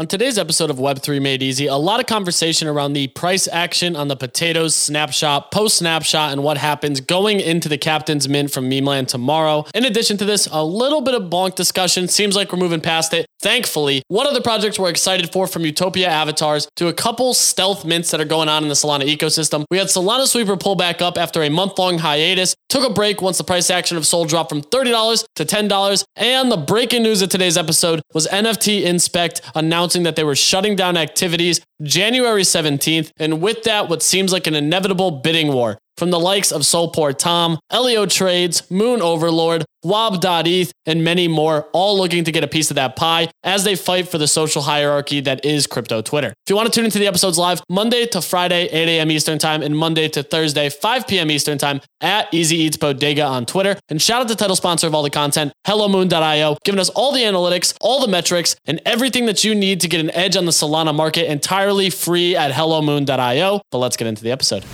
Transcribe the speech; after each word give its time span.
On 0.00 0.06
today's 0.06 0.38
episode 0.38 0.70
of 0.70 0.78
Web3 0.78 1.20
Made 1.20 1.42
Easy, 1.42 1.66
a 1.66 1.76
lot 1.76 2.00
of 2.00 2.06
conversation 2.06 2.66
around 2.66 2.94
the 2.94 3.08
price 3.08 3.46
action 3.46 3.94
on 3.94 4.08
the 4.08 4.16
Potatoz 4.16 4.72
snapshot, 4.72 5.50
post 5.50 5.76
snapshot, 5.76 6.32
and 6.32 6.42
what 6.42 6.56
happens 6.56 7.02
going 7.02 7.38
into 7.38 7.68
the 7.68 7.76
Captainz 7.76 8.26
mint 8.26 8.50
from 8.50 8.66
Memeland 8.66 9.10
tomorrow. 9.10 9.66
In 9.74 9.84
addition 9.84 10.16
to 10.16 10.24
this, 10.24 10.48
a 10.50 10.64
little 10.64 11.02
bit 11.02 11.12
of 11.12 11.24
bonk 11.24 11.54
discussion. 11.54 12.08
Seems 12.08 12.34
like 12.34 12.50
we're 12.50 12.58
moving 12.58 12.80
past 12.80 13.12
it. 13.12 13.26
Thankfully, 13.42 14.02
one 14.08 14.26
of 14.26 14.32
the 14.32 14.40
projects 14.40 14.78
we're 14.78 14.88
excited 14.88 15.32
for 15.32 15.46
from 15.46 15.66
Utopia 15.66 16.08
Avatars 16.08 16.66
to 16.76 16.88
a 16.88 16.94
couple 16.94 17.34
stealth 17.34 17.84
mints 17.84 18.10
that 18.10 18.22
are 18.22 18.26
going 18.26 18.48
on 18.48 18.62
in 18.62 18.70
the 18.70 18.74
Solana 18.74 19.04
ecosystem. 19.04 19.64
We 19.70 19.76
had 19.76 19.88
Solana 19.88 20.26
Sweeper 20.26 20.56
pull 20.56 20.76
back 20.76 21.02
up 21.02 21.18
after 21.18 21.42
a 21.42 21.50
month 21.50 21.78
long 21.78 21.98
hiatus, 21.98 22.54
took 22.70 22.88
a 22.88 22.92
break 22.92 23.20
once 23.20 23.36
the 23.36 23.44
price 23.44 23.68
action 23.68 23.98
of 23.98 24.06
Sol 24.06 24.24
dropped 24.24 24.48
from 24.48 24.62
$30 24.62 25.24
to 25.36 25.44
$10. 25.44 26.04
And 26.16 26.50
the 26.50 26.56
breaking 26.56 27.02
news 27.02 27.20
of 27.20 27.28
today's 27.28 27.58
episode 27.58 28.00
was 28.14 28.26
NFT 28.28 28.82
Inspect 28.82 29.42
announcing 29.54 29.89
announcing 29.90 30.04
that 30.04 30.14
they 30.14 30.22
were 30.24 30.36
shutting 30.36 30.76
down 30.76 30.96
activities 30.96 31.60
January 31.82 32.42
17th, 32.42 33.10
and 33.18 33.42
with 33.42 33.64
that, 33.64 33.88
what 33.88 34.02
seems 34.02 34.32
like 34.32 34.46
an 34.46 34.54
inevitable 34.54 35.10
bidding 35.10 35.52
war 35.52 35.78
from 36.00 36.10
the 36.10 36.18
likes 36.18 36.50
of 36.50 36.62
Soulport 36.62 37.18
Tom, 37.18 37.58
Elio 37.70 38.06
Trades, 38.06 38.68
Moon 38.70 39.02
Overlord, 39.02 39.66
Wob.eth, 39.82 40.72
and 40.86 41.04
many 41.04 41.28
more, 41.28 41.68
all 41.74 41.98
looking 41.98 42.24
to 42.24 42.32
get 42.32 42.42
a 42.42 42.48
piece 42.48 42.70
of 42.70 42.76
that 42.76 42.96
pie 42.96 43.28
as 43.44 43.64
they 43.64 43.76
fight 43.76 44.08
for 44.08 44.16
the 44.16 44.26
social 44.26 44.62
hierarchy 44.62 45.20
that 45.20 45.44
is 45.44 45.66
crypto 45.66 46.00
Twitter. 46.00 46.28
If 46.28 46.48
you 46.48 46.56
want 46.56 46.72
to 46.72 46.74
tune 46.74 46.86
into 46.86 46.98
the 46.98 47.06
episodes 47.06 47.36
live, 47.36 47.60
Monday 47.68 48.06
to 48.06 48.22
Friday, 48.22 48.66
8 48.72 48.88
a.m. 48.88 49.10
Eastern 49.10 49.38
Time, 49.38 49.62
and 49.62 49.76
Monday 49.76 50.08
to 50.08 50.22
Thursday, 50.22 50.70
5 50.70 51.06
p.m. 51.06 51.30
Eastern 51.30 51.58
Time 51.58 51.82
at 52.00 52.32
Easy 52.32 52.56
Eats 52.56 52.78
Bodega 52.78 53.24
on 53.24 53.44
Twitter. 53.44 53.76
And 53.90 54.00
shout 54.00 54.22
out 54.22 54.28
to 54.28 54.36
title 54.36 54.56
sponsor 54.56 54.86
of 54.86 54.94
all 54.94 55.02
the 55.02 55.10
content, 55.10 55.52
HelloMoon.io, 55.66 56.56
giving 56.64 56.80
us 56.80 56.88
all 56.88 57.12
the 57.12 57.20
analytics, 57.20 57.74
all 57.82 58.00
the 58.00 58.08
metrics, 58.08 58.56
and 58.64 58.80
everything 58.86 59.26
that 59.26 59.44
you 59.44 59.54
need 59.54 59.82
to 59.82 59.88
get 59.88 60.00
an 60.00 60.10
edge 60.12 60.34
on 60.34 60.46
the 60.46 60.52
Solana 60.52 60.94
market 60.94 61.30
entirely 61.30 61.90
free 61.90 62.36
at 62.36 62.52
HelloMoon.io. 62.52 63.60
But 63.70 63.78
let's 63.78 63.98
get 63.98 64.06
into 64.06 64.22
the 64.22 64.30
episode. 64.30 64.64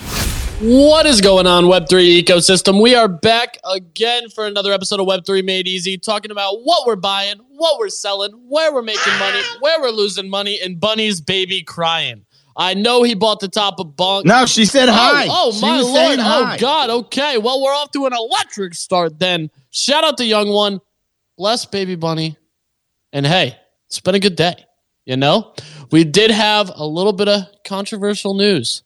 What 0.59 1.05
is 1.05 1.21
going 1.21 1.47
on, 1.47 1.65
Web3 1.65 2.23
ecosystem? 2.23 2.81
We 2.81 2.95
are 2.95 3.09
back 3.09 3.59
again 3.71 4.31
for 4.31 4.47
another 4.47 4.73
episode 4.73 5.01
of 5.01 5.07
Web3 5.07 5.45
Made 5.45 5.69
Easy, 5.69 5.99
talking 5.99 6.31
about 6.31 6.63
what 6.63 6.87
we're 6.87 6.97
buying, 6.97 7.37
what 7.51 7.79
we're 7.79 7.91
selling, 7.91 8.33
where 8.49 8.73
we're 8.73 8.81
making 8.81 9.13
money, 9.19 9.39
where 9.61 9.79
we're 9.83 9.91
losing 9.91 10.31
money, 10.31 10.59
and 10.65 10.81
Bunny's 10.81 11.21
baby 11.21 11.63
crying. 11.63 12.25
I 12.57 12.73
know 12.73 13.03
he 13.03 13.15
bought 13.15 13.41
the 13.41 13.49
top 13.49 13.79
of 13.81 13.89
bonk. 13.89 14.25
No, 14.25 14.47
she 14.47 14.65
said 14.65 14.89
oh, 14.89 14.93
hi. 14.93 15.27
Oh, 15.29 15.53
oh 15.55 15.61
my 15.61 15.79
lord. 15.79 16.19
Oh. 16.21 16.57
God. 16.59 16.89
Okay. 16.89 17.37
Well, 17.37 17.63
we're 17.63 17.75
off 17.75 17.91
to 17.91 18.07
an 18.07 18.15
electric 18.15 18.73
start 18.73 19.19
then. 19.19 19.51
Shout 19.73 20.05
out 20.05 20.17
to 20.17 20.25
young 20.25 20.49
one. 20.49 20.81
Bless 21.37 21.67
baby 21.67 21.97
bunny. 21.97 22.39
And 23.13 23.27
hey, 23.27 23.59
it's 23.89 24.01
been 24.01 24.15
a 24.15 24.21
good 24.21 24.37
day. 24.37 24.55
You 25.05 25.19
know, 25.19 25.53
we 25.93 26.05
did 26.05 26.31
have 26.31 26.73
a 26.75 26.87
little 26.87 27.13
bit 27.13 27.29
of 27.29 27.43
controversial 27.63 28.33
news. 28.33 28.83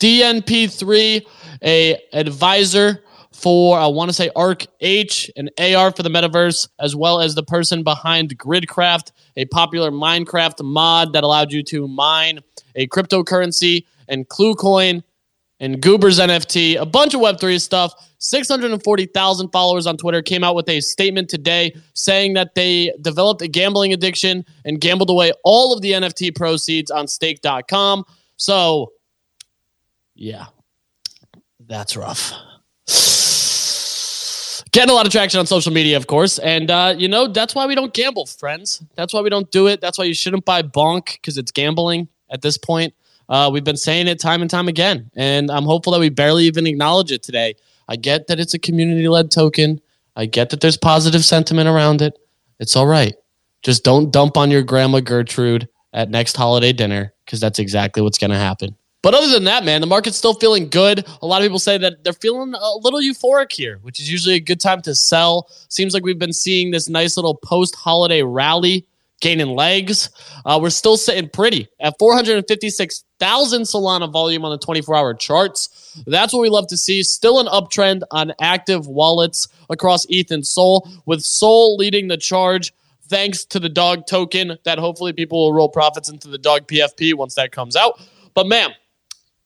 DNP3, 0.00 1.26
a 1.62 1.98
advisor 2.12 3.02
for 3.32 3.78
I 3.78 3.86
want 3.86 4.10
to 4.10 4.12
say 4.12 4.30
Arc 4.36 4.66
H 4.80 5.30
and 5.36 5.50
AR 5.58 5.92
for 5.92 6.02
the 6.02 6.10
metaverse, 6.10 6.68
as 6.78 6.94
well 6.94 7.20
as 7.20 7.34
the 7.34 7.42
person 7.42 7.82
behind 7.82 8.36
Gridcraft, 8.38 9.12
a 9.36 9.46
popular 9.46 9.90
Minecraft 9.90 10.62
mod 10.62 11.12
that 11.12 11.24
allowed 11.24 11.52
you 11.52 11.62
to 11.64 11.88
mine 11.88 12.40
a 12.74 12.86
cryptocurrency 12.88 13.86
and 14.08 14.28
ClueCoin 14.28 15.02
and 15.60 15.80
Goober's 15.80 16.18
NFT, 16.18 16.80
a 16.80 16.86
bunch 16.86 17.14
of 17.14 17.20
Web3 17.20 17.60
stuff. 17.60 17.92
640,000 18.18 19.48
followers 19.50 19.86
on 19.86 19.96
Twitter 19.96 20.22
came 20.22 20.42
out 20.44 20.54
with 20.54 20.68
a 20.68 20.80
statement 20.80 21.28
today 21.28 21.74
saying 21.94 22.34
that 22.34 22.54
they 22.54 22.92
developed 23.00 23.42
a 23.42 23.48
gambling 23.48 23.92
addiction 23.92 24.44
and 24.64 24.80
gambled 24.80 25.10
away 25.10 25.32
all 25.44 25.72
of 25.72 25.80
the 25.80 25.92
NFT 25.92 26.34
proceeds 26.34 26.90
on 26.90 27.06
stake.com. 27.06 28.04
So, 28.36 28.92
yeah, 30.20 30.46
that's 31.66 31.96
rough. 31.96 32.32
Getting 34.72 34.90
a 34.90 34.92
lot 34.92 35.06
of 35.06 35.10
traction 35.10 35.40
on 35.40 35.46
social 35.46 35.72
media, 35.72 35.96
of 35.96 36.06
course. 36.06 36.38
And, 36.38 36.70
uh, 36.70 36.94
you 36.96 37.08
know, 37.08 37.26
that's 37.26 37.54
why 37.54 37.66
we 37.66 37.74
don't 37.74 37.92
gamble, 37.92 38.26
friends. 38.26 38.82
That's 38.94 39.12
why 39.12 39.22
we 39.22 39.30
don't 39.30 39.50
do 39.50 39.66
it. 39.66 39.80
That's 39.80 39.98
why 39.98 40.04
you 40.04 40.14
shouldn't 40.14 40.44
buy 40.44 40.62
bonk 40.62 41.14
because 41.14 41.38
it's 41.38 41.50
gambling 41.50 42.06
at 42.30 42.42
this 42.42 42.56
point. 42.58 42.94
Uh, 43.28 43.50
we've 43.52 43.64
been 43.64 43.78
saying 43.78 44.06
it 44.08 44.20
time 44.20 44.42
and 44.42 44.50
time 44.50 44.68
again. 44.68 45.10
And 45.16 45.50
I'm 45.50 45.64
hopeful 45.64 45.92
that 45.94 46.00
we 46.00 46.10
barely 46.10 46.44
even 46.44 46.66
acknowledge 46.66 47.10
it 47.10 47.22
today. 47.22 47.54
I 47.88 47.96
get 47.96 48.26
that 48.26 48.38
it's 48.38 48.54
a 48.54 48.58
community 48.58 49.08
led 49.08 49.30
token. 49.30 49.80
I 50.14 50.26
get 50.26 50.50
that 50.50 50.60
there's 50.60 50.76
positive 50.76 51.24
sentiment 51.24 51.68
around 51.68 52.02
it. 52.02 52.16
It's 52.60 52.76
all 52.76 52.86
right. 52.86 53.14
Just 53.62 53.84
don't 53.84 54.12
dump 54.12 54.36
on 54.36 54.50
your 54.50 54.62
grandma 54.62 55.00
Gertrude 55.00 55.68
at 55.92 56.10
next 56.10 56.36
holiday 56.36 56.72
dinner 56.72 57.14
because 57.24 57.40
that's 57.40 57.58
exactly 57.58 58.02
what's 58.02 58.18
going 58.18 58.30
to 58.30 58.36
happen. 58.36 58.76
But 59.02 59.14
other 59.14 59.28
than 59.28 59.44
that, 59.44 59.64
man, 59.64 59.80
the 59.80 59.86
market's 59.86 60.18
still 60.18 60.34
feeling 60.34 60.68
good. 60.68 61.06
A 61.22 61.26
lot 61.26 61.40
of 61.40 61.46
people 61.46 61.58
say 61.58 61.78
that 61.78 62.04
they're 62.04 62.12
feeling 62.12 62.52
a 62.54 62.76
little 62.76 63.00
euphoric 63.00 63.50
here, 63.50 63.78
which 63.82 63.98
is 63.98 64.10
usually 64.10 64.34
a 64.34 64.40
good 64.40 64.60
time 64.60 64.82
to 64.82 64.94
sell. 64.94 65.48
Seems 65.68 65.94
like 65.94 66.04
we've 66.04 66.18
been 66.18 66.34
seeing 66.34 66.70
this 66.70 66.88
nice 66.88 67.16
little 67.16 67.34
post 67.34 67.74
holiday 67.74 68.22
rally 68.22 68.86
gaining 69.20 69.54
legs. 69.54 70.10
Uh, 70.44 70.58
we're 70.60 70.70
still 70.70 70.96
sitting 70.96 71.28
pretty 71.28 71.68
at 71.78 71.98
456,000 71.98 73.62
Solana 73.62 74.10
volume 74.10 74.44
on 74.44 74.50
the 74.50 74.58
24 74.58 74.96
hour 74.96 75.14
charts. 75.14 76.02
That's 76.06 76.32
what 76.32 76.40
we 76.40 76.48
love 76.48 76.66
to 76.68 76.76
see. 76.76 77.02
Still 77.02 77.38
an 77.38 77.46
uptrend 77.46 78.02
on 78.10 78.32
active 78.40 78.86
wallets 78.86 79.48
across 79.68 80.06
ETH 80.08 80.30
and 80.30 80.46
Sol, 80.46 80.88
with 81.06 81.22
Sol 81.22 81.76
leading 81.76 82.08
the 82.08 82.16
charge 82.16 82.72
thanks 83.08 83.44
to 83.44 83.58
the 83.58 83.68
dog 83.68 84.06
token 84.06 84.56
that 84.64 84.78
hopefully 84.78 85.12
people 85.12 85.44
will 85.44 85.52
roll 85.52 85.68
profits 85.68 86.08
into 86.08 86.28
the 86.28 86.38
dog 86.38 86.66
PFP 86.66 87.14
once 87.14 87.34
that 87.34 87.50
comes 87.50 87.76
out. 87.76 88.00
But 88.34 88.46
man, 88.46 88.70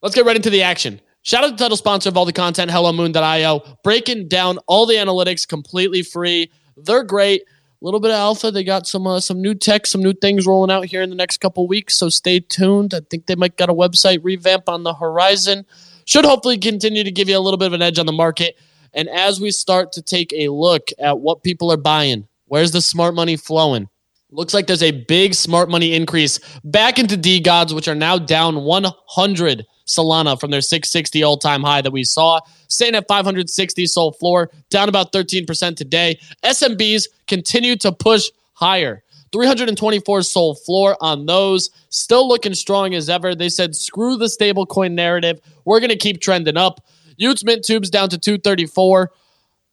let's 0.05 0.15
get 0.15 0.27
right 0.27 0.37
into 0.37 0.51
the 0.51 0.63
action. 0.63 1.01
Shout 1.23 1.43
out 1.43 1.47
to 1.47 1.53
the 1.53 1.59
title 1.59 1.79
sponsor 1.79 2.11
of 2.11 2.17
all 2.19 2.27
the 2.27 2.33
content, 2.33 2.71
HelloMoon.io, 2.71 3.79
breaking 3.83 4.29
down 4.29 4.59
all 4.67 4.85
the 4.85 4.97
analytics 4.97 5.49
completely 5.49 6.03
free. 6.03 6.53
They're 6.77 7.03
great. 7.03 7.41
A 7.41 7.85
little 7.85 8.01
bit 8.01 8.11
of 8.11 8.17
alpha. 8.17 8.51
They 8.51 8.65
got 8.65 8.87
some 8.87 9.07
uh, 9.07 9.21
some 9.21 9.41
new 9.41 9.55
tech, 9.55 9.87
some 9.87 10.03
new 10.03 10.13
things 10.13 10.47
rolling 10.47 10.71
out 10.71 10.85
here 10.85 11.03
in 11.03 11.09
the 11.09 11.17
next 11.17 11.39
couple 11.39 11.67
weeks. 11.67 11.97
So 11.97 12.11
stay 12.11 12.41
tuned. 12.41 12.93
I 12.93 13.01
think 13.11 13.27
they 13.27 13.35
might 13.35 13.57
got 13.57 13.71
a 13.71 13.75
website 13.75 14.21
revamp 14.23 14.69
on 14.69 14.83
the 14.85 14.95
horizon. 14.95 15.65
Should 16.05 16.27
hopefully 16.27 16.59
continue 16.59 17.03
to 17.03 17.11
give 17.11 17.29
you 17.31 17.39
a 17.39 17.41
little 17.41 17.59
bit 17.59 17.67
of 17.67 17.73
an 17.73 17.83
edge 17.83 17.99
on 17.99 18.07
the 18.07 18.13
market. 18.13 18.59
And 18.93 19.09
as 19.09 19.41
we 19.41 19.51
start 19.51 19.93
to 19.93 20.03
take 20.03 20.33
a 20.35 20.49
look 20.49 20.91
at 20.99 21.21
what 21.21 21.43
people 21.43 21.73
are 21.73 21.79
buying, 21.79 22.29
where's 22.47 22.73
the 22.73 22.83
smart 22.83 23.15
money 23.15 23.37
flowing? 23.37 23.89
Looks 24.31 24.53
like 24.53 24.67
there's 24.67 24.83
a 24.83 24.91
big 24.91 25.35
smart 25.35 25.71
money 25.71 25.95
increase 25.95 26.41
back 26.63 26.99
into 26.99 27.17
DeGods, 27.17 27.75
which 27.75 27.89
are 27.89 27.95
now 27.95 28.19
down 28.19 28.65
100 28.65 29.67
Solana 29.87 30.39
from 30.39 30.51
their 30.51 30.61
660 30.61 31.23
all 31.23 31.37
time 31.37 31.63
high 31.63 31.81
that 31.83 31.91
we 31.91 32.05
saw, 32.05 32.41
staying 32.69 32.95
at 32.95 33.07
560 33.09 33.87
Sol 33.87 34.13
floor, 34.13 34.51
down 34.71 34.89
about 34.89 35.13
13% 35.13 35.77
today. 35.77 36.19
SMBs 36.45 37.09
continue 37.27 37.77
to 37.77 37.93
push 37.93 38.31
higher. 38.55 39.03
324 39.33 40.23
Sol 40.23 40.55
floor 40.55 40.97
on 41.01 41.27
those, 41.27 41.71
still 41.89 42.29
looking 42.29 42.55
strong 42.55 42.95
as 42.95 43.11
ever. 43.11 43.35
They 43.35 43.49
said, 43.49 43.75
screw 43.75 44.17
the 44.17 44.27
stablecoin 44.27 44.93
narrative. 44.93 45.41
We're 45.65 45.81
going 45.81 45.91
to 45.91 45.97
keep 45.97 46.21
trending 46.21 46.57
up. 46.57 46.87
Utes 47.17 47.45
Mint 47.45 47.65
Tubes 47.65 47.91
down 47.91 48.09
to 48.11 48.19
234. 48.19 49.11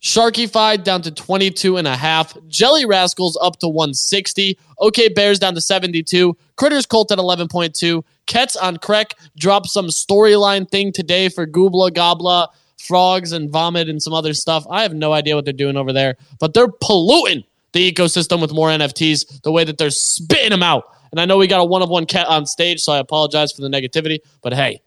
Sharkified 0.01 0.83
down 0.83 1.03
to 1.03 1.11
22 1.11 1.77
and 1.77 1.88
a 1.88 1.95
half. 1.95 2.35
Jelly 2.47 2.85
Rascals 2.85 3.38
up 3.39 3.59
to 3.59 3.67
160. 3.67 4.57
OK 4.79 5.09
Bears 5.09 5.38
down 5.38 5.53
to 5.53 5.61
72. 5.61 6.35
Critters 6.61 6.85
Cult 6.85 7.11
at 7.11 7.17
11.2. 7.17 8.03
Cets 8.29 8.55
on 8.55 8.77
Creck 8.77 9.16
dropped 9.35 9.66
some 9.66 9.88
storyline 9.88 10.69
thing 10.69 10.91
today 10.91 11.27
for 11.27 11.47
Goobla 11.47 11.89
Gobla, 11.89 12.49
frogs 12.77 13.31
and 13.31 13.49
vomit 13.49 13.89
and 13.89 13.99
some 13.99 14.13
other 14.13 14.35
stuff. 14.35 14.67
I 14.69 14.83
have 14.83 14.94
no 14.94 15.11
idea 15.11 15.35
what 15.35 15.44
they're 15.44 15.55
doing 15.55 15.75
over 15.75 15.91
there, 15.91 16.17
but 16.39 16.53
they're 16.53 16.67
polluting 16.67 17.45
the 17.71 17.91
ecosystem 17.91 18.39
with 18.41 18.53
more 18.53 18.67
NFTs 18.69 19.41
the 19.41 19.51
way 19.51 19.63
that 19.63 19.79
they're 19.79 19.89
spitting 19.89 20.51
them 20.51 20.61
out. 20.61 20.83
And 21.09 21.19
I 21.19 21.25
know 21.25 21.35
we 21.39 21.47
got 21.47 21.61
a 21.61 21.66
one 21.66 21.81
of 21.81 21.89
one 21.89 22.05
cat 22.05 22.27
on 22.27 22.45
stage, 22.45 22.80
so 22.80 22.94
I 22.94 23.00
apologize 23.00 23.51
for 23.51 23.63
the 23.63 23.68
negativity, 23.68 24.19
but 24.44 24.53
hey, 24.53 24.83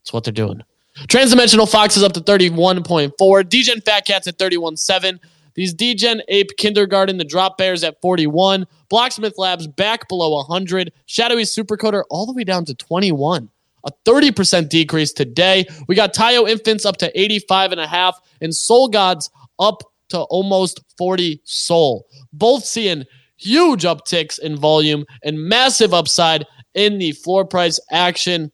it's 0.00 0.14
what 0.14 0.24
they're 0.24 0.32
doing. 0.32 0.62
Transdimensional 1.08 1.70
Fox 1.70 1.98
is 1.98 2.02
up 2.02 2.14
to 2.14 2.20
31.4. 2.20 3.48
Degen 3.50 3.82
Fat 3.82 4.06
Cats 4.06 4.26
at 4.26 4.38
31.7. 4.38 5.18
These 5.58 5.74
Degen 5.74 6.22
Ape 6.28 6.56
Kindergarten, 6.56 7.18
the 7.18 7.24
Drop 7.24 7.58
Bears 7.58 7.82
at 7.82 8.00
41. 8.00 8.64
Blocksmith 8.88 9.38
Labs 9.38 9.66
back 9.66 10.08
below 10.08 10.36
100. 10.36 10.92
Shadowy 11.06 11.42
Supercoder 11.42 12.04
all 12.10 12.26
the 12.26 12.32
way 12.32 12.44
down 12.44 12.64
to 12.66 12.76
21. 12.76 13.48
A 13.82 13.90
30% 14.06 14.68
decrease 14.68 15.12
today. 15.12 15.66
We 15.88 15.96
got 15.96 16.14
Taiyo 16.14 16.48
Infants 16.48 16.86
up 16.86 16.98
to 16.98 17.20
85 17.20 17.72
and 17.72 17.80
a 17.80 17.88
half 17.88 18.20
and 18.40 18.54
Soul 18.54 18.86
Gods 18.86 19.30
up 19.58 19.82
to 20.10 20.20
almost 20.20 20.78
40 20.96 21.40
Sol. 21.42 22.06
Both 22.32 22.64
seeing 22.64 23.02
huge 23.36 23.82
upticks 23.82 24.38
in 24.38 24.56
volume 24.56 25.06
and 25.24 25.42
massive 25.42 25.92
upside 25.92 26.46
in 26.74 26.98
the 26.98 27.10
floor 27.10 27.44
price 27.44 27.80
action. 27.90 28.52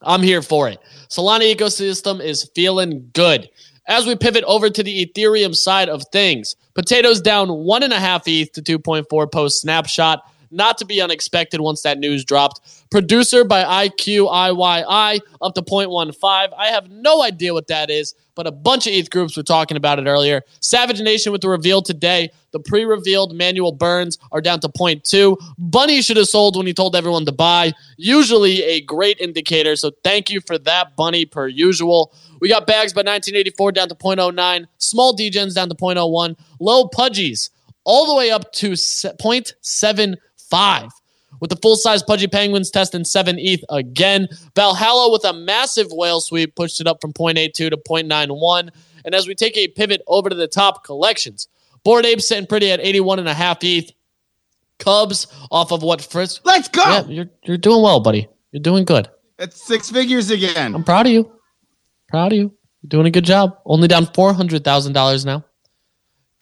I'm 0.00 0.22
here 0.22 0.42
for 0.42 0.68
it. 0.68 0.80
Solana 1.08 1.54
ecosystem 1.54 2.20
is 2.20 2.50
feeling 2.52 3.08
good. 3.12 3.48
As 3.86 4.06
we 4.06 4.14
pivot 4.14 4.44
over 4.44 4.70
to 4.70 4.82
the 4.82 5.06
Ethereum 5.06 5.56
side 5.56 5.88
of 5.88 6.04
things, 6.12 6.54
Potatoz 6.74 7.20
down 7.22 7.48
one 7.64 7.82
and 7.82 7.92
a 7.92 7.98
half 7.98 8.28
ETH 8.28 8.52
to 8.52 8.62
2.4 8.62 9.30
post 9.32 9.60
snapshot. 9.60 10.22
not 10.52 10.78
to 10.78 10.84
be 10.84 11.00
unexpected 11.00 11.60
once 11.60 11.82
that 11.82 11.98
news 11.98 12.24
dropped. 12.24 12.60
Producer 12.90 13.42
by 13.42 13.88
IQIYI 13.88 15.20
up 15.40 15.54
to 15.54 15.62
0.15. 15.62 16.48
I 16.56 16.66
have 16.66 16.90
no 16.90 17.22
idea 17.22 17.54
what 17.54 17.68
that 17.68 17.88
is, 17.88 18.14
but 18.34 18.46
a 18.46 18.52
bunch 18.52 18.86
of 18.86 18.92
ETH 18.92 19.10
groups 19.10 19.34
were 19.36 19.42
talking 19.42 19.78
about 19.78 19.98
it 19.98 20.06
earlier. 20.06 20.42
Savage 20.60 21.00
Nation 21.00 21.32
with 21.32 21.40
the 21.40 21.48
reveal 21.48 21.80
today. 21.80 22.30
The 22.52 22.60
pre 22.60 22.84
revealed 22.84 23.34
manual 23.34 23.72
burns 23.72 24.18
are 24.30 24.42
down 24.42 24.60
to 24.60 24.68
0.2. 24.68 25.38
Bunny 25.58 26.02
should 26.02 26.18
have 26.18 26.28
sold 26.28 26.54
when 26.56 26.66
he 26.66 26.74
told 26.74 26.94
everyone 26.94 27.24
to 27.24 27.32
buy. 27.32 27.72
Usually 27.96 28.62
a 28.62 28.82
great 28.82 29.18
indicator. 29.20 29.74
So 29.74 29.90
thank 30.04 30.28
you 30.28 30.42
for 30.42 30.58
that, 30.58 30.96
Bunny, 30.96 31.24
per 31.24 31.48
usual. 31.48 32.12
We 32.42 32.48
got 32.48 32.66
bags 32.66 32.92
by 32.92 33.02
1984 33.02 33.70
down 33.70 33.88
to 33.88 33.94
0.09. 33.94 34.66
Small 34.78 35.16
degens 35.16 35.54
down 35.54 35.68
to 35.68 35.76
0.01. 35.76 36.36
Low 36.58 36.88
pudgies 36.88 37.50
all 37.84 38.08
the 38.08 38.16
way 38.16 38.32
up 38.32 38.50
to 38.54 38.72
0.75 38.72 40.88
with 41.38 41.50
the 41.50 41.56
full 41.62 41.76
size 41.76 42.02
Pudgy 42.02 42.26
Penguins 42.26 42.72
testing 42.72 43.04
7 43.04 43.38
ETH 43.38 43.64
again. 43.70 44.26
Valhalla 44.56 45.12
with 45.12 45.24
a 45.24 45.32
massive 45.32 45.92
whale 45.92 46.20
sweep 46.20 46.56
pushed 46.56 46.80
it 46.80 46.88
up 46.88 47.00
from 47.00 47.12
0.82 47.12 47.52
to 47.52 47.76
0.91. 47.76 48.70
And 49.04 49.14
as 49.14 49.28
we 49.28 49.36
take 49.36 49.56
a 49.56 49.68
pivot 49.68 50.02
over 50.08 50.28
to 50.28 50.34
the 50.34 50.48
top 50.48 50.82
collections, 50.82 51.46
Bored 51.84 52.04
Ape 52.04 52.20
sitting 52.20 52.48
pretty 52.48 52.72
at 52.72 52.80
81.5 52.80 53.58
ETH. 53.62 53.92
Cubs 54.80 55.28
off 55.52 55.70
of 55.70 55.84
what 55.84 56.02
Frisk. 56.02 56.40
Let's 56.44 56.66
go. 56.66 56.82
Yeah, 56.82 57.06
you're, 57.06 57.30
you're 57.44 57.56
doing 57.56 57.84
well, 57.84 58.00
buddy. 58.00 58.26
You're 58.50 58.62
doing 58.62 58.84
good. 58.84 59.08
It's 59.38 59.64
six 59.64 59.90
figures 59.90 60.32
again. 60.32 60.74
I'm 60.74 60.82
proud 60.82 61.06
of 61.06 61.12
you. 61.12 61.30
Proud 62.12 62.32
of 62.32 62.36
you. 62.36 62.54
You're 62.82 62.88
doing 62.88 63.06
a 63.06 63.10
good 63.10 63.24
job. 63.24 63.56
Only 63.64 63.88
down 63.88 64.04
$400,000 64.04 65.24
now. 65.24 65.46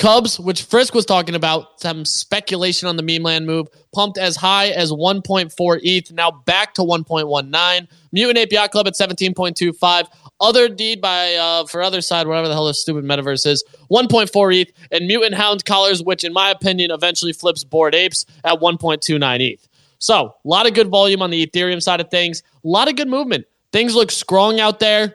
Cubs, 0.01 0.41
which 0.41 0.65
Frisk 0.65 0.95
was 0.95 1.07
talking 1.07 1.37
about, 1.37 1.81
some 1.81 2.05
speculation 2.05 2.89
on 2.89 2.97
the 2.97 3.05
Memeland 3.05 3.47
move, 3.47 3.69
pumped 3.95 4.19
as 4.19 4.35
high 4.35 4.71
as 4.71 4.91
1.4 4.91 5.81
ETH, 5.85 6.11
now 6.11 6.33
back 6.33 6.75
to 6.75 6.83
1.19. 6.83 7.87
Mutant 8.11 8.39
Ape 8.39 8.51
Yacht 8.51 8.73
Club 8.73 8.89
at 8.89 8.95
17.25. 8.95 10.09
Otherdeed 10.41 11.01
by 11.01 11.35
uh, 11.35 11.65
for 11.67 11.83
other 11.83 12.01
side, 12.01 12.27
whatever 12.27 12.49
the 12.49 12.55
hell 12.55 12.67
this 12.67 12.81
stupid 12.81 13.05
metaverse 13.05 13.47
is, 13.47 13.63
1.4 13.93 14.61
ETH, 14.61 14.73
and 14.91 15.07
Mutant 15.07 15.35
Hound 15.35 15.65
Collars, 15.67 16.03
which 16.03 16.25
in 16.25 16.33
my 16.33 16.51
opinion 16.51 16.91
eventually 16.91 17.33
flips 17.33 17.63
Bored 17.63 17.95
Apes 17.95 18.27
at 18.43 18.59
1.29 18.59 19.53
ETH. 19.53 19.69
So 19.99 20.35
a 20.45 20.49
lot 20.49 20.67
of 20.67 20.75
good 20.75 20.89
volume 20.89 21.23
on 21.23 21.31
the 21.31 21.47
Ethereum 21.47 21.81
side 21.81 22.01
of 22.01 22.11
things, 22.11 22.43
a 22.65 22.67
lot 22.69 22.89
of 22.89 22.97
good 22.97 23.07
movement. 23.07 23.47
Things 23.71 23.95
look 23.95 24.11
strong 24.11 24.59
out 24.59 24.81
there. 24.81 25.15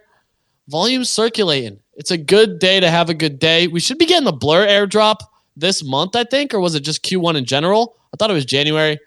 Volume 0.67 1.06
circulating. 1.06 1.79
It's 1.95 2.12
a 2.12 2.17
good 2.17 2.59
day 2.59 2.79
to 2.79 2.89
have 2.89 3.09
a 3.09 3.13
good 3.13 3.39
day. 3.39 3.67
We 3.67 3.79
should 3.79 3.97
be 3.97 4.06
getting 4.06 4.25
the 4.25 4.33
Blur 4.33 4.67
airdrop 4.67 5.17
this 5.56 5.83
month, 5.83 6.15
I 6.15 6.23
think, 6.23 6.53
or 6.53 6.59
was 6.59 6.75
it 6.75 6.81
just 6.81 7.03
Q1 7.03 7.35
in 7.35 7.45
general? 7.45 7.95
I 8.13 8.17
thought 8.17 8.29
it 8.29 8.33
was 8.33 8.45
January. 8.45 9.00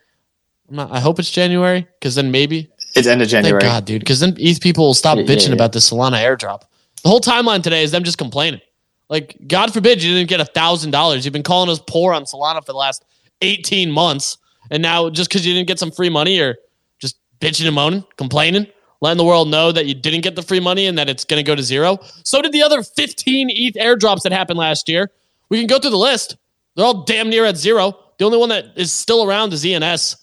Not, 0.71 0.91
i 0.93 1.01
hope 1.01 1.19
it's 1.19 1.31
January 1.31 1.87
because 1.99 2.15
then 2.15 2.31
maybe 2.31 2.69
it's 2.95 3.07
end 3.07 3.23
of 3.23 3.29
January. 3.29 3.61
Thank 3.61 3.73
God, 3.73 3.85
dude, 3.85 4.01
because 4.01 4.21
then 4.21 4.35
ETH 4.39 4.61
people 4.61 4.87
will 4.87 4.95
stop 4.95 5.17
yeah, 5.17 5.25
bitching 5.25 5.45
yeah, 5.45 5.49
yeah. 5.49 5.55
about 5.55 5.73
the 5.73 5.79
Solana 5.79 6.23
airdrop. 6.23 6.63
The 7.03 7.09
whole 7.09 7.21
timeline 7.21 7.63
today 7.63 7.83
is 7.83 7.91
them 7.91 8.05
just 8.05 8.19
complaining. 8.19 8.61
Like, 9.09 9.37
God 9.47 9.73
forbid 9.73 10.03
you 10.03 10.13
didn't 10.13 10.29
get 10.29 10.41
a 10.41 10.45
thousand 10.45 10.91
dollars. 10.91 11.25
You've 11.25 11.33
been 11.33 11.43
calling 11.43 11.71
us 11.71 11.81
poor 11.87 12.13
on 12.13 12.25
Solana 12.25 12.61
for 12.65 12.73
the 12.73 12.79
last 12.79 13.05
18 13.41 13.91
months. 13.91 14.37
And 14.71 14.83
now 14.83 15.09
just 15.09 15.31
because 15.31 15.47
you 15.47 15.55
didn't 15.55 15.69
get 15.69 15.79
some 15.79 15.91
free 15.91 16.11
money, 16.11 16.37
you're 16.37 16.57
just 16.99 17.19
bitching 17.41 17.67
and 17.67 17.75
moaning, 17.75 18.05
complaining 18.17 18.67
letting 19.01 19.19
the 19.19 19.25
world 19.25 19.49
know 19.49 19.73
that 19.73 19.87
you 19.87 19.95
didn't 19.95 20.23
get 20.23 20.35
the 20.37 20.43
free 20.43 20.61
money 20.61 20.87
and 20.87 20.99
that 20.99 21.09
it's 21.09 21.25
going 21.25 21.39
to 21.39 21.47
go 21.47 21.55
to 21.55 21.63
zero. 21.63 21.99
So 22.25 22.43
did 22.43 22.53
the 22.53 22.63
other 22.63 22.83
15 22.83 23.51
ETH 23.51 23.75
airdrops 23.75 24.23
that 24.23 24.33
happened 24.33 24.59
last 24.59 24.89
year. 24.89 25.11
We 25.49 25.59
can 25.59 25.67
go 25.67 25.79
through 25.79 25.91
the 25.91 25.97
list. 25.97 26.37
They're 26.75 26.85
all 26.85 27.05
damn 27.05 27.31
near 27.31 27.45
at 27.45 27.57
zero. 27.57 27.99
The 28.19 28.25
only 28.25 28.39
one 28.39 28.49
that 28.49 28.67
is 28.77 28.93
still 28.93 29.25
around 29.25 29.53
is 29.53 29.65
ENS. 29.65 30.17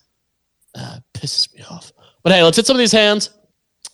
Uh, 0.75 1.00
pisses 1.13 1.54
me 1.54 1.63
off. 1.69 1.92
But 2.24 2.33
hey, 2.33 2.44
let's 2.44 2.57
hit 2.57 2.66
some 2.66 2.75
of 2.75 2.80
these 2.80 2.92
hands. 2.92 3.30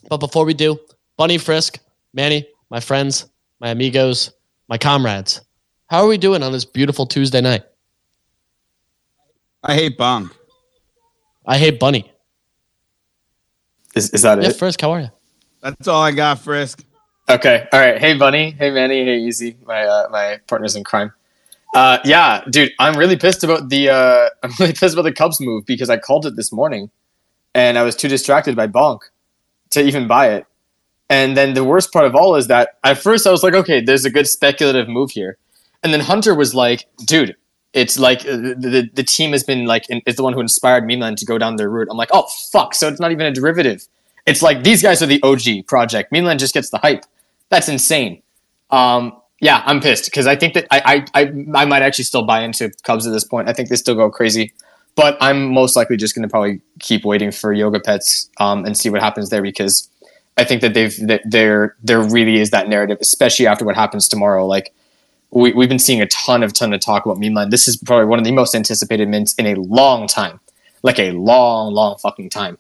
But 0.10 0.18
before 0.18 0.46
we 0.46 0.54
do, 0.54 0.80
Bunny 1.18 1.38
Frisk, 1.38 1.80
Manny, 2.14 2.48
my 2.70 2.80
friends, 2.80 3.28
my 3.60 3.70
amigos, 3.70 4.32
my 4.68 4.78
comrades, 4.78 5.42
how 5.88 6.04
are 6.04 6.08
we 6.08 6.18
doing 6.18 6.42
on 6.42 6.52
this 6.52 6.66
beautiful 6.66 7.06
Tuesday 7.06 7.42
night? 7.42 7.64
I 9.64 9.76
hate 9.76 9.98
Bonk. 9.98 10.32
I 11.46 11.58
hate 11.58 11.80
Bunny. 11.80 12.11
Is, 13.96 14.10
is 14.12 14.22
that 14.22 14.42
yeah, 14.42 14.50
it? 14.50 14.56
Frisk, 14.56 14.82
how 14.82 14.92
are 14.92 15.02
you? 15.02 15.10
That's 15.62 15.88
all 15.88 16.02
I 16.02 16.12
got, 16.12 16.40
Frisk. 16.40 16.84
Okay. 17.30 17.68
All 17.72 17.80
right. 17.80 17.98
Hey, 17.98 18.18
Bunny. 18.18 18.52
Hey, 18.52 18.72
Manny. 18.72 19.06
Hey, 19.06 19.20
Easy. 19.20 19.58
My 19.66 19.84
uh, 19.84 20.08
my 20.12 20.40
partners 20.48 20.76
in 20.76 20.84
crime. 20.84 21.14
Uh, 21.74 22.00
yeah, 22.04 22.44
dude. 22.50 22.72
I'm 22.80 22.98
really 22.98 23.16
pissed 23.16 23.44
about 23.44 23.70
the. 23.70 23.90
Uh, 23.90 24.30
I'm 24.44 24.52
really 24.60 24.74
pissed 24.74 24.94
about 24.94 25.04
the 25.04 25.14
Cubs 25.14 25.40
move 25.40 25.66
because 25.66 25.90
I 25.90 25.98
called 25.98 26.26
it 26.26 26.36
this 26.36 26.52
morning, 26.52 26.90
and 27.54 27.78
I 27.78 27.84
was 27.84 27.96
too 27.96 28.08
distracted 28.08 28.56
by 28.56 28.68
Bonk 28.68 29.00
to 29.72 29.82
even 29.82 30.08
buy 30.08 30.30
it. 30.32 30.46
And 31.10 31.36
then 31.36 31.54
the 31.54 31.64
worst 31.64 31.92
part 31.92 32.06
of 32.06 32.16
all 32.16 32.36
is 32.36 32.48
that 32.48 32.78
at 32.84 32.98
first 32.98 33.28
I 33.28 33.32
was 33.32 33.44
like, 33.44 33.54
okay, 33.54 33.82
there's 33.82 34.06
a 34.06 34.10
good 34.10 34.28
speculative 34.28 34.88
move 34.88 35.12
here, 35.12 35.38
and 35.84 35.94
then 35.94 36.00
Hunter 36.02 36.34
was 36.34 36.56
like, 36.56 36.86
dude, 37.06 37.36
it's 37.74 37.98
like 37.98 38.22
uh, 38.22 38.36
the, 38.36 38.90
the 38.94 39.04
team 39.04 39.32
has 39.32 39.44
been 39.44 39.66
like 39.66 39.86
is 40.06 40.16
the 40.16 40.24
one 40.24 40.34
who 40.34 40.42
inspired 40.42 40.86
Memeland 40.86 41.18
to 41.20 41.26
go 41.26 41.38
down 41.38 41.56
their 41.56 41.70
route. 41.70 41.88
I'm 41.90 41.98
like, 41.98 42.10
oh 42.12 42.28
fuck! 42.52 42.76
So 42.76 42.88
it's 42.88 43.00
not 43.00 43.12
even 43.12 43.26
a 43.26 43.32
derivative. 43.32 43.88
It's 44.26 44.42
like 44.42 44.64
these 44.64 44.82
guys 44.82 45.02
are 45.02 45.08
the 45.08 45.22
OG 45.24 45.68
project. 45.68 46.12
Memeland 46.12 46.40
just 46.40 46.54
gets 46.54 46.70
the 46.70 46.78
hype. 46.78 47.06
That's 47.50 47.70
insane. 47.70 48.22
Um, 48.70 49.14
yeah, 49.40 49.64
I'm 49.66 49.80
pissed 49.80 50.06
because 50.06 50.28
I 50.28 50.36
think 50.36 50.54
that 50.54 50.68
I, 50.70 51.06
I, 51.14 51.22
I 51.22 51.62
I 51.62 51.66
might 51.66 51.82
actually 51.82 52.04
still 52.04 52.24
buy 52.24 52.42
into 52.42 52.72
Cubs 52.84 53.08
at 53.08 53.12
this 53.14 53.24
point. 53.24 53.50
I 53.50 53.54
think 53.54 53.70
they 53.70 53.76
still 53.76 53.96
go 53.96 54.10
crazy, 54.12 54.54
but 54.96 55.18
I'm 55.22 55.54
most 55.54 55.76
likely 55.76 55.98
just 55.98 56.14
going 56.14 56.24
to 56.24 56.30
probably 56.30 56.62
keep 56.80 57.06
waiting 57.06 57.32
for 57.32 57.54
Yoga 57.54 57.80
Pets 57.80 58.30
um, 58.40 58.66
and 58.66 58.78
see 58.78 58.90
what 58.90 59.02
happens 59.02 59.30
there 59.30 59.42
because 59.42 59.90
I 60.38 60.44
think 60.44 60.62
that 60.62 60.74
they've 60.74 60.96
that 61.08 61.22
there 61.26 61.76
there 61.82 62.02
really 62.02 62.38
is 62.38 62.52
that 62.52 62.68
narrative, 62.68 62.98
especially 63.02 63.48
after 63.48 63.66
what 63.66 63.76
happens 63.76 64.08
tomorrow. 64.08 64.46
Like 64.46 64.74
we, 65.32 65.54
we've 65.54 65.70
been 65.70 65.80
seeing 65.80 66.02
a 66.02 66.08
ton 66.08 66.44
of 66.44 66.54
ton 66.54 66.74
of 66.74 66.82
talk 66.82 67.06
about 67.06 67.18
Memeland. 67.18 67.52
This 67.52 67.68
is 67.68 67.78
probably 67.78 68.06
one 68.06 68.20
of 68.20 68.26
the 68.26 68.32
most 68.32 68.54
anticipated 68.54 69.08
mints 69.08 69.34
in 69.36 69.48
a 69.48 69.56
long 69.56 70.08
time, 70.08 70.40
like 70.84 71.00
a 71.00 71.12
long, 71.12 71.74
long 71.74 71.98
fucking 71.98 72.30
time. 72.30 72.58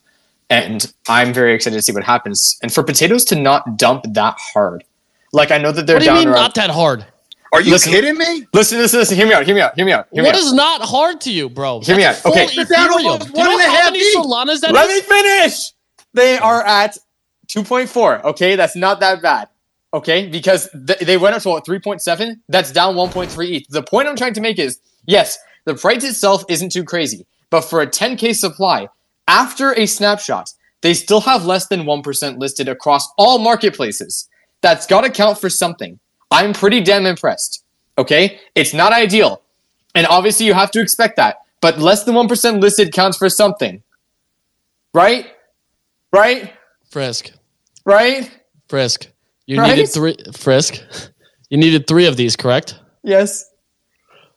And 0.49 0.91
I'm 1.07 1.33
very 1.33 1.53
excited 1.53 1.75
to 1.77 1.81
see 1.81 1.93
what 1.93 2.03
happens. 2.03 2.57
And 2.61 2.73
for 2.73 2.83
Potatoz 2.83 3.25
to 3.27 3.35
not 3.35 3.77
dump 3.77 4.05
that 4.09 4.35
hard, 4.37 4.83
like 5.31 5.51
I 5.51 5.57
know 5.57 5.71
that 5.71 5.87
they're 5.87 5.97
what 5.97 5.99
do 5.99 6.05
you 6.05 6.11
down 6.11 6.19
mean 6.19 6.27
around, 6.29 6.41
not 6.41 6.55
that 6.55 6.69
hard? 6.69 7.05
Are 7.53 7.61
you 7.61 7.71
listen, 7.71 7.91
kidding 7.91 8.17
me? 8.17 8.47
Listen, 8.53 8.77
listen, 8.77 8.99
listen. 8.99 9.17
Hear 9.17 9.27
me 9.27 9.33
out. 9.33 9.45
Hear 9.45 9.55
me 9.55 9.61
out. 9.61 9.75
Hear 9.75 9.85
me 9.85 9.91
out. 9.91 10.07
Hear 10.11 10.23
what 10.23 10.35
me 10.35 10.39
is 10.41 10.53
not 10.53 10.81
hard 10.81 11.19
to 11.21 11.31
you, 11.31 11.49
bro? 11.49 11.81
Hear 11.81 11.97
That's 11.97 12.25
me 12.25 12.31
out. 12.31 12.33
Okay, 12.33 12.47
Ethereum. 12.47 12.69
Down 12.69 12.89
almost 12.91 13.33
one 13.33 13.49
and 13.49 13.59
a 13.59 13.63
half 13.63 13.93
Solanas 13.93 14.61
that 14.61 14.71
Let 14.71 14.89
is? 14.89 15.01
me 15.03 15.07
finish. 15.07 15.71
They 16.13 16.37
are 16.37 16.65
at 16.65 16.97
2.4. 17.49 18.23
Okay, 18.23 18.55
that's 18.55 18.75
not 18.77 19.01
that 19.01 19.21
bad. 19.21 19.49
Okay, 19.93 20.27
because 20.27 20.69
th- 20.87 20.99
they 20.99 21.17
went 21.17 21.35
up 21.35 21.41
to 21.43 21.49
what 21.49 21.65
3.7. 21.65 22.35
That's 22.47 22.71
down 22.71 22.95
1.3 22.95 23.55
ETH. 23.55 23.67
The 23.69 23.83
point 23.83 24.07
I'm 24.07 24.15
trying 24.15 24.33
to 24.35 24.41
make 24.41 24.57
is 24.57 24.79
yes, 25.05 25.37
the 25.65 25.75
price 25.75 26.03
itself 26.03 26.43
isn't 26.49 26.71
too 26.71 26.83
crazy, 26.83 27.25
but 27.49 27.61
for 27.61 27.81
a 27.81 27.87
10k 27.87 28.35
supply, 28.35 28.87
after 29.27 29.73
a 29.77 29.85
snapshot, 29.85 30.51
they 30.81 30.93
still 30.93 31.21
have 31.21 31.45
less 31.45 31.67
than 31.67 31.83
1% 31.83 32.37
listed 32.37 32.67
across 32.67 33.07
all 33.17 33.37
marketplaces. 33.37 34.27
That's 34.61 34.87
got 34.87 35.01
to 35.01 35.09
count 35.09 35.39
for 35.39 35.49
something. 35.49 35.99
I'm 36.31 36.53
pretty 36.53 36.81
damn 36.81 37.05
impressed. 37.05 37.63
Okay, 37.97 38.39
it's 38.55 38.73
not 38.73 38.93
ideal, 38.93 39.41
and 39.93 40.07
obviously 40.07 40.45
you 40.45 40.53
have 40.53 40.71
to 40.71 40.79
expect 40.79 41.17
that, 41.17 41.37
but 41.59 41.77
less 41.77 42.03
than 42.05 42.15
1% 42.15 42.61
listed 42.61 42.93
counts 42.93 43.17
for 43.17 43.29
something. 43.29 43.83
Right? 44.93 45.27
Right? 46.11 46.53
Frisk. 46.89 47.31
Right? 47.85 48.31
Frisk. 48.69 49.10
You 49.51 49.59
right? 49.59 49.75
needed 49.75 49.87
three 49.87 50.15
frisk. 50.31 50.81
You 51.49 51.57
needed 51.57 51.85
three 51.85 52.05
of 52.05 52.15
these, 52.15 52.37
correct? 52.37 52.79
Yes. 53.03 53.51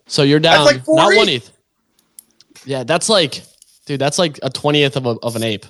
So 0.07 0.25
you're 0.25 0.41
down 0.41 0.65
like 0.65 0.83
not 0.89 1.15
one 1.15 1.29
ETH. 1.29 1.53
Yeah, 2.65 2.83
that's 2.83 3.09
like, 3.09 3.41
dude, 3.87 4.01
that's 4.01 4.19
like 4.19 4.41
a 4.43 4.51
twentieth 4.51 4.97
of, 4.97 5.07
a, 5.07 5.11
of 5.23 5.37
an 5.37 5.45
ape. 5.45 5.67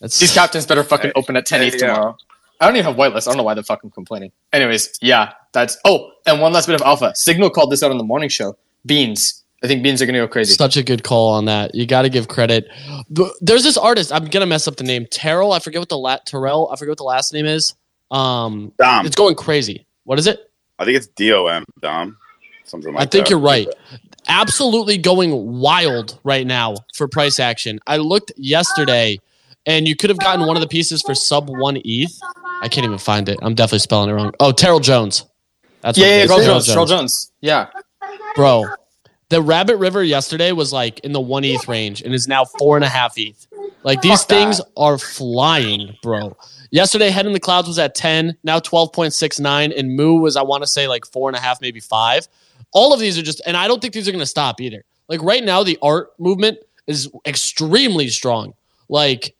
That's 0.00 0.16
these 0.20 0.32
Captainz 0.32 0.68
better 0.68 0.84
fucking 0.84 1.10
open 1.16 1.36
at 1.36 1.46
ten 1.46 1.62
ETH 1.62 1.76
tomorrow. 1.76 2.16
I 2.60 2.66
don't 2.66 2.76
even 2.76 2.86
have 2.86 2.94
whitelist. 2.94 3.26
I 3.26 3.32
don't 3.32 3.38
know 3.38 3.42
why 3.42 3.54
they're 3.54 3.64
fucking 3.64 3.90
complaining. 3.90 4.30
Anyways, 4.52 4.96
yeah, 5.02 5.32
that's. 5.52 5.76
Oh, 5.84 6.12
and 6.24 6.40
one 6.40 6.52
last 6.52 6.66
bit 6.66 6.76
of 6.76 6.82
alpha. 6.82 7.12
Signal 7.16 7.50
called 7.50 7.72
this 7.72 7.82
out 7.82 7.90
on 7.90 7.98
the 7.98 8.04
morning 8.04 8.28
show. 8.28 8.56
Beans. 8.86 9.42
I 9.64 9.66
think 9.66 9.82
beans 9.82 10.00
are 10.00 10.06
gonna 10.06 10.18
go 10.18 10.28
crazy. 10.28 10.54
Such 10.54 10.76
a 10.76 10.84
good 10.84 11.02
call 11.02 11.32
on 11.32 11.46
that. 11.46 11.74
You 11.74 11.86
got 11.86 12.02
to 12.02 12.08
give 12.08 12.28
credit. 12.28 12.68
There's 13.40 13.64
this 13.64 13.76
artist. 13.76 14.12
I'm 14.12 14.26
gonna 14.26 14.46
mess 14.46 14.68
up 14.68 14.76
the 14.76 14.84
name. 14.84 15.06
Terrell. 15.10 15.52
I 15.52 15.58
forget 15.58 15.80
what 15.80 15.88
the 15.88 15.98
la- 15.98 16.18
Terrell. 16.24 16.70
I 16.72 16.76
forget 16.76 16.90
what 16.90 16.98
the 16.98 17.04
last 17.04 17.32
name 17.32 17.46
is. 17.46 17.74
Um, 18.10 18.72
Dom. 18.78 19.06
It's 19.06 19.16
going 19.16 19.34
crazy. 19.34 19.86
What 20.04 20.18
is 20.18 20.26
it? 20.26 20.50
I 20.78 20.84
think 20.84 20.96
it's 20.96 21.08
DOM, 21.08 21.64
Dom. 21.80 22.16
Something 22.64 22.94
like 22.94 23.02
I 23.02 23.06
think 23.06 23.26
that. 23.26 23.30
you're 23.30 23.40
right. 23.40 23.68
Absolutely 24.28 24.98
going 24.98 25.60
wild 25.60 26.18
right 26.24 26.46
now 26.46 26.76
for 26.94 27.06
price 27.06 27.38
action. 27.38 27.78
I 27.86 27.98
looked 27.98 28.32
yesterday 28.36 29.18
and 29.66 29.86
you 29.86 29.94
could 29.94 30.10
have 30.10 30.18
gotten 30.18 30.46
one 30.46 30.56
of 30.56 30.60
the 30.60 30.68
pieces 30.68 31.02
for 31.02 31.14
sub 31.14 31.48
one 31.48 31.80
ETH. 31.84 32.18
I 32.62 32.68
can't 32.68 32.84
even 32.84 32.98
find 32.98 33.28
it. 33.28 33.38
I'm 33.42 33.54
definitely 33.54 33.80
spelling 33.80 34.10
it 34.10 34.14
wrong. 34.14 34.32
Oh, 34.40 34.52
Terrell 34.52 34.80
Jones. 34.80 35.24
That's 35.80 35.98
yeah, 35.98 36.06
yeah, 36.06 36.26
Terrell 36.26 36.38
Jones. 36.38 36.46
Jones. 36.46 36.66
Terrell 36.66 36.86
Jones. 36.86 37.32
Yeah, 37.40 37.68
bro. 38.34 38.64
The 39.28 39.42
Rabbit 39.42 39.76
River 39.76 40.04
yesterday 40.04 40.52
was 40.52 40.72
like 40.72 41.00
in 41.00 41.12
the 41.12 41.20
one 41.20 41.44
ETH 41.44 41.66
range 41.66 42.02
and 42.02 42.14
is 42.14 42.28
now 42.28 42.44
four 42.44 42.76
and 42.76 42.84
a 42.84 42.88
half 42.88 43.14
ETH. 43.16 43.46
Like 43.82 44.00
these 44.00 44.20
Fuck 44.20 44.28
that. 44.28 44.34
things 44.34 44.60
are 44.76 44.98
flying, 44.98 45.96
bro. 46.02 46.36
Yesterday, 46.76 47.08
Head 47.08 47.24
in 47.24 47.32
the 47.32 47.40
Clouds 47.40 47.68
was 47.68 47.78
at 47.78 47.94
10, 47.94 48.36
now 48.44 48.60
12.69, 48.60 49.72
and 49.74 49.96
Moo 49.96 50.20
was, 50.20 50.36
I 50.36 50.42
want 50.42 50.62
to 50.62 50.66
say, 50.66 50.86
like 50.86 51.06
four 51.06 51.26
and 51.26 51.34
a 51.34 51.40
half, 51.40 51.58
maybe 51.62 51.80
five. 51.80 52.28
All 52.70 52.92
of 52.92 53.00
these 53.00 53.18
are 53.18 53.22
just, 53.22 53.40
and 53.46 53.56
I 53.56 53.66
don't 53.66 53.80
think 53.80 53.94
these 53.94 54.06
are 54.06 54.12
going 54.12 54.20
to 54.20 54.26
stop 54.26 54.60
either. 54.60 54.84
Like 55.08 55.22
right 55.22 55.42
now, 55.42 55.62
the 55.62 55.78
art 55.80 56.10
movement 56.18 56.58
is 56.86 57.10
extremely 57.24 58.08
strong. 58.08 58.52
Like 58.90 59.34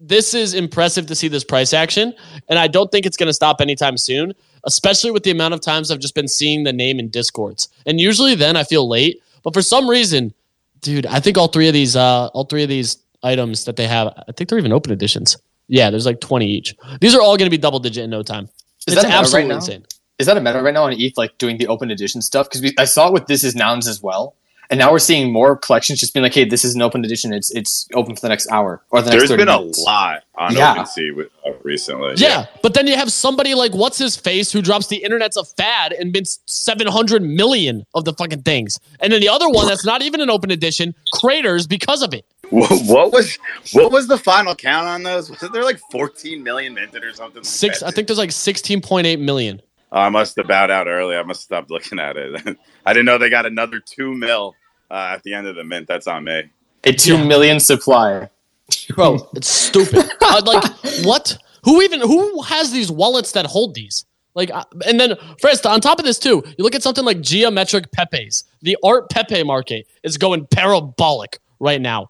this 0.00 0.34
is 0.34 0.52
impressive 0.52 1.06
to 1.06 1.14
see 1.14 1.28
this 1.28 1.44
price 1.44 1.72
action, 1.72 2.12
and 2.50 2.58
I 2.58 2.68
don't 2.68 2.92
think 2.92 3.06
it's 3.06 3.16
going 3.16 3.28
to 3.28 3.32
stop 3.32 3.62
anytime 3.62 3.96
soon, 3.96 4.34
especially 4.64 5.12
with 5.12 5.22
the 5.22 5.30
amount 5.30 5.54
of 5.54 5.62
times 5.62 5.90
I've 5.90 5.98
just 5.98 6.14
been 6.14 6.28
seeing 6.28 6.64
the 6.64 6.74
name 6.74 6.98
in 6.98 7.08
discords. 7.08 7.70
And 7.86 8.00
usually 8.00 8.34
then 8.34 8.54
I 8.54 8.64
feel 8.64 8.86
late, 8.86 9.22
but 9.42 9.54
for 9.54 9.62
some 9.62 9.88
reason, 9.88 10.34
dude, 10.82 11.06
I 11.06 11.20
think 11.20 11.38
all 11.38 11.48
three 11.48 11.68
of 11.68 11.72
these, 11.72 11.96
uh, 11.96 12.26
all 12.34 12.44
three 12.44 12.64
of 12.64 12.68
these 12.68 12.98
items 13.22 13.64
that 13.64 13.76
they 13.76 13.86
have, 13.86 14.08
I 14.28 14.32
think 14.32 14.50
they're 14.50 14.58
even 14.58 14.74
open 14.74 14.92
editions. 14.92 15.38
Yeah, 15.72 15.88
there's 15.88 16.04
like 16.04 16.20
20 16.20 16.46
each. 16.46 16.74
These 17.00 17.14
are 17.14 17.22
all 17.22 17.38
going 17.38 17.46
to 17.46 17.50
be 17.50 17.56
double 17.56 17.78
digit 17.78 18.04
in 18.04 18.10
no 18.10 18.22
time. 18.22 18.44
Is 18.86 18.94
it's 18.94 18.96
that 18.96 19.04
a 19.04 19.08
meta 19.08 19.14
right 19.14 19.20
absolutely 19.20 19.48
now? 19.48 19.54
insane. 19.56 19.86
Is 20.18 20.26
that 20.26 20.36
a 20.36 20.40
meta 20.40 20.60
right 20.62 20.74
now 20.74 20.84
on 20.84 20.92
ETH, 20.92 21.16
like 21.16 21.38
doing 21.38 21.56
the 21.56 21.66
open 21.68 21.90
edition 21.90 22.20
stuff? 22.20 22.50
Because 22.50 22.72
I 22.78 22.84
saw 22.84 23.08
it 23.08 23.14
with 23.14 23.26
This 23.26 23.42
Is 23.42 23.54
Nouns 23.56 23.88
as 23.88 24.02
well, 24.02 24.36
and 24.68 24.78
now 24.78 24.92
we're 24.92 24.98
seeing 24.98 25.32
more 25.32 25.56
collections 25.56 25.98
just 25.98 26.12
being 26.12 26.22
like, 26.22 26.34
"Hey, 26.34 26.44
this 26.44 26.62
is 26.62 26.74
an 26.74 26.82
open 26.82 27.04
edition. 27.06 27.32
It's 27.32 27.50
it's 27.52 27.88
open 27.94 28.14
for 28.14 28.20
the 28.20 28.28
next 28.28 28.50
hour 28.50 28.82
or 28.90 29.00
the 29.00 29.10
next." 29.10 29.18
There's 29.18 29.30
30 29.30 29.40
been 29.44 29.48
a 29.48 29.60
lot 29.80 30.24
on 30.36 30.54
Yeah. 30.54 30.74
OpenSea 30.76 31.16
with, 31.16 31.28
uh, 31.46 31.52
recently. 31.62 32.14
Yeah, 32.16 32.46
but 32.62 32.74
then 32.74 32.86
you 32.86 32.94
have 32.96 33.10
somebody 33.10 33.54
like 33.54 33.72
what's 33.74 33.96
his 33.96 34.14
face 34.14 34.52
who 34.52 34.60
drops 34.60 34.88
the 34.88 34.96
internet's 35.02 35.38
a 35.38 35.44
fad 35.44 35.92
and 35.92 36.12
mints 36.12 36.40
700 36.46 37.22
million 37.22 37.86
of 37.94 38.04
the 38.04 38.12
fucking 38.12 38.42
things. 38.42 38.78
And 39.00 39.10
then 39.12 39.20
the 39.22 39.28
other 39.30 39.48
one 39.48 39.66
that's 39.68 39.86
not 39.86 40.02
even 40.02 40.20
an 40.20 40.28
open 40.28 40.50
edition 40.50 40.94
craters 41.14 41.66
because 41.66 42.02
of 42.02 42.12
it. 42.12 42.26
What, 42.52 42.70
what 42.86 43.12
was 43.12 43.38
what 43.72 43.90
was 43.90 44.06
the 44.08 44.18
final 44.18 44.54
count 44.54 44.86
on 44.86 45.02
those? 45.02 45.30
Was 45.30 45.40
there 45.52 45.64
like 45.64 45.80
14 45.90 46.42
million 46.42 46.74
minted 46.74 47.02
or 47.02 47.12
something? 47.14 47.38
like 47.40 47.44
Six 47.46 47.80
that? 47.80 47.86
I 47.86 47.90
think 47.92 48.06
there's 48.08 48.18
like 48.18 48.30
16.8 48.30 49.18
million. 49.20 49.62
Oh, 49.90 50.00
I 50.00 50.08
must 50.10 50.36
have 50.36 50.46
bowed 50.48 50.70
out 50.70 50.86
early. 50.86 51.16
I 51.16 51.22
must 51.22 51.40
have 51.40 51.44
stopped 51.44 51.70
looking 51.70 51.98
at 51.98 52.16
it. 52.16 52.58
I 52.86 52.92
didn't 52.92 53.06
know 53.06 53.18
they 53.18 53.30
got 53.30 53.46
another 53.46 53.80
two 53.80 54.14
mil 54.14 54.54
uh, 54.90 55.12
at 55.14 55.22
the 55.22 55.34
end 55.34 55.46
of 55.46 55.56
the 55.56 55.64
mint. 55.64 55.86
That's 55.88 56.06
on 56.06 56.24
me. 56.24 56.44
a 56.84 56.92
two 56.92 57.16
Yeah. 57.16 57.24
million 57.24 57.58
supply. 57.60 58.28
Bro, 58.90 59.30
it's 59.34 59.48
stupid. 59.48 60.04
Uh, 60.20 60.42
like 60.44 60.64
what? 61.04 61.36
Who 61.64 61.80
even 61.82 62.00
who 62.00 62.42
has 62.42 62.70
these 62.70 62.90
wallets 62.90 63.32
that 63.32 63.46
hold 63.46 63.74
these? 63.74 64.04
Like, 64.34 64.50
uh, 64.50 64.64
and 64.86 64.98
then 64.98 65.14
first 65.40 65.66
on 65.66 65.80
top 65.80 65.98
of 65.98 66.04
this 66.06 66.18
too, 66.18 66.42
you 66.58 66.64
look 66.64 66.74
at 66.74 66.82
something 66.82 67.04
like 67.04 67.20
geometric 67.20 67.92
Pepe's. 67.92 68.44
The 68.62 68.76
art 68.84 69.10
Pepe 69.10 69.42
market 69.42 69.86
is 70.02 70.16
going 70.16 70.46
parabolic 70.46 71.38
right 71.60 71.80
now. 71.80 72.08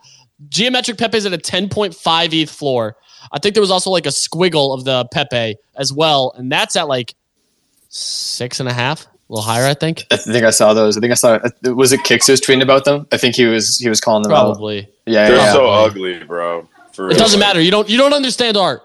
Geometric 0.49 0.99
Pepe's 0.99 1.27
at 1.27 1.33
a 1.33 1.39
10.5 1.39 2.33
ETH 2.43 2.51
floor. 2.51 2.97
I 3.33 3.39
think 3.39 3.55
there 3.55 3.61
was 3.61 3.71
also 3.71 3.91
like 3.91 4.07
a 4.07 4.11
squiggle 4.11 4.75
of 4.75 4.85
the 4.85 5.05
Pepe 5.13 5.57
as 5.77 5.93
well, 5.93 6.33
and 6.37 6.51
that's 6.51 6.77
at 6.77 6.89
like 6.89 7.15
six 7.89 8.61
and 8.61 8.69
a 8.69 8.73
half, 8.73 9.05
a 9.07 9.09
little 9.29 9.45
higher, 9.45 9.67
I 9.67 9.75
think. 9.75 10.05
I 10.11 10.17
think 10.17 10.45
I 10.45 10.51
saw 10.51 10.75
those. 10.75 10.97
I 10.97 11.01
think 11.01 11.13
I 11.13 11.15
saw. 11.15 11.39
Was 11.65 11.93
it 11.93 12.01
Kixer's 12.01 12.41
tweeting 12.41 12.63
about 12.63 12.85
them? 12.85 13.07
I 13.13 13.17
think 13.17 13.37
he 13.37 13.45
was 13.47 13.79
he 13.79 13.89
was 13.89 14.01
calling 14.01 14.23
them 14.23 14.33
out. 14.33 14.45
Probably. 14.55 14.89
Yeah, 15.07 15.29
They're 15.29 15.37
yeah. 15.37 15.45
yeah. 15.45 15.53
so 15.53 15.59
Probably. 15.61 16.15
ugly, 16.17 16.27
bro. 16.27 16.69
For 16.93 17.07
It 17.07 17.09
real. 17.11 17.19
doesn't 17.19 17.41
matter. 17.41 17.61
You 17.61 17.71
don't 17.71 17.89
you 17.89 17.97
don't 17.99 18.13
understand 18.13 18.57
art. 18.57 18.83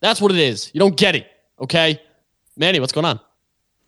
That's 0.00 0.20
what 0.20 0.30
it 0.32 0.38
is. 0.38 0.70
You 0.74 0.80
don't 0.80 0.96
get 0.96 1.14
it. 1.16 1.26
Okay, 1.60 2.00
Manny, 2.56 2.80
what's 2.80 2.92
going 2.92 3.04
on? 3.04 3.20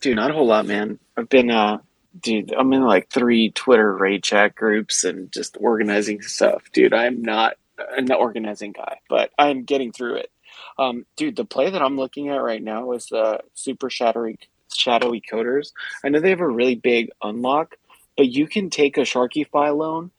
Dude, 0.01 0.17
not 0.17 0.31
a 0.31 0.35
whole 0.35 0.47
lot, 0.47 0.67
man. 0.67 0.99
I've 1.17 1.29
been, 1.29 1.51
uh, 1.51 1.79
dude, 2.19 2.53
I'm 2.53 2.73
in 2.73 2.83
like 2.83 3.11
three 3.11 3.51
Twitter 3.51 3.93
raid 3.95 4.23
chat 4.23 4.55
groups 4.55 5.05
and 5.05 5.33
just 5.33 5.57
organizing 5.61 6.23
stuff. 6.23 6.65
Dude, 6.73 6.95
I'm 6.95 7.23
not 7.23 7.57
an 7.97 8.11
organizing 8.13 8.73
guy, 8.73 9.01
but 9.09 9.31
I'm 9.39 9.65
getting 9.65 9.93
through 9.93 10.17
it. 10.17 10.31
Um, 10.79 11.07
dude, 11.17 11.37
the 11.37 11.45
play 11.45 11.71
that 11.71 11.83
I'm 11.83 11.97
looking 11.97 12.29
at 12.29 12.43
right 12.43 12.63
now 12.63 12.93
is 12.93 13.07
the 13.07 13.41
super 13.55 13.91
shadowy, 13.91 14.39
shadowy 14.73 15.21
coders. 15.21 15.73
I 16.05 16.09
know 16.09 16.21
they 16.21 16.31
have 16.31 16.41
a 16.41 16.49
really 16.49 16.77
big 16.77 17.11
unlock, 17.23 17.77
but 18.17 18.29
you 18.29 18.47
can 18.47 18.71
take 18.71 18.97
a 18.97 19.03
Sharkify 19.03 19.77
loan 19.77 20.11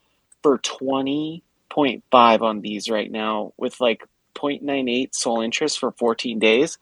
for 0.43 0.59
20.5 0.59 2.41
on 2.41 2.61
these 2.61 2.89
right 2.89 3.11
now 3.11 3.53
with 3.57 3.79
like 3.79 4.05
0.98 4.35 5.15
Sol 5.15 5.41
interest 5.41 5.79
for 5.79 5.91
14 5.93 6.39
days 6.39 6.77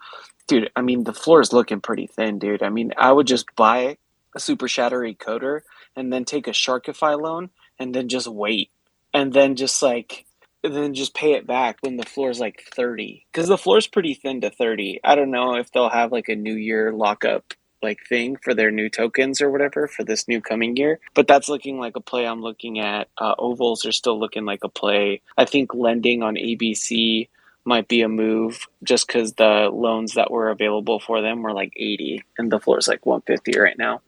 dude 0.47 0.69
i 0.75 0.81
mean 0.81 1.03
the 1.03 1.13
floor 1.13 1.39
is 1.39 1.53
looking 1.53 1.79
pretty 1.79 2.07
thin 2.07 2.39
dude 2.39 2.63
i 2.63 2.69
mean 2.69 2.93
i 2.97 3.11
would 3.11 3.27
just 3.27 3.45
buy 3.55 3.95
a 4.35 4.39
super 4.39 4.67
shattery 4.67 5.15
coder 5.15 5.61
and 5.95 6.11
then 6.11 6.25
take 6.25 6.47
a 6.47 6.51
sharkify 6.51 7.19
loan 7.19 7.49
and 7.79 7.93
then 7.93 8.09
just 8.09 8.27
wait. 8.27 8.69
And 9.13 9.33
then 9.33 9.55
just 9.55 9.81
like 9.81 10.25
then 10.63 10.93
just 10.93 11.13
pay 11.13 11.33
it 11.33 11.45
back 11.45 11.77
when 11.81 11.97
the 11.97 12.05
floor 12.05 12.29
is 12.29 12.39
like 12.39 12.63
30 12.73 13.25
because 13.31 13.49
the 13.49 13.57
floor 13.57 13.77
is 13.77 13.85
pretty 13.85 14.13
thin 14.13 14.39
to 14.39 14.49
30 14.49 15.01
i 15.03 15.13
don't 15.13 15.29
know 15.29 15.55
if 15.55 15.69
they'll 15.73 15.89
have 15.89 16.13
like 16.13 16.29
a 16.29 16.37
new 16.37 16.53
year 16.53 16.93
lockup 16.93 17.53
like 17.83 17.99
thing 18.07 18.37
for 18.37 18.53
their 18.53 18.71
new 18.71 18.89
tokens 18.89 19.41
or 19.41 19.51
whatever 19.51 19.87
for 19.87 20.03
this 20.03 20.27
new 20.27 20.41
coming 20.41 20.75
year. 20.75 20.99
But 21.13 21.27
that's 21.27 21.49
looking 21.49 21.77
like 21.77 21.95
a 21.95 22.01
play 22.01 22.25
i'm 22.25 22.41
looking 22.41 22.79
at. 22.79 23.09
Uh, 23.17 23.35
ovals 23.37 23.85
are 23.85 23.91
still 23.91 24.19
looking 24.19 24.45
like 24.45 24.63
a 24.63 24.69
play. 24.69 25.21
I 25.37 25.45
think 25.45 25.75
lending 25.75 26.23
on 26.23 26.35
abc 26.35 27.27
might 27.65 27.87
be 27.87 28.01
a 28.01 28.09
move 28.09 28.67
just 28.83 29.07
because 29.07 29.33
the 29.33 29.69
loans 29.71 30.15
that 30.15 30.31
were 30.31 30.49
available 30.49 30.99
for 30.99 31.21
them 31.21 31.43
were 31.43 31.53
like 31.53 31.73
80 31.75 32.23
and 32.37 32.51
the 32.51 32.59
floor 32.59 32.79
is 32.79 32.87
like 32.87 33.05
150 33.05 33.59
right 33.59 33.77
now. 33.77 34.01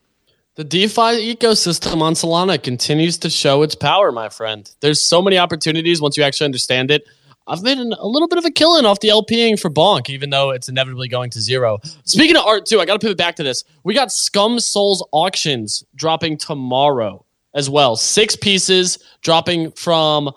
The 0.56 0.64
DeFi 0.64 1.36
ecosystem 1.36 2.02
on 2.02 2.14
Solana 2.14 2.62
continues 2.62 3.18
to 3.20 3.30
show 3.30 3.62
its 3.62 3.76
power, 3.76 4.14
my 4.14 4.30
friend. 4.30 4.70
There's 4.80 5.02
so 5.02 5.22
many 5.22 5.38
opportunities 5.38 6.00
once 6.00 6.16
you 6.16 6.24
actually 6.24 6.46
understand 6.46 6.92
it. 6.92 7.04
I've 7.46 7.62
made 7.62 7.78
an, 7.78 7.92
a 7.92 8.08
little 8.08 8.30
bit 8.30 8.38
of 8.38 8.46
a 8.46 8.52
killing 8.52 8.86
off 8.86 9.02
the 9.02 9.10
LPing 9.10 9.60
for 9.60 9.70
Bonk, 9.70 10.10
even 10.10 10.30
though 10.30 10.52
it's 10.52 10.70
inevitably 10.70 11.10
going 11.10 11.30
to 11.32 11.42
zero. 11.42 11.80
Speaking 12.06 12.38
of 12.38 12.46
art, 12.46 12.66
too, 12.66 12.80
I 12.80 12.86
got 12.86 12.94
to 12.94 13.00
pivot 13.00 13.18
back 13.18 13.36
to 13.36 13.44
this. 13.44 13.66
We 13.84 13.94
got 13.94 14.14
Scum 14.14 14.62
Souls 14.62 15.06
auctions 15.12 15.84
dropping 15.94 16.38
tomorrow 16.38 17.26
as 17.54 17.70
well. 17.70 17.98
Six 17.98 18.38
pieces 18.38 18.98
dropping 19.22 19.72
from, 19.72 20.32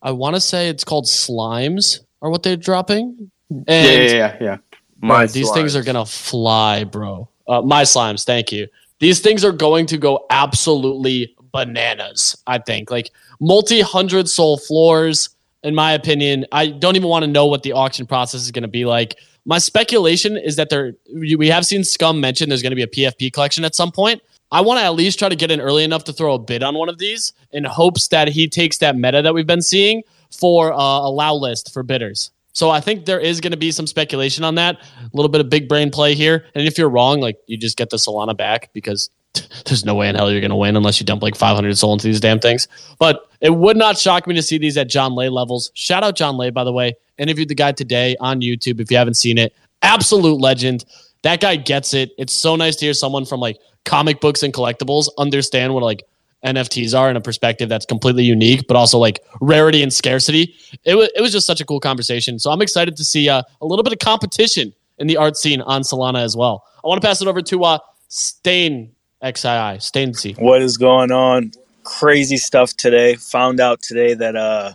I 0.00 0.12
want 0.12 0.34
to 0.34 0.40
say 0.40 0.70
it's 0.70 0.82
called 0.82 1.04
Slimes, 1.04 2.00
are 2.22 2.30
what 2.30 2.42
they're 2.42 2.56
dropping. 2.56 3.30
And 3.50 3.66
yeah, 3.68 3.92
yeah, 3.92 4.10
yeah, 4.16 4.36
yeah. 4.40 4.56
Bro, 4.96 5.26
these 5.26 5.50
things 5.52 5.76
are 5.76 5.82
gonna 5.82 6.06
fly, 6.06 6.84
bro. 6.84 7.28
Uh, 7.46 7.62
my 7.62 7.82
slimes, 7.82 8.24
thank 8.24 8.50
you. 8.50 8.66
These 9.00 9.20
things 9.20 9.44
are 9.44 9.52
going 9.52 9.86
to 9.86 9.98
go 9.98 10.26
absolutely 10.30 11.34
bananas. 11.52 12.36
I 12.46 12.58
think 12.58 12.90
like 12.90 13.10
multi 13.40 13.80
hundred 13.80 14.28
Sol 14.28 14.58
floors. 14.58 15.30
In 15.64 15.74
my 15.74 15.92
opinion, 15.92 16.46
I 16.52 16.68
don't 16.68 16.94
even 16.94 17.08
want 17.08 17.24
to 17.24 17.30
know 17.30 17.46
what 17.46 17.64
the 17.64 17.72
auction 17.72 18.06
process 18.06 18.42
is 18.42 18.52
going 18.52 18.62
to 18.62 18.68
be 18.68 18.84
like. 18.84 19.16
My 19.44 19.58
speculation 19.58 20.36
is 20.36 20.56
that 20.56 20.70
there 20.70 20.92
we 21.12 21.48
have 21.48 21.66
seen 21.66 21.82
Scum 21.82 22.20
mention 22.20 22.48
there's 22.48 22.62
going 22.62 22.70
to 22.70 22.76
be 22.76 22.82
a 22.82 22.86
PFP 22.86 23.32
collection 23.32 23.64
at 23.64 23.74
some 23.74 23.90
point. 23.90 24.22
I 24.50 24.60
want 24.60 24.78
to 24.78 24.84
at 24.84 24.94
least 24.94 25.18
try 25.18 25.28
to 25.28 25.36
get 25.36 25.50
in 25.50 25.60
early 25.60 25.84
enough 25.84 26.04
to 26.04 26.12
throw 26.12 26.34
a 26.34 26.38
bid 26.38 26.62
on 26.62 26.74
one 26.74 26.88
of 26.88 26.98
these 26.98 27.32
in 27.52 27.64
hopes 27.64 28.08
that 28.08 28.28
he 28.28 28.48
takes 28.48 28.78
that 28.78 28.96
meta 28.96 29.20
that 29.20 29.34
we've 29.34 29.46
been 29.46 29.62
seeing 29.62 30.02
for 30.30 30.72
uh, 30.72 30.76
allow 30.76 31.34
list 31.34 31.72
for 31.72 31.82
bidders. 31.82 32.30
So 32.58 32.70
I 32.70 32.80
think 32.80 33.06
there 33.06 33.20
is 33.20 33.40
going 33.40 33.52
to 33.52 33.56
be 33.56 33.70
some 33.70 33.86
speculation 33.86 34.42
on 34.42 34.56
that. 34.56 34.80
A 34.80 35.10
little 35.16 35.28
bit 35.28 35.40
of 35.40 35.48
big 35.48 35.68
brain 35.68 35.92
play 35.92 36.16
here. 36.16 36.44
And 36.56 36.66
if 36.66 36.76
you're 36.76 36.88
wrong, 36.88 37.20
like 37.20 37.38
you 37.46 37.56
just 37.56 37.76
get 37.76 37.90
the 37.90 37.98
Solana 37.98 38.36
back 38.36 38.70
because 38.72 39.10
there's 39.64 39.84
no 39.84 39.94
way 39.94 40.08
in 40.08 40.16
hell 40.16 40.28
you're 40.28 40.40
going 40.40 40.50
to 40.50 40.56
win 40.56 40.74
unless 40.74 40.98
you 40.98 41.06
dump 41.06 41.22
like 41.22 41.36
500 41.36 41.78
Sol 41.78 41.92
into 41.92 42.08
these 42.08 42.18
damn 42.18 42.40
things. 42.40 42.66
But 42.98 43.30
it 43.40 43.54
would 43.54 43.76
not 43.76 43.96
shock 43.96 44.26
me 44.26 44.34
to 44.34 44.42
see 44.42 44.58
these 44.58 44.76
at 44.76 44.88
John 44.88 45.14
Lay 45.14 45.28
levels. 45.28 45.70
Shout 45.74 46.02
out 46.02 46.16
John 46.16 46.36
Lay, 46.36 46.50
by 46.50 46.64
the 46.64 46.72
way. 46.72 46.96
Interviewed 47.16 47.46
the 47.46 47.54
guy 47.54 47.70
today 47.70 48.16
on 48.18 48.40
YouTube. 48.40 48.80
If 48.80 48.90
you 48.90 48.96
haven't 48.96 49.14
seen 49.14 49.38
it, 49.38 49.54
absolute 49.82 50.40
legend. 50.40 50.84
That 51.22 51.40
guy 51.40 51.54
gets 51.54 51.94
it. 51.94 52.10
It's 52.18 52.32
so 52.32 52.56
nice 52.56 52.74
to 52.74 52.86
hear 52.86 52.94
someone 52.94 53.24
from 53.24 53.38
like 53.38 53.58
comic 53.84 54.20
books 54.20 54.42
and 54.42 54.52
collectibles 54.52 55.06
understand 55.16 55.74
what 55.74 55.84
like 55.84 56.02
NFTs 56.44 56.98
are 56.98 57.10
in 57.10 57.16
a 57.16 57.20
perspective 57.20 57.68
that's 57.68 57.86
completely 57.86 58.24
unique, 58.24 58.66
but 58.68 58.76
also 58.76 58.98
like 58.98 59.20
rarity 59.40 59.82
and 59.82 59.92
scarcity. 59.92 60.54
It 60.84 60.94
was 60.94 61.10
it 61.16 61.20
was 61.20 61.32
just 61.32 61.46
such 61.46 61.60
a 61.60 61.64
cool 61.64 61.80
conversation. 61.80 62.38
So 62.38 62.50
I'm 62.50 62.62
excited 62.62 62.96
to 62.96 63.04
see 63.04 63.28
uh, 63.28 63.42
a 63.60 63.66
little 63.66 63.82
bit 63.82 63.92
of 63.92 63.98
competition 63.98 64.72
in 64.98 65.06
the 65.06 65.16
art 65.16 65.36
scene 65.36 65.60
on 65.62 65.82
Solana 65.82 66.22
as 66.22 66.36
well. 66.36 66.64
I 66.84 66.88
want 66.88 67.00
to 67.00 67.06
pass 67.06 67.20
it 67.20 67.28
over 67.28 67.42
to 67.42 67.64
uh, 67.64 67.78
Stain 68.08 68.92
XII 69.24 69.80
Stain 69.80 70.14
C. 70.14 70.34
what 70.38 70.62
is 70.62 70.76
going 70.76 71.10
on 71.10 71.50
crazy 71.84 72.36
stuff 72.36 72.74
today 72.76 73.16
found 73.16 73.60
out 73.60 73.80
today 73.80 74.14
that 74.14 74.36
uh 74.36 74.72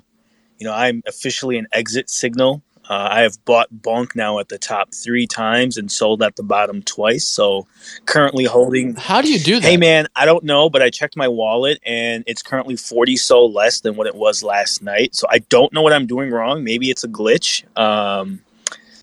you 0.57 0.65
know 0.65 0.73
i'm 0.73 1.01
officially 1.07 1.57
an 1.57 1.67
exit 1.71 2.09
signal 2.09 2.61
uh, 2.93 3.09
i 3.11 3.21
have 3.21 3.43
bought 3.45 3.67
bonk 3.81 4.15
now 4.15 4.39
at 4.39 4.49
the 4.49 4.57
top 4.59 4.93
three 4.93 5.27
times 5.27 5.77
and 5.77 5.91
sold 5.91 6.21
at 6.23 6.35
the 6.35 6.43
bottom 6.43 6.81
twice 6.83 7.25
so 7.25 7.67
currently 8.05 8.45
holding 8.45 8.95
How 8.95 9.21
do 9.21 9.31
you 9.31 9.39
do 9.39 9.59
that? 9.59 9.67
hey 9.67 9.77
man 9.77 10.07
i 10.15 10.25
don't 10.25 10.43
know 10.43 10.69
but 10.69 10.81
i 10.81 10.89
checked 10.89 11.17
my 11.17 11.27
wallet 11.27 11.79
and 11.85 12.23
it's 12.27 12.43
currently 12.43 12.75
40 12.75 13.17
so 13.17 13.45
less 13.45 13.81
than 13.81 13.95
what 13.95 14.07
it 14.07 14.15
was 14.15 14.43
last 14.43 14.83
night 14.83 15.15
so 15.15 15.27
i 15.29 15.39
don't 15.39 15.73
know 15.73 15.81
what 15.81 15.93
i'm 15.93 16.07
doing 16.07 16.31
wrong 16.31 16.63
maybe 16.63 16.89
it's 16.91 17.03
a 17.03 17.09
glitch 17.09 17.63
um 17.77 18.41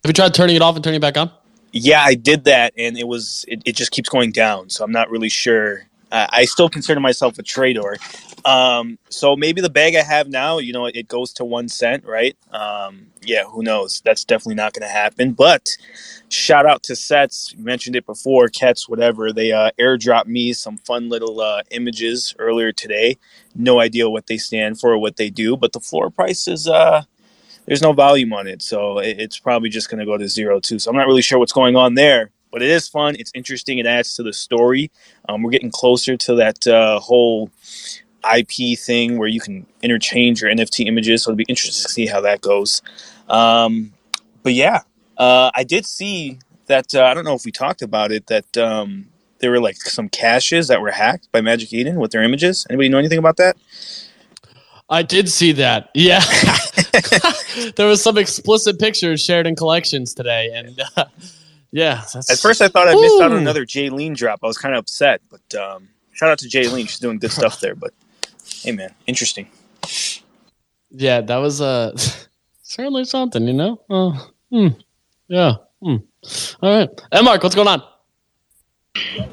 Have 0.05 0.09
you 0.09 0.13
tried 0.15 0.35
turning 0.35 0.57
it 0.57 0.63
off 0.63 0.77
and 0.77 0.85
turning 0.85 0.99
it 0.99 1.03
back 1.03 1.19
on? 1.19 1.31
yeah 1.73 2.03
i 2.03 2.15
did 2.15 2.45
that 2.45 2.73
and 2.79 2.99
it 2.99 3.09
was 3.09 3.45
it, 3.49 3.63
it 3.67 3.77
just 3.77 3.93
keeps 3.93 4.09
going 4.09 4.33
down 4.33 4.71
so 4.71 4.85
i'm 4.85 4.93
not 4.93 5.11
really 5.11 5.29
sure 5.31 5.85
I, 6.11 6.29
I 6.31 6.45
still 6.45 6.69
consider 6.69 7.01
myself 7.01 7.39
a 7.39 7.43
trader. 7.43 7.97
Um, 8.45 8.99
so 9.09 9.37
maybe 9.37 9.61
the 9.61 9.71
bag 9.71 9.95
I 9.97 10.03
have 10.03 10.29
now, 10.29 10.59
you 10.59 10.73
know, 10.73 10.87
it 10.87 11.09
goes 11.09 11.33
to 11.35 11.45
one 11.45 11.69
cent, 11.69 12.05
right? 12.05 12.37
Um, 12.53 13.09
yeah, 13.23 13.45
who 13.45 13.63
knows? 13.63 14.01
That's 14.05 14.25
definitely 14.25 14.55
not 14.55 14.73
going 14.73 14.87
to 14.89 14.93
happen. 14.93 15.33
But 15.33 15.69
shout 16.31 16.67
out 16.67 16.83
to 16.85 16.97
Sets. 16.97 17.55
You 17.57 17.63
mentioned 17.63 17.97
it 17.97 18.07
before, 18.07 18.49
Kets, 18.49 18.89
whatever. 18.89 19.33
They 19.33 19.53
uh, 19.53 19.71
airdropped 19.79 20.27
me 20.27 20.53
some 20.53 20.79
fun 20.79 21.09
little 21.09 21.41
uh, 21.41 21.63
images 21.71 22.35
earlier 22.39 22.73
today. 22.73 23.19
No 23.55 23.81
idea 23.81 24.09
what 24.09 24.27
they 24.27 24.39
stand 24.39 24.81
for 24.81 24.93
or 24.93 24.99
what 24.99 25.17
they 25.17 25.31
do, 25.31 25.57
but 25.57 25.73
the 25.73 25.81
floor 25.81 26.11
price 26.11 26.49
is 26.49 26.67
uh, 26.67 27.03
there's 27.67 27.83
no 27.83 27.93
volume 27.93 28.33
on 28.33 28.47
it, 28.47 28.63
so 28.63 28.99
it, 28.99 29.21
it's 29.21 29.39
probably 29.39 29.69
just 29.69 29.91
going 29.91 30.01
to 30.01 30.07
go 30.07 30.17
to 30.17 30.29
zero 30.29 30.61
too. 30.61 30.79
So 30.79 30.91
I'm 30.91 30.97
not 30.97 31.07
really 31.07 31.23
sure 31.23 31.39
what's 31.39 31.53
going 31.53 31.77
on 31.77 31.95
there, 31.95 32.31
but 32.51 32.63
it 32.63 32.71
is 32.71 32.89
fun. 32.89 33.17
It's 33.19 33.33
interesting. 33.35 33.79
It 33.79 33.87
adds 33.87 34.15
to 34.17 34.23
the 34.23 34.33
story. 34.33 34.91
Um, 35.29 35.43
we're 35.43 35.51
getting 35.51 35.71
closer 35.71 36.17
to 36.17 36.35
that 36.37 36.67
uh, 36.67 37.01
whole 37.01 37.51
IP 38.25 38.79
thing 38.79 39.19
where 39.19 39.29
you 39.29 39.41
can 39.41 39.67
interchange 39.83 40.43
your 40.43 40.51
NFT 40.51 40.87
images. 40.87 41.23
So 41.23 41.31
it'll 41.31 41.37
be 41.37 41.47
interesting 41.49 41.83
to 41.83 41.89
see 41.89 42.07
how 42.07 42.21
that 42.23 42.41
goes. 42.41 42.83
Um, 43.29 43.93
but 44.43 44.55
yeah, 44.55 44.81
uh, 45.17 45.51
I 45.55 45.65
did 45.65 45.87
see 45.87 46.39
that. 46.67 46.95
Uh, 46.95 47.05
I 47.05 47.15
don't 47.15 47.25
know 47.25 47.35
if 47.35 47.45
we 47.45 47.53
talked 47.53 47.83
about 47.83 48.13
it. 48.13 48.27
That 48.27 48.57
um, 48.57 49.07
there 49.39 49.51
were 49.51 49.61
like 49.61 49.77
some 49.77 50.09
caches 50.09 50.69
that 50.69 50.81
were 50.81 50.91
hacked 50.91 51.31
by 51.33 51.41
Magic 51.41 51.73
Eden 51.73 51.97
with 51.97 52.11
their 52.11 52.23
images. 52.23 52.67
Anybody 52.69 52.89
know 52.89 52.99
anything 52.99 53.19
about 53.19 53.37
that? 53.39 53.57
I 54.89 55.03
did 55.03 55.29
see 55.29 55.53
that. 55.53 55.91
Yeah. 55.95 56.21
there 57.77 57.87
was 57.87 58.03
some 58.03 58.19
explicit 58.19 58.79
pictures 58.79 59.21
shared 59.21 59.47
in 59.47 59.57
collections 59.57 60.15
today. 60.15 60.51
And 60.53 60.83
uh, 60.97 61.05
yeah. 61.73 62.03
At 62.29 62.39
first, 62.39 62.61
I 62.63 62.69
thought 62.69 62.89
I 62.89 62.95
missed 62.95 63.21
out 63.21 63.33
on 63.33 63.39
another 63.39 63.65
Jaylene 63.65 64.17
drop. 64.17 64.41
I 64.43 64.47
was 64.47 64.59
kind 64.59 64.75
of 64.75 64.81
upset. 64.81 65.21
But 65.31 65.59
um, 65.59 65.89
shout 66.13 66.31
out 66.31 66.39
to 66.39 66.49
Jaylene. 66.49 66.89
She's 66.89 66.99
doing 66.99 67.19
good 67.19 67.33
stuff 67.33 67.61
there. 67.61 67.75
But 67.75 67.93
hey, 68.63 68.73
man, 68.73 68.95
interesting. 69.07 69.49
Yeah, 70.91 71.21
that 71.21 71.37
was 71.37 71.61
uh, 71.61 71.97
certainly 72.63 73.05
something, 73.05 73.47
you 73.47 73.53
know? 73.53 73.81
Uh, 73.89 74.19
hmm. 74.51 74.69
Yeah. 75.29 75.55
Hmm. 75.83 75.97
All 76.63 76.79
right. 76.79 76.89
And 77.13 77.25
Mark, 77.25 77.43
what's 77.43 77.55
going 77.55 77.69
on? 77.69 77.83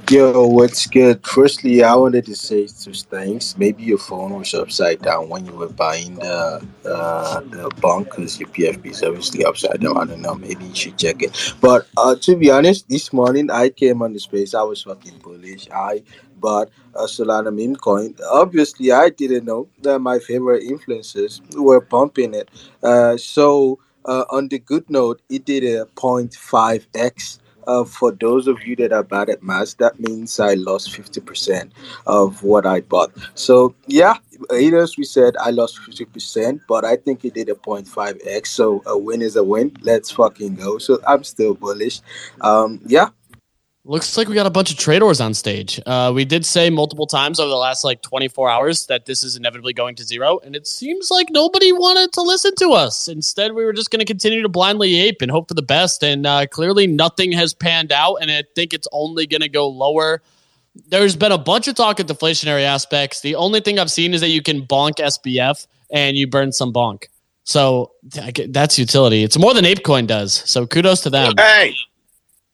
Yo, 0.10 0.48
what's 0.48 0.88
good? 0.88 1.26
Firstly, 1.26 1.84
I 1.84 1.94
wanted 1.96 2.26
to 2.26 2.36
say 2.36 2.68
two 2.68 2.94
things. 2.94 3.58
Maybe 3.58 3.84
your 3.84 3.98
phone 3.98 4.34
was 4.34 4.54
upside 4.54 5.02
down 5.02 5.30
when 5.30 5.46
you 5.46 5.52
were 5.52 5.70
buying 5.70 6.16
the 6.16 6.66
uh, 6.86 7.40
the 7.42 7.70
bonk 7.82 8.06
because 8.06 8.40
your 8.40 8.50
PFP 8.50 8.86
is 8.92 9.04
obviously 9.04 9.44
upside 9.44 9.82
down. 9.82 9.98
I 9.98 10.06
don't 10.06 10.22
know. 10.22 10.36
Maybe 10.36 10.64
you 10.66 10.76
should 10.76 10.98
check 10.98 11.22
it. 11.22 11.56
But 11.60 11.88
uh, 11.98 12.16
to 12.16 12.36
be 12.36 12.50
honest, 12.50 12.88
this 12.88 13.12
morning 13.12 13.52
I 13.52 13.70
came 13.70 14.02
on 14.02 14.14
the 14.14 14.20
space. 14.20 14.54
I 14.54 14.64
was 14.64 14.84
fucking 14.84 15.20
bullish. 15.20 15.68
I 15.70 16.04
bought 16.38 16.70
a 16.96 17.04
Solana 17.04 17.54
meme 17.54 17.76
coin. 17.76 18.16
Obviously, 18.32 18.92
I 18.92 19.10
didn't 19.10 19.46
know 19.46 19.68
that 19.82 20.00
my 20.00 20.20
favorite 20.20 20.64
influencers 20.64 21.42
were 21.56 21.82
pumping 21.82 22.34
it. 22.34 22.50
Uh, 22.82 23.18
so 23.18 23.80
uh, 24.06 24.24
on 24.30 24.48
the 24.48 24.60
good 24.60 24.90
note, 24.90 25.22
it 25.30 25.46
did 25.46 25.64
a 25.64 25.86
0.5x 25.96 27.40
uh, 27.68 27.84
for 27.84 28.12
those 28.14 28.48
of 28.48 28.66
you 28.66 28.76
that 28.78 28.94
are 28.94 29.04
bad 29.04 29.30
at 29.30 29.44
math, 29.44 29.78
that 29.78 30.00
means 30.00 30.40
I 30.40 30.56
lost 30.56 30.90
50% 30.90 31.72
of 32.08 32.42
what 32.42 32.66
I 32.66 32.82
bought. 32.82 33.12
So, 33.36 33.76
yeah, 33.86 34.16
haters, 34.50 34.98
we 34.98 35.04
said 35.04 35.36
I 35.38 35.52
lost 35.52 35.80
50%, 35.82 36.62
but 36.68 36.86
I 36.86 36.96
think 36.96 37.26
it 37.26 37.34
did 37.34 37.50
a 37.50 37.56
0.5x. 37.56 38.48
So, 38.48 38.82
a 38.86 38.98
win 38.98 39.22
is 39.22 39.36
a 39.36 39.44
win. 39.44 39.76
Let's 39.82 40.10
fucking 40.12 40.56
go. 40.56 40.78
So, 40.78 41.00
I'm 41.06 41.24
still 41.24 41.54
bullish. 41.54 42.02
Um, 42.42 42.80
yeah, 42.86 43.10
Looks 43.88 44.18
like 44.18 44.28
we 44.28 44.36
got 44.36 44.46
a 44.46 44.50
bunch 44.50 44.70
of 44.70 44.78
traders 44.78 45.22
on 45.22 45.34
stage. 45.34 45.80
Uh, 45.86 46.12
we 46.14 46.26
did 46.26 46.46
say 46.46 46.70
multiple 46.70 47.08
times 47.08 47.40
over 47.40 47.48
the 47.48 47.56
last 47.56 47.86
like 47.86 48.02
24 48.02 48.50
hours 48.50 48.86
that 48.88 49.06
this 49.06 49.24
is 49.24 49.38
inevitably 49.38 49.72
going 49.72 49.96
to 49.96 50.04
zero, 50.04 50.40
and 50.44 50.58
it 50.58 50.68
seems 50.68 51.10
like 51.10 51.30
nobody 51.30 51.72
wanted 51.72 52.12
to 52.12 52.22
listen 52.22 52.54
to 52.56 52.72
us. 52.72 53.08
Instead, 53.08 53.54
we 53.54 53.64
were 53.64 53.72
just 53.72 53.90
going 53.90 54.02
to 54.02 54.06
continue 54.06 54.42
to 54.42 54.50
blindly 54.50 55.00
ape 55.00 55.22
and 55.22 55.32
hope 55.32 55.48
for 55.48 55.54
the 55.54 55.62
best. 55.62 56.04
And 56.04 56.26
uh, 56.26 56.48
clearly, 56.48 56.86
nothing 56.86 57.32
has 57.32 57.54
panned 57.54 57.94
out, 57.94 58.16
and 58.16 58.30
I 58.30 58.44
think 58.56 58.74
it's 58.74 58.90
only 58.92 59.26
going 59.26 59.40
to 59.40 59.48
go 59.48 59.70
lower. 59.70 60.22
There's 60.90 61.16
been 61.16 61.32
a 61.32 61.38
bunch 61.38 61.70
of 61.70 61.76
talk 61.76 62.02
of 62.02 62.08
deflationary 62.08 62.64
aspects. 62.64 63.22
The 63.22 63.36
only 63.36 63.62
thing 63.62 63.80
I've 63.80 63.90
seen 63.90 64.14
is 64.14 64.20
that 64.20 64.30
you 64.30 64.42
can 64.42 64.68
bonk 64.68 64.96
SBF 64.96 65.66
and 65.92 66.18
you 66.18 66.28
burn 66.28 66.52
some 66.52 66.74
bonk. 66.74 67.06
So 67.46 67.94
that's 68.04 68.78
utility. 68.78 69.24
It's 69.24 69.40
more 69.40 69.54
than 69.54 69.64
ApeCoin 69.64 70.08
does. 70.08 70.34
So 70.34 70.68
kudos 70.68 71.04
to 71.04 71.10
them. 71.10 71.36
Hey, 71.38 71.74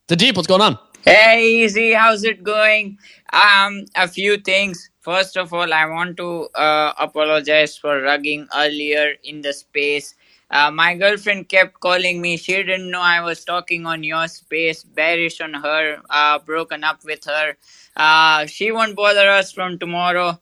the 0.09 0.15
deep. 0.15 0.35
What's 0.35 0.47
going 0.47 0.61
on? 0.61 0.77
Hey, 1.05 1.63
Easy, 1.65 1.93
how's 1.93 2.23
it 2.23 2.43
going? 2.43 2.97
Um, 3.33 3.85
a 3.95 4.07
few 4.07 4.37
things. 4.37 4.89
First 5.01 5.37
of 5.37 5.53
all, 5.53 5.73
I 5.73 5.85
want 5.87 6.15
to 6.17 6.47
uh, 6.55 6.93
apologize 6.99 7.77
for 7.77 8.01
rugging 8.01 8.47
earlier 8.55 9.15
in 9.23 9.41
the 9.41 9.53
space. 9.53 10.15
Uh, 10.51 10.71
my 10.71 10.95
girlfriend 10.95 11.49
kept 11.49 11.79
calling 11.81 12.21
me. 12.21 12.37
She 12.37 12.53
didn't 12.53 12.89
know 12.91 13.01
I 13.01 13.21
was 13.21 13.43
talking 13.43 13.85
on 13.85 14.03
your 14.05 14.27
space, 14.29 14.83
bearish 14.85 15.41
on 15.41 15.55
her, 15.55 16.01
uh, 16.09 16.39
broken 16.39 16.85
up 16.85 17.03
with 17.03 17.25
her. 17.25 17.57
Uh, 17.97 18.45
she 18.45 18.71
won't 18.71 18.95
bother 18.95 19.29
us 19.29 19.51
from 19.51 19.79
tomorrow. 19.79 20.39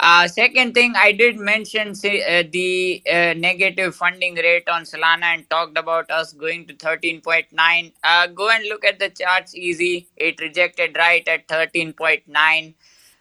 Uh, 0.00 0.26
second 0.26 0.74
thing, 0.74 0.92
I 0.96 1.12
did 1.12 1.38
mention 1.38 1.90
uh, 1.90 2.42
the 2.50 3.02
uh, 3.10 3.34
negative 3.34 3.94
funding 3.94 4.34
rate 4.34 4.68
on 4.68 4.82
Solana 4.82 5.22
and 5.34 5.48
talked 5.48 5.78
about 5.78 6.10
us 6.10 6.32
going 6.32 6.66
to 6.66 6.74
13.9. 6.74 7.92
Uh, 8.02 8.26
go 8.26 8.50
and 8.50 8.64
look 8.68 8.84
at 8.84 8.98
the 8.98 9.08
charts 9.08 9.54
easy. 9.54 10.08
It 10.16 10.40
rejected 10.40 10.96
right 10.96 11.26
at 11.28 11.46
13.9. 11.48 12.74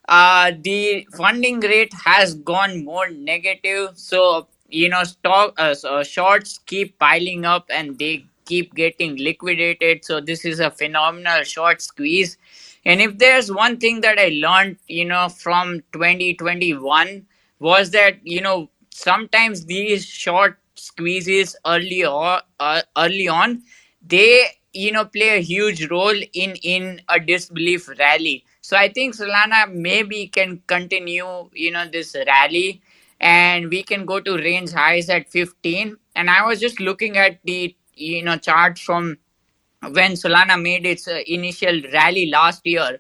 Uh, 0.10 0.52
the 0.62 1.08
funding 1.16 1.60
rate 1.62 1.94
has 1.94 2.34
gone 2.34 2.84
more 2.84 3.10
negative. 3.10 3.92
So, 3.98 4.48
you 4.68 4.90
know, 4.90 5.04
stock 5.04 5.54
uh, 5.58 5.76
so 5.76 6.04
shorts 6.04 6.60
keep 6.66 6.98
piling 7.00 7.46
up 7.46 7.68
and 7.70 7.98
they 8.00 8.26
keep 8.46 8.74
getting 8.74 9.16
liquidated. 9.18 10.04
So, 10.04 10.20
this 10.20 10.44
is 10.44 10.60
a 10.60 10.72
phenomenal 10.72 11.44
short 11.44 11.82
squeeze 11.82 12.38
and 12.86 13.02
if 13.02 13.18
there's 13.18 13.52
one 13.52 13.78
thing 13.78 14.02
that 14.02 14.20
I 14.20 14.30
learned, 14.34 14.78
you 14.88 15.06
know, 15.06 15.30
from 15.30 15.84
2021 15.94 17.26
was 17.60 17.92
that, 17.92 18.26
you 18.26 18.42
know, 18.42 18.70
sometimes 18.90 19.66
these 19.66 20.06
short 20.06 20.58
squeezes 20.76 21.56
early 21.66 22.04
on, 22.04 22.42
uh, 22.60 22.82
early 22.98 23.28
on, 23.28 23.64
they, 24.06 24.46
you 24.74 24.92
know, 24.92 25.06
play 25.06 25.38
a 25.38 25.42
huge 25.42 25.90
role 25.90 26.20
in 26.34 26.56
in 26.64 27.02
a 27.10 27.20
disbelief 27.20 27.88
rally. 28.00 28.44
So 28.62 28.76
I 28.78 28.90
think 28.90 29.16
Solana 29.16 29.72
maybe 29.74 30.28
can 30.28 30.62
continue, 30.68 31.50
you 31.54 31.72
know, 31.72 31.88
this 31.88 32.16
rally 32.28 32.82
and 33.20 33.70
we 33.70 33.84
can 33.84 34.06
go 34.06 34.20
to 34.20 34.38
range 34.38 34.72
highs 34.72 35.10
at 35.10 35.30
15. 35.30 35.98
And 36.16 36.30
I 36.30 36.46
was 36.46 36.60
just 36.60 36.80
looking 36.80 37.18
at 37.18 37.40
the, 37.44 37.76
you 37.96 38.24
know, 38.24 38.38
chart 38.38 38.78
from 38.80 39.18
when 39.92 40.14
Solana 40.14 40.62
made 40.62 40.86
its 40.86 41.08
uh, 41.08 41.20
initial 41.28 41.82
rally 41.94 42.28
last 42.28 42.66
year. 42.66 43.00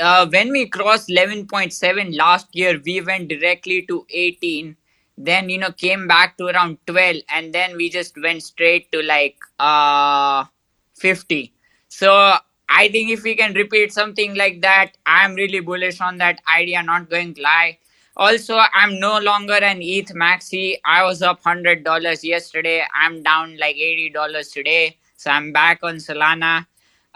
Uh, 0.00 0.26
when 0.28 0.50
we 0.50 0.66
crossed 0.68 1.08
11.7 1.08 2.16
last 2.16 2.48
year, 2.52 2.80
we 2.84 3.00
went 3.00 3.28
directly 3.28 3.82
to 3.86 4.06
18. 4.10 4.76
Then 5.16 5.48
you 5.48 5.58
know 5.58 5.70
came 5.70 6.08
back 6.08 6.36
to 6.38 6.46
around 6.46 6.78
12, 6.86 7.16
and 7.30 7.52
then 7.52 7.76
we 7.76 7.88
just 7.88 8.16
went 8.20 8.42
straight 8.42 8.90
to 8.92 9.02
like 9.02 9.36
uh 9.60 10.44
50. 10.96 11.52
So 11.88 12.34
I 12.68 12.88
think 12.88 13.10
if 13.10 13.22
we 13.22 13.36
can 13.36 13.54
repeat 13.54 13.92
something 13.92 14.34
like 14.34 14.60
that, 14.62 14.92
I'm 15.06 15.34
really 15.34 15.60
bullish 15.60 16.00
on 16.00 16.16
that 16.18 16.40
idea. 16.52 16.82
Not 16.82 17.10
going 17.10 17.34
to 17.34 17.42
lie. 17.42 17.78
Also, 18.16 18.58
I'm 18.72 18.98
no 18.98 19.18
longer 19.18 19.54
an 19.54 19.80
ETH 19.82 20.12
maxi. 20.14 20.76
I 20.84 21.04
was 21.04 21.22
up 21.22 21.42
hundred 21.44 21.84
dollars 21.84 22.24
yesterday. 22.24 22.84
I'm 22.94 23.22
down 23.22 23.56
like 23.58 23.76
eighty 23.76 24.10
dollars 24.10 24.48
today. 24.48 24.96
So 25.24 25.30
I'm 25.30 25.52
back 25.52 25.78
on 25.82 25.94
Solana. 25.96 26.66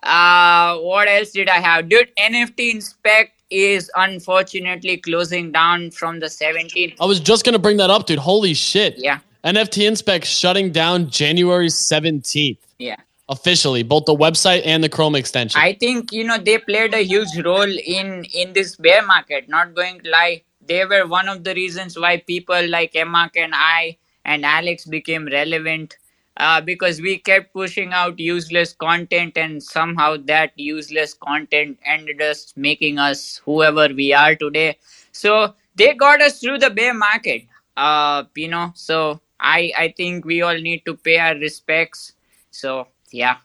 Uh, 0.02 0.78
what 0.78 1.08
else 1.08 1.30
did 1.30 1.50
I 1.50 1.60
have? 1.60 1.90
Dude, 1.90 2.10
NFT 2.16 2.70
Inspect 2.70 3.42
is 3.50 3.90
unfortunately 3.96 4.96
closing 4.96 5.52
down 5.52 5.90
from 5.90 6.18
the 6.18 6.26
17th. 6.26 6.96
I 7.00 7.04
was 7.04 7.20
just 7.20 7.44
gonna 7.44 7.58
bring 7.58 7.76
that 7.76 7.90
up, 7.90 8.06
dude. 8.06 8.18
Holy 8.18 8.54
shit. 8.54 8.94
Yeah. 8.96 9.18
NFT 9.44 9.86
Inspect 9.86 10.24
shutting 10.24 10.72
down 10.72 11.10
January 11.10 11.66
17th. 11.66 12.56
Yeah. 12.78 12.96
Officially, 13.28 13.82
both 13.82 14.06
the 14.06 14.16
website 14.16 14.62
and 14.64 14.82
the 14.82 14.88
Chrome 14.88 15.14
extension. 15.14 15.60
I 15.60 15.74
think 15.74 16.10
you 16.10 16.24
know 16.24 16.38
they 16.38 16.56
played 16.56 16.94
a 16.94 17.04
huge 17.04 17.38
role 17.44 17.74
in 17.98 18.24
in 18.32 18.54
this 18.54 18.76
bear 18.76 19.04
market. 19.04 19.50
Not 19.50 19.74
going 19.74 20.00
to 20.00 20.10
lie, 20.10 20.44
they 20.66 20.86
were 20.86 21.06
one 21.06 21.28
of 21.28 21.44
the 21.44 21.52
reasons 21.52 21.98
why 21.98 22.22
people 22.26 22.66
like 22.70 22.94
Emak 22.94 23.32
and 23.36 23.52
I 23.54 23.98
and 24.24 24.46
Alex 24.46 24.86
became 24.86 25.26
relevant 25.26 25.98
uh, 26.38 26.60
because 26.60 27.00
we 27.00 27.18
kept 27.18 27.52
pushing 27.52 27.92
out 27.92 28.18
useless 28.18 28.72
content 28.72 29.36
and 29.36 29.62
somehow 29.62 30.16
that 30.16 30.52
useless 30.56 31.14
content 31.14 31.78
ended 31.84 32.22
us 32.22 32.52
making 32.56 32.98
us 32.98 33.40
whoever 33.44 33.88
we 33.94 34.12
are 34.12 34.34
today 34.34 34.76
so 35.12 35.54
they 35.74 35.94
got 35.94 36.22
us 36.22 36.40
through 36.40 36.58
the 36.58 36.70
bear 36.70 36.94
market 36.94 37.42
uh, 37.76 38.24
you 38.34 38.48
know 38.48 38.72
so 38.74 39.20
i 39.40 39.72
i 39.76 39.92
think 39.96 40.24
we 40.24 40.42
all 40.42 40.58
need 40.58 40.84
to 40.84 40.94
pay 40.94 41.18
our 41.18 41.34
respects 41.36 42.14
so 42.50 42.86
yeah 43.10 43.36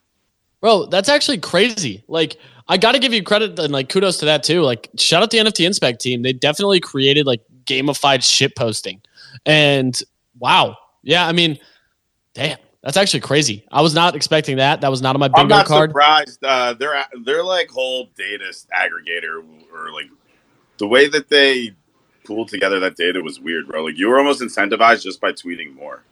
Bro, 0.63 0.85
that's 0.85 1.09
actually 1.09 1.39
crazy. 1.39 2.05
Like, 2.07 2.37
I 2.69 2.77
got 2.77 2.93
to 2.93 2.99
give 2.99 3.11
you 3.11 3.21
credit 3.21 3.59
and 3.59 3.73
like 3.73 3.89
kudos 3.89 4.15
to 4.19 4.25
that 4.27 4.43
too. 4.43 4.61
Like, 4.61 4.89
shout 4.97 5.21
out 5.21 5.29
the 5.29 5.39
NFT 5.39 5.67
Inspect 5.67 5.99
team. 5.99 6.21
They 6.21 6.31
definitely 6.31 6.79
created 6.79 7.25
like 7.25 7.41
gamified 7.65 8.23
shit 8.23 8.55
posting. 8.55 9.01
And 9.45 9.99
wow. 10.39 10.77
Yeah, 11.01 11.27
I 11.27 11.33
mean, 11.33 11.59
damn. 12.33 12.57
That's 12.83 12.97
actually 12.97 13.21
crazy. 13.21 13.65
I 13.71 13.81
was 13.81 13.93
not 13.93 14.13
expecting 14.15 14.57
that. 14.57 14.81
That 14.81 14.91
was 14.91 15.01
not 15.01 15.15
on 15.15 15.19
my 15.21 15.29
bingo 15.29 15.41
I'm 15.41 15.47
bingo 15.47 15.57
not 15.59 15.65
card. 15.67 15.89
surprised. 15.91 16.43
Uh, 16.43 16.73
they're 16.73 17.05
they're 17.23 17.43
like 17.43 17.69
whole 17.69 18.09
data 18.17 18.53
aggregator 18.75 19.41
or 19.73 19.91
like 19.93 20.07
the 20.79 20.87
way 20.87 21.07
that 21.07 21.29
they 21.29 21.71
pulled 22.25 22.49
together 22.49 22.79
that 22.81 22.97
data 22.97 23.21
was 23.21 23.39
weird, 23.39 23.67
bro. 23.67 23.85
Like 23.85 23.97
you 23.97 24.09
were 24.09 24.17
almost 24.17 24.41
incentivized 24.41 25.03
just 25.03 25.21
by 25.21 25.31
tweeting 25.31 25.73
more. 25.75 26.03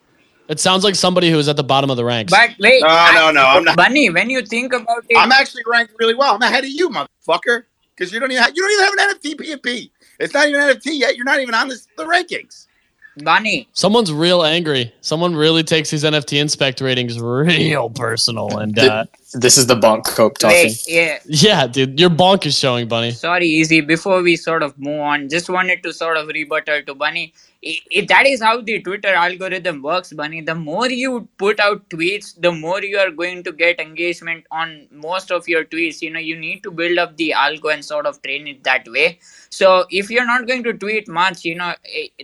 It 0.47 0.59
sounds 0.59 0.83
like 0.83 0.95
somebody 0.95 1.29
who 1.29 1.37
is 1.39 1.47
at 1.49 1.55
the 1.57 1.63
bottom 1.63 1.89
of 1.89 1.97
the 1.97 2.05
ranks. 2.05 2.31
But 2.31 2.51
wait, 2.59 2.81
No, 2.81 2.87
I- 2.89 3.13
no, 3.15 3.31
no. 3.31 3.45
I'm 3.45 3.63
not. 3.63 3.75
Bunny, 3.77 4.09
when 4.09 4.29
you 4.29 4.41
think 4.45 4.73
about 4.73 5.03
it, 5.09 5.17
I'm 5.17 5.31
actually 5.31 5.63
ranked 5.69 5.93
really 5.99 6.15
well. 6.15 6.35
I'm 6.35 6.41
ahead 6.41 6.63
of 6.63 6.69
you, 6.69 6.89
motherfucker. 6.89 7.63
Because 7.95 8.11
you 8.13 8.19
don't 8.19 8.31
even 8.31 8.41
have, 8.43 8.53
you 8.55 8.61
don't 8.61 8.71
even 8.71 8.99
have 8.99 9.13
an 9.13 9.19
NFT 9.19 9.35
PFP. 9.61 9.91
It's 10.19 10.33
not 10.33 10.47
even 10.47 10.61
an 10.61 10.69
NFT 10.69 10.99
yet. 10.99 11.15
You're 11.15 11.25
not 11.25 11.39
even 11.39 11.53
on 11.53 11.67
this, 11.67 11.87
the 11.97 12.05
rankings. 12.05 12.67
Bunny, 13.17 13.67
Someone's 13.73 14.11
real 14.11 14.43
angry. 14.43 14.93
Someone 15.01 15.35
really 15.35 15.63
takes 15.63 15.91
these 15.91 16.03
NFT 16.03 16.39
inspect 16.39 16.79
ratings 16.79 17.19
real 17.19 17.89
personal. 17.89 18.57
And 18.59 18.77
uh, 18.79 19.03
This 19.33 19.57
is 19.57 19.67
the 19.67 19.75
bonk 19.75 20.05
cope 20.05 20.37
talking. 20.37 20.55
wait, 20.57 20.83
yeah. 20.87 21.19
yeah, 21.25 21.67
dude, 21.67 21.99
your 21.99 22.09
bonk 22.09 22.45
is 22.45 22.57
showing, 22.57 22.87
Bunny. 22.87 23.11
Sorry, 23.11 23.47
Easy. 23.47 23.81
Before 23.81 24.21
we 24.21 24.35
sort 24.37 24.63
of 24.63 24.77
move 24.79 25.01
on, 25.01 25.27
just 25.27 25.49
wanted 25.49 25.83
to 25.83 25.91
sort 25.93 26.15
of 26.17 26.27
rebuttal 26.27 26.83
to 26.83 26.95
Bunny. 26.95 27.33
I 27.63 27.73
I- 27.97 28.05
that 28.09 28.25
is 28.27 28.41
how 28.41 28.61
the 28.61 28.81
Twitter 28.81 29.13
algorithm 29.13 29.81
works, 29.83 30.11
Bunny. 30.13 30.41
The 30.41 30.55
more 30.55 30.89
you 30.89 31.27
put 31.37 31.59
out 31.59 31.87
tweets, 31.89 32.33
the 32.41 32.51
more 32.51 32.81
you 32.83 32.97
are 32.97 33.11
going 33.11 33.43
to 33.43 33.51
get 33.51 33.79
engagement 33.79 34.45
on 34.51 34.87
most 34.91 35.31
of 35.31 35.47
your 35.47 35.63
tweets. 35.65 36.01
You 36.01 36.09
know, 36.11 36.19
you 36.19 36.37
need 36.37 36.63
to 36.63 36.71
build 36.71 36.97
up 36.97 37.17
the 37.17 37.33
algo 37.37 37.73
and 37.73 37.85
sort 37.85 38.05
of 38.07 38.21
train 38.23 38.47
it 38.47 38.63
that 38.63 38.87
way. 38.87 39.19
So 39.49 39.85
if 39.91 40.09
you're 40.09 40.25
not 40.25 40.47
going 40.47 40.63
to 40.63 40.73
tweet 40.73 41.07
much, 41.07 41.45
you 41.45 41.55
know, 41.55 41.75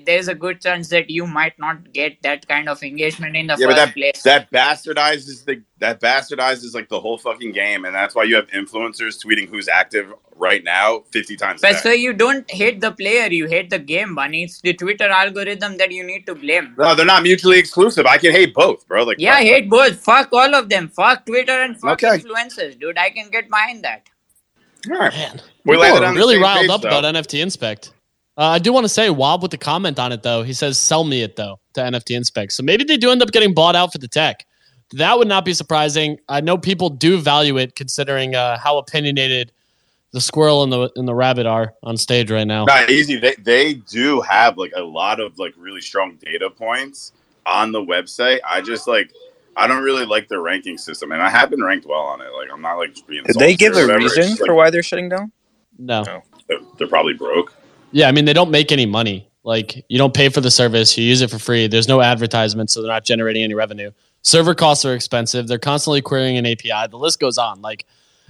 there's 0.06 0.28
a 0.28 0.36
good 0.36 0.62
chance 0.62 0.89
that 0.89 1.10
you 1.10 1.28
might 1.28 1.58
not 1.60 1.91
get 1.93 2.21
that 2.23 2.47
kind 2.47 2.67
of 2.69 2.82
engagement 2.84 3.36
in 3.36 3.47
the 3.47 3.58
Yeah, 3.58 3.67
first 3.67 3.76
that 3.78 3.93
place. 3.93 4.23
that 4.23 4.52
bastardizes 4.52 5.45
the 5.45 5.62
that 5.80 6.02
bastardizes 6.02 6.73
like 6.73 6.89
the 6.89 7.00
whole 7.00 7.17
fucking 7.19 7.52
game, 7.52 7.86
and 7.86 7.93
that's 7.95 8.15
why 8.15 8.23
you 8.23 8.36
have 8.36 8.47
influencers 8.47 9.23
tweeting 9.23 9.50
who's 9.50 9.67
active 9.67 10.13
right 10.38 10.63
now 10.63 11.04
fifty 11.12 11.36
times. 11.36 11.62
A 11.62 11.67
But 11.67 11.71
day. 11.73 11.78
so 11.80 11.91
you 11.91 12.13
don't 12.13 12.50
hate 12.50 12.82
the 12.82 12.91
player, 12.91 13.28
you 13.32 13.47
hate 13.47 13.69
the 13.69 13.80
game, 13.80 14.15
Bunny. 14.15 14.43
It's 14.43 14.62
the 14.62 14.73
Twitter 14.73 15.10
algorithm 15.10 15.78
that 15.78 15.91
you 15.91 16.04
need 16.04 16.26
to 16.28 16.36
blame. 16.36 16.76
No, 16.78 16.95
they're 16.95 17.06
not 17.06 17.23
mutually 17.23 17.60
exclusive. 17.60 18.06
I 18.06 18.17
can 18.17 18.32
hate 18.32 18.54
both, 18.54 18.88
bro. 18.88 19.04
Like 19.04 19.17
Yeah, 19.19 19.34
I 19.36 19.43
hate 19.43 19.69
both. 19.69 20.00
Fuck 20.00 20.30
all 20.34 20.56
of 20.56 20.69
them. 20.69 20.89
Fuck 20.89 21.26
Twitter 21.26 21.52
and 21.63 21.80
fuck 21.80 22.04
Okay. 22.04 22.17
influencers, 22.19 22.80
dude. 22.80 22.97
I 22.97 23.10
can 23.10 23.30
get 23.30 23.50
behind 23.50 23.84
that. 23.84 24.04
All 24.89 24.97
right. 24.97 25.13
Man, 25.13 25.41
we 25.65 25.76
are 25.76 26.04
on 26.06 26.15
really 26.15 26.38
riled 26.38 26.62
page, 26.62 26.69
up 26.69 26.82
though. 26.82 26.89
about 27.00 27.04
NFT 27.15 27.41
Inspect. 27.41 27.91
Uh, 28.38 28.43
I 28.45 28.60
do 28.60 28.71
want 28.71 28.84
to 28.86 28.89
say 28.89 29.10
Wob 29.10 29.41
with 29.41 29.52
the 29.52 29.58
comment 29.58 29.97
on 30.00 30.12
it 30.12 30.21
though. 30.23 30.43
He 30.43 30.54
says 30.54 30.78
sell 30.78 31.04
me 31.04 31.23
it 31.23 31.36
though 31.36 31.60
to 31.73 31.82
NFT 31.82 32.15
Inspect. 32.15 32.52
So 32.54 32.62
maybe 32.63 32.84
they 32.84 32.95
do 32.97 33.12
end 33.12 33.21
up 33.23 33.32
getting 33.32 33.54
bought 33.54 33.76
out 33.76 33.91
for 33.91 33.97
the 33.97 34.08
tech. 34.08 34.45
That 34.93 35.17
would 35.17 35.28
not 35.28 35.43
be 35.43 35.54
surprising. 35.54 36.17
I 36.30 36.39
know 36.39 36.58
people 36.58 36.89
do 36.89 37.17
value 37.19 37.58
it 37.58 37.76
considering 37.76 38.36
uh, 38.36 38.58
how 38.58 38.78
opinionated 38.78 39.52
the 40.13 40.22
squirrel 40.22 40.63
and 40.63 40.72
the 40.72 40.91
and 40.96 41.08
the 41.08 41.15
rabbit 41.15 41.46
are 41.46 41.74
on 41.84 41.98
stage 41.98 42.32
right 42.32 42.48
now. 42.48 42.65
Not 42.65 42.89
easy. 42.89 43.17
They 43.17 43.36
they 43.36 43.74
do 43.76 44.22
have 44.22 44.58
like 44.58 44.72
a 44.76 44.82
lot 44.82 45.20
of 45.20 45.38
like 45.38 45.54
really 45.58 45.82
strong 45.82 46.15
data 46.15 46.50
points 46.50 47.13
on 47.46 47.72
the 47.72 47.82
website. 47.82 48.39
I 48.48 48.62
just 48.62 48.88
like 48.88 49.12
I 49.56 49.67
don't 49.67 49.84
really 49.84 50.06
like 50.06 50.28
their 50.28 50.41
ranking 50.41 50.78
system, 50.78 51.12
and 51.12 51.22
I 51.22 51.30
have 51.30 51.50
been 51.50 51.63
ranked 51.63 51.88
well 51.88 52.02
on 52.02 52.22
it. 52.22 52.32
Like 52.34 52.50
I'm 52.52 52.62
not 52.62 52.76
like 52.76 52.91
just 52.93 53.08
being. 53.08 53.24
Did 53.24 53.36
they 53.38 53.56
give 53.56 53.74
a 53.74 53.82
whatever. 53.82 54.00
reason 54.00 54.24
It's, 54.24 54.38
for 54.38 54.48
like, 54.48 54.56
why 54.56 54.70
they're 54.70 54.84
shutting 54.84 55.10
down? 55.10 55.32
No. 55.78 56.04
Oh. 56.08 56.22
they're, 56.48 56.60
they're 56.78 56.88
probably 56.88 57.13
broke. 57.13 57.54
Yeah, 57.91 58.08
I 58.08 58.12
mean 58.12 58.26
they 58.26 58.34
don't 58.34 58.52
make 58.52 58.72
any 58.72 58.86
money. 58.86 59.30
Like 59.43 59.86
you 59.88 59.98
don't 59.98 60.13
pay 60.13 60.30
for 60.30 60.41
the 60.41 60.52
service, 60.52 60.98
you 60.98 61.06
use 61.06 61.22
it 61.22 61.30
for 61.30 61.39
free. 61.39 61.67
There's 61.67 61.88
no 61.88 62.02
advertisement, 62.02 62.70
so 62.70 62.82
they're 62.82 62.91
not 62.91 63.06
generating 63.06 63.43
any 63.43 63.54
revenue. 63.54 63.91
Server 64.22 64.54
costs 64.54 64.84
are 64.84 64.93
expensive. 64.93 65.48
They're 65.48 65.58
constantly 65.58 66.02
querying 66.02 66.38
an 66.38 66.46
API. 66.46 66.89
The 66.89 66.98
list 66.98 67.20
goes 67.20 67.38
on. 67.38 67.62
Like 67.62 67.86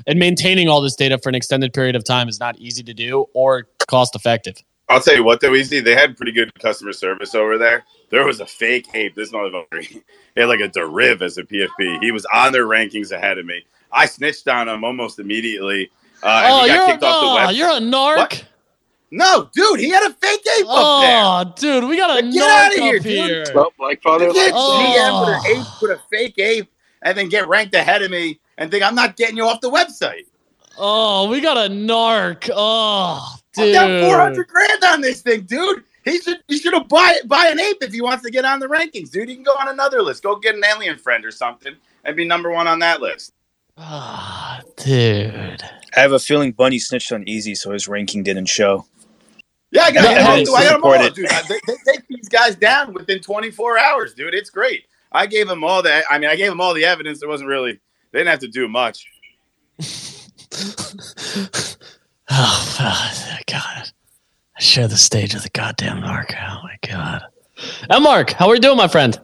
and 0.06 0.20
maintaining 0.20 0.68
all 0.70 0.82
this 0.82 0.96
data 0.96 1.18
for 1.18 1.30
an 1.30 1.36
extended 1.36 1.74
period 1.74 1.96
of 1.96 2.04
time 2.04 2.28
is 2.30 2.40
not 2.40 2.58
easy 2.60 2.84
to 2.84 2.94
do 2.94 3.26
or 3.34 3.68
cost 3.88 4.16
effective. 4.16 4.58
I'll 4.90 5.02
tell 5.02 5.16
you 5.16 5.24
what, 5.24 5.42
though, 5.42 5.54
easy. 5.54 5.80
They 5.82 5.96
had 5.96 6.16
pretty 6.16 6.32
good 6.32 6.54
customer 6.60 6.94
service 6.94 7.36
over 7.36 7.58
there. 7.58 7.84
There 8.10 8.26
was 8.26 8.40
a 8.40 8.46
fake 8.46 8.88
ape. 8.94 9.16
This 9.16 9.32
motherfucker, 9.32 9.82
he 9.84 10.02
had 10.38 10.46
like 10.46 10.62
a 10.62 10.70
deriv 10.70 11.22
as 11.22 11.38
a 11.38 11.44
PFP. 11.44 12.02
He 12.02 12.12
was 12.12 12.26
on 12.34 12.54
their 12.54 12.66
rankings 12.66 13.12
ahead 13.12 13.38
of 13.38 13.46
me. 13.46 13.66
I 13.92 14.06
snitched 14.06 14.48
on 14.48 14.70
him 14.70 14.84
almost 14.84 15.20
immediately. 15.20 15.90
Uh, 16.24 16.28
and 16.28 16.54
oh, 16.54 16.64
he 16.66 16.74
you're, 16.74 16.86
kicked 16.86 17.04
off 17.04 17.22
the 17.22 17.28
oh, 17.28 17.36
web. 17.36 17.56
you're 17.56 17.70
a 17.70 17.80
narc. 17.80 18.18
What? 18.18 18.46
No, 19.10 19.50
dude, 19.54 19.80
he 19.80 19.90
had 19.90 20.10
a 20.10 20.14
fake 20.14 20.46
ape 20.60 20.66
up 20.68 21.02
there. 21.02 21.22
Oh, 21.24 21.54
dude, 21.80 21.90
we 21.90 21.96
got 21.96 22.20
a 22.20 22.22
Get 22.24 22.34
narc 22.34 22.66
outta 22.66 22.82
here, 22.82 22.98
up 22.98 23.04
dude. 23.04 23.12
here. 23.12 23.46
Well, 23.56 23.72
like 23.80 24.02
father, 24.02 24.26
You 24.28 24.34
can't 24.34 24.54
Oh. 24.56 24.96
GM 24.98 25.26
with 25.26 25.58
an 25.58 25.62
ape 25.62 25.82
with 25.82 25.92
a 25.92 26.02
fake 26.10 26.38
ape 26.40 26.70
and 27.04 27.18
then 27.18 27.30
get 27.30 27.48
ranked 27.48 27.74
ahead 27.76 28.02
of 28.02 28.12
me 28.12 28.40
and 28.58 28.72
think 28.72 28.84
I'm 28.84 28.96
not 28.96 29.16
getting 29.16 29.38
you 29.38 29.46
off 29.46 29.62
the 29.62 29.70
website. 29.72 30.26
Oh, 30.78 31.30
we 31.30 31.42
got 31.42 31.58
a 31.58 31.70
narc. 31.74 32.50
Oh, 32.54 33.36
dude. 33.54 33.76
I 33.76 33.88
dude. 33.88 34.02
got 34.02 34.10
400 34.10 34.48
grand 34.48 34.84
on 34.84 35.02
this 35.02 35.22
thing, 35.22 35.42
dude. 35.42 35.84
He 36.04 36.20
should 36.22 36.42
he 36.48 36.58
should 36.58 36.74
have 36.74 36.88
buy 36.88 37.18
buy 37.26 37.48
an 37.48 37.60
ape 37.60 37.78
if 37.82 37.92
he 37.92 38.02
wants 38.02 38.24
to 38.24 38.32
get 38.32 38.46
on 38.46 38.60
the 38.60 38.68
rankings, 38.68 39.12
dude. 39.12 39.28
He 39.28 39.36
can 39.36 39.44
go 39.44 39.54
on 39.60 39.68
another 39.68 40.02
list. 40.02 40.24
Go 40.24 40.38
get 40.38 40.56
an 40.56 40.64
alien 40.64 40.98
friend 40.98 41.26
or 41.26 41.32
something 41.32 41.76
and 42.06 42.16
be 42.16 42.26
number 42.26 42.50
one 42.50 42.68
on 42.68 42.80
that 42.80 43.02
list. 43.02 43.34
Ah, 43.78 44.62
dude. 44.78 45.62
I 45.96 46.00
have 46.00 46.14
a 46.14 46.20
feeling 46.20 46.52
Bunny 46.52 46.80
snitched 46.80 47.12
on 47.12 47.28
Easy, 47.28 47.56
so 47.56 47.72
his 47.72 47.88
ranking 47.88 48.24
didn't 48.24 48.46
show. 48.46 48.86
Yeah, 49.72 49.84
I 49.84 49.92
got, 49.92 50.04
No, 50.04 50.10
I 50.10 50.14
got, 50.16 50.26
all, 50.48 50.56
I 50.56 50.64
got 50.64 50.72
them 50.74 50.84
all, 50.84 50.94
support 50.94 51.02
it. 51.02 51.16
dude. 51.16 51.30
They, 51.50 51.60
they 51.68 51.92
take 51.92 52.08
these 52.08 52.30
guys 52.30 52.56
down 52.56 52.94
within 52.94 53.20
24 53.20 53.78
hours, 53.78 54.14
dude. 54.14 54.34
It's 54.34 54.50
great. 54.50 54.86
I 55.12 55.26
gave 55.28 55.50
him 55.50 55.64
all 55.64 55.84
that. 55.84 56.06
I 56.10 56.18
mean, 56.18 56.30
I 56.30 56.36
gave 56.36 56.52
him 56.52 56.62
all 56.62 56.74
the 56.74 56.86
evidence. 56.86 57.20
There 57.20 57.30
wasn't 57.30 57.50
really, 57.50 57.80
they 58.12 58.20
didn't 58.20 58.32
have 58.32 58.40
to 58.40 58.48
do 58.48 58.68
much. 58.68 59.06
oh, 62.30 63.38
God. 63.48 63.92
I 64.56 64.60
share 64.60 64.88
the 64.88 64.98
stage 64.98 65.34
with 65.34 65.44
the 65.44 65.50
goddamn 65.50 66.02
Mark. 66.02 66.34
Oh, 66.34 66.62
my 66.64 66.78
God. 66.88 67.22
And 67.90 68.04
Mark, 68.04 68.32
how 68.32 68.50
are 68.50 68.56
you 68.56 68.62
doing, 68.62 68.78
my 68.78 68.88
friend? 68.88 69.20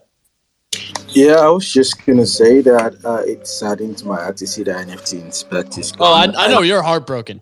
Yeah, 1.09 1.35
I 1.35 1.49
was 1.49 1.71
just 1.71 2.03
gonna 2.05 2.25
say 2.25 2.61
that 2.61 2.95
uh, 3.05 3.21
it 3.25 3.45
saddens 3.45 4.03
my 4.03 4.15
heart 4.15 4.37
to 4.37 4.47
see 4.47 4.63
the 4.63 4.71
NFT 4.71 5.21
inspect 5.21 5.77
is 5.77 5.93
Oh, 5.99 6.11
I. 6.11 6.23
I 6.35 6.47
know 6.47 6.61
you're 6.61 6.81
heartbroken. 6.81 7.41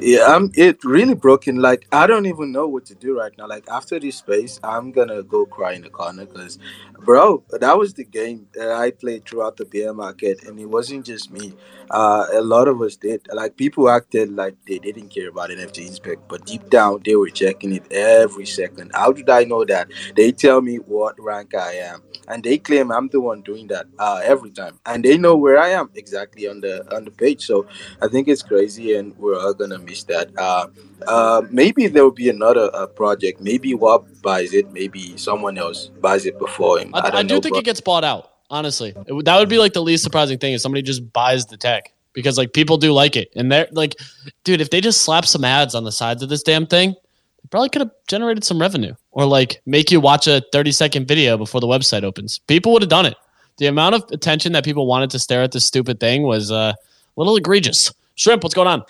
Yeah, 0.00 0.26
I'm 0.28 0.50
it 0.54 0.84
really 0.84 1.14
broken. 1.14 1.56
Like 1.56 1.86
I 1.90 2.06
don't 2.06 2.26
even 2.26 2.52
know 2.52 2.68
what 2.68 2.84
to 2.86 2.94
do 2.94 3.18
right 3.18 3.32
now. 3.36 3.48
Like 3.48 3.68
after 3.68 3.98
this 3.98 4.18
space, 4.18 4.60
I'm 4.62 4.92
gonna 4.92 5.24
go 5.24 5.44
cry 5.44 5.72
in 5.72 5.82
the 5.82 5.90
corner 5.90 6.24
because, 6.24 6.58
bro, 7.00 7.42
that 7.58 7.76
was 7.76 7.94
the 7.94 8.04
game 8.04 8.46
that 8.54 8.70
I 8.70 8.92
played 8.92 9.24
throughout 9.24 9.56
the 9.56 9.64
bear 9.64 9.92
market, 9.92 10.44
and 10.44 10.60
it 10.60 10.66
wasn't 10.66 11.04
just 11.04 11.32
me. 11.32 11.52
Uh, 11.90 12.26
a 12.32 12.40
lot 12.42 12.68
of 12.68 12.80
us 12.80 12.94
did. 12.96 13.26
Like 13.32 13.56
people 13.56 13.88
acted 13.90 14.30
like 14.30 14.54
they 14.68 14.78
didn't 14.78 15.08
care 15.08 15.30
about 15.30 15.50
NFT 15.50 15.86
inspect, 15.86 16.28
but 16.28 16.44
deep 16.46 16.70
down 16.70 17.00
they 17.04 17.16
were 17.16 17.30
checking 17.30 17.72
it 17.72 17.90
every 17.90 18.46
second. 18.46 18.92
How 18.94 19.10
did 19.12 19.28
I 19.28 19.44
know 19.44 19.64
that? 19.64 19.88
They 20.14 20.30
tell 20.30 20.60
me 20.60 20.76
what 20.76 21.20
rank 21.20 21.54
I 21.56 21.72
am, 21.74 22.02
and 22.28 22.44
they 22.44 22.58
claim 22.58 22.92
I'm 22.92 23.08
the 23.08 23.20
one 23.20 23.42
doing 23.42 23.66
that 23.68 23.86
uh, 23.98 24.20
every 24.22 24.50
time, 24.50 24.78
and 24.86 25.04
they 25.04 25.18
know 25.18 25.34
where 25.34 25.58
I 25.58 25.70
am 25.70 25.90
exactly 25.96 26.46
on 26.46 26.60
the 26.60 26.84
on 26.94 27.04
the 27.04 27.10
page. 27.10 27.44
So 27.46 27.66
I 28.00 28.08
think 28.08 28.28
it's 28.28 28.42
crazy, 28.42 28.94
and 28.94 29.16
we're 29.18 29.38
all 29.38 29.54
gonna 29.54 29.78
miss 29.88 30.04
that. 30.04 30.28
Uh, 30.36 30.66
uh, 31.06 31.42
maybe 31.50 31.86
there 31.86 32.04
will 32.04 32.20
be 32.24 32.28
another 32.28 32.70
uh, 32.74 32.86
project. 32.86 33.40
Maybe 33.40 33.74
Wob 33.74 34.06
buys 34.22 34.52
it. 34.54 34.70
Maybe 34.72 35.16
someone 35.16 35.56
else 35.58 35.86
buys 36.00 36.26
it 36.26 36.38
before 36.38 36.78
him. 36.80 36.94
I, 36.94 36.98
I, 36.98 37.18
I 37.18 37.22
do 37.22 37.34
know, 37.34 37.40
think 37.40 37.54
but- 37.54 37.60
it 37.60 37.64
gets 37.64 37.80
bought 37.80 38.04
out. 38.04 38.24
Honestly, 38.50 38.94
It 39.06 39.24
that 39.26 39.38
would 39.38 39.50
be 39.50 39.58
like 39.58 39.74
the 39.74 39.82
least 39.82 40.02
surprising 40.02 40.38
thing 40.38 40.54
if 40.54 40.62
somebody 40.62 40.80
just 40.80 41.12
buys 41.12 41.44
the 41.44 41.58
tech 41.58 41.92
because 42.14 42.38
like 42.38 42.54
people 42.54 42.78
do 42.78 42.94
like 42.94 43.14
it, 43.14 43.28
and 43.36 43.52
they're 43.52 43.68
like, 43.72 43.94
dude, 44.42 44.62
if 44.62 44.70
they 44.70 44.80
just 44.80 45.02
slap 45.02 45.26
some 45.26 45.44
ads 45.44 45.74
on 45.74 45.84
the 45.84 45.92
sides 45.92 46.22
of 46.22 46.30
this 46.30 46.42
damn 46.42 46.66
thing, 46.66 46.92
they 46.92 47.48
probably 47.50 47.68
could 47.68 47.82
have 47.82 47.90
generated 48.06 48.44
some 48.44 48.58
revenue 48.58 48.94
or 49.10 49.26
like 49.26 49.60
make 49.66 49.90
you 49.90 50.00
watch 50.00 50.26
a 50.26 50.40
thirty 50.50 50.72
second 50.72 51.06
video 51.06 51.36
before 51.36 51.60
the 51.60 51.66
website 51.66 52.04
opens. 52.04 52.38
People 52.38 52.72
would 52.72 52.80
have 52.80 52.88
done 52.88 53.04
it. 53.04 53.16
The 53.58 53.66
amount 53.66 53.96
of 53.96 54.04
attention 54.12 54.52
that 54.52 54.64
people 54.64 54.86
wanted 54.86 55.10
to 55.10 55.18
stare 55.18 55.42
at 55.42 55.52
this 55.52 55.66
stupid 55.66 56.00
thing 56.00 56.22
was 56.22 56.50
uh, 56.50 56.72
a 56.72 57.20
little 57.20 57.36
egregious. 57.36 57.92
Shrimp, 58.14 58.42
what's 58.44 58.54
going 58.54 58.68
on? 58.68 58.82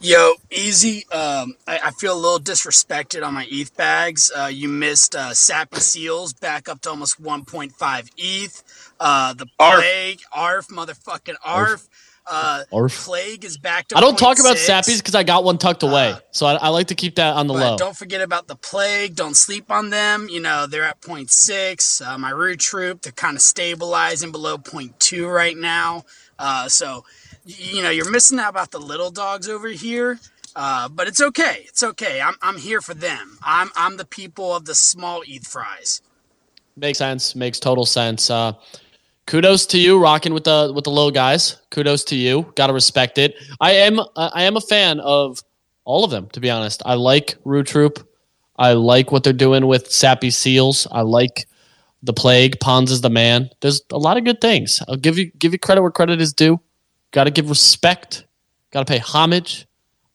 Yo, 0.00 0.34
easy. 0.52 1.04
Um, 1.10 1.54
I, 1.66 1.80
I 1.86 1.90
feel 1.90 2.14
a 2.14 2.20
little 2.20 2.38
disrespected 2.38 3.26
on 3.26 3.34
my 3.34 3.48
ETH 3.50 3.76
bags. 3.76 4.30
Uh, 4.36 4.46
you 4.46 4.68
missed 4.68 5.16
uh, 5.16 5.34
Sappy 5.34 5.80
Seals 5.80 6.32
back 6.32 6.68
up 6.68 6.80
to 6.82 6.90
almost 6.90 7.20
1.5 7.20 8.10
ETH. 8.16 8.92
Uh, 9.00 9.34
the 9.34 9.46
plague, 9.58 10.20
ARF, 10.32 10.68
motherfucking 10.68 11.34
ARF. 11.44 11.88
Uh, 12.30 12.62
Arf. 12.72 13.06
Plague 13.06 13.44
is 13.44 13.56
back 13.58 13.88
to. 13.88 13.96
I 13.96 14.00
don't 14.00 14.18
talk 14.18 14.38
about 14.38 14.56
0.6. 14.56 14.68
sappies 14.68 14.98
because 14.98 15.14
I 15.16 15.22
got 15.24 15.44
one 15.44 15.56
tucked 15.58 15.82
away, 15.82 16.10
Uh, 16.10 16.18
so 16.30 16.46
I, 16.46 16.54
I 16.56 16.68
like 16.68 16.88
to 16.88 16.94
keep 16.94 17.14
that 17.16 17.34
on 17.34 17.46
the 17.46 17.54
low. 17.54 17.76
don't 17.78 17.96
forget 17.96 18.20
about 18.20 18.46
the 18.46 18.54
plague. 18.54 19.16
Don't 19.16 19.34
sleep 19.36 19.70
on 19.70 19.88
them. 19.90 20.28
You 20.30 20.40
know, 20.40 20.66
they're 20.66 20.84
at 20.84 21.00
0.6. 21.00 22.06
Uh, 22.06 22.18
my 22.18 22.30
root 22.30 22.60
troop, 22.60 23.00
they're 23.02 23.12
kind 23.12 23.34
of 23.34 23.40
stabilizing 23.42 24.30
below 24.30 24.58
0.2 24.58 25.34
right 25.34 25.56
now. 25.56 26.04
Uh, 26.38 26.68
so, 26.68 27.04
you 27.48 27.82
know, 27.82 27.90
you're 27.90 28.10
missing 28.10 28.38
out 28.38 28.50
about 28.50 28.70
the 28.70 28.78
little 28.78 29.10
dogs 29.10 29.48
over 29.48 29.68
here. 29.68 30.18
Uh, 30.54 30.88
but 30.88 31.06
it's 31.06 31.20
okay. 31.20 31.64
It's 31.66 31.82
okay. 31.82 32.20
I'm, 32.20 32.34
I'm 32.42 32.58
here 32.58 32.80
for 32.80 32.94
them. 32.94 33.38
I'm, 33.42 33.70
I'm 33.76 33.96
the 33.96 34.04
people 34.04 34.54
of 34.54 34.64
the 34.64 34.74
small 34.74 35.22
ETH 35.26 35.46
fries. 35.46 36.02
Makes 36.76 36.98
sense. 36.98 37.34
Makes 37.34 37.58
total 37.58 37.86
sense. 37.86 38.30
Uh, 38.30 38.52
kudos 39.26 39.66
to 39.66 39.78
you, 39.78 40.00
rocking 40.00 40.32
with 40.32 40.44
the 40.44 40.72
with 40.74 40.84
the 40.84 40.90
low 40.90 41.10
guys. 41.10 41.56
Kudos 41.70 42.04
to 42.04 42.16
you. 42.16 42.52
Got 42.54 42.68
to 42.68 42.72
respect 42.72 43.18
it. 43.18 43.34
I 43.60 43.72
am 43.72 44.00
I 44.16 44.44
am 44.44 44.56
a 44.56 44.60
fan 44.60 45.00
of 45.00 45.42
all 45.84 46.04
of 46.04 46.10
them. 46.10 46.28
To 46.30 46.40
be 46.40 46.50
honest, 46.50 46.82
I 46.86 46.94
like 46.94 47.36
Root 47.44 47.66
Troop. 47.66 48.08
I 48.56 48.74
like 48.74 49.10
what 49.10 49.24
they're 49.24 49.32
doing 49.32 49.66
with 49.66 49.90
Sappy 49.90 50.30
Seals. 50.30 50.86
I 50.92 51.00
like 51.00 51.46
the 52.02 52.12
Plague. 52.12 52.60
Pons 52.60 52.92
is 52.92 53.00
the 53.00 53.10
man. 53.10 53.50
There's 53.60 53.80
a 53.92 53.98
lot 53.98 54.16
of 54.16 54.24
good 54.24 54.40
things. 54.40 54.80
I'll 54.88 54.96
give 54.96 55.18
you 55.18 55.32
give 55.32 55.52
you 55.52 55.58
credit 55.58 55.82
where 55.82 55.90
credit 55.90 56.20
is 56.20 56.32
due. 56.32 56.60
Got 57.10 57.24
to 57.24 57.30
give 57.30 57.48
respect. 57.48 58.26
Got 58.70 58.86
to 58.86 58.90
pay 58.92 58.98
homage. 58.98 59.66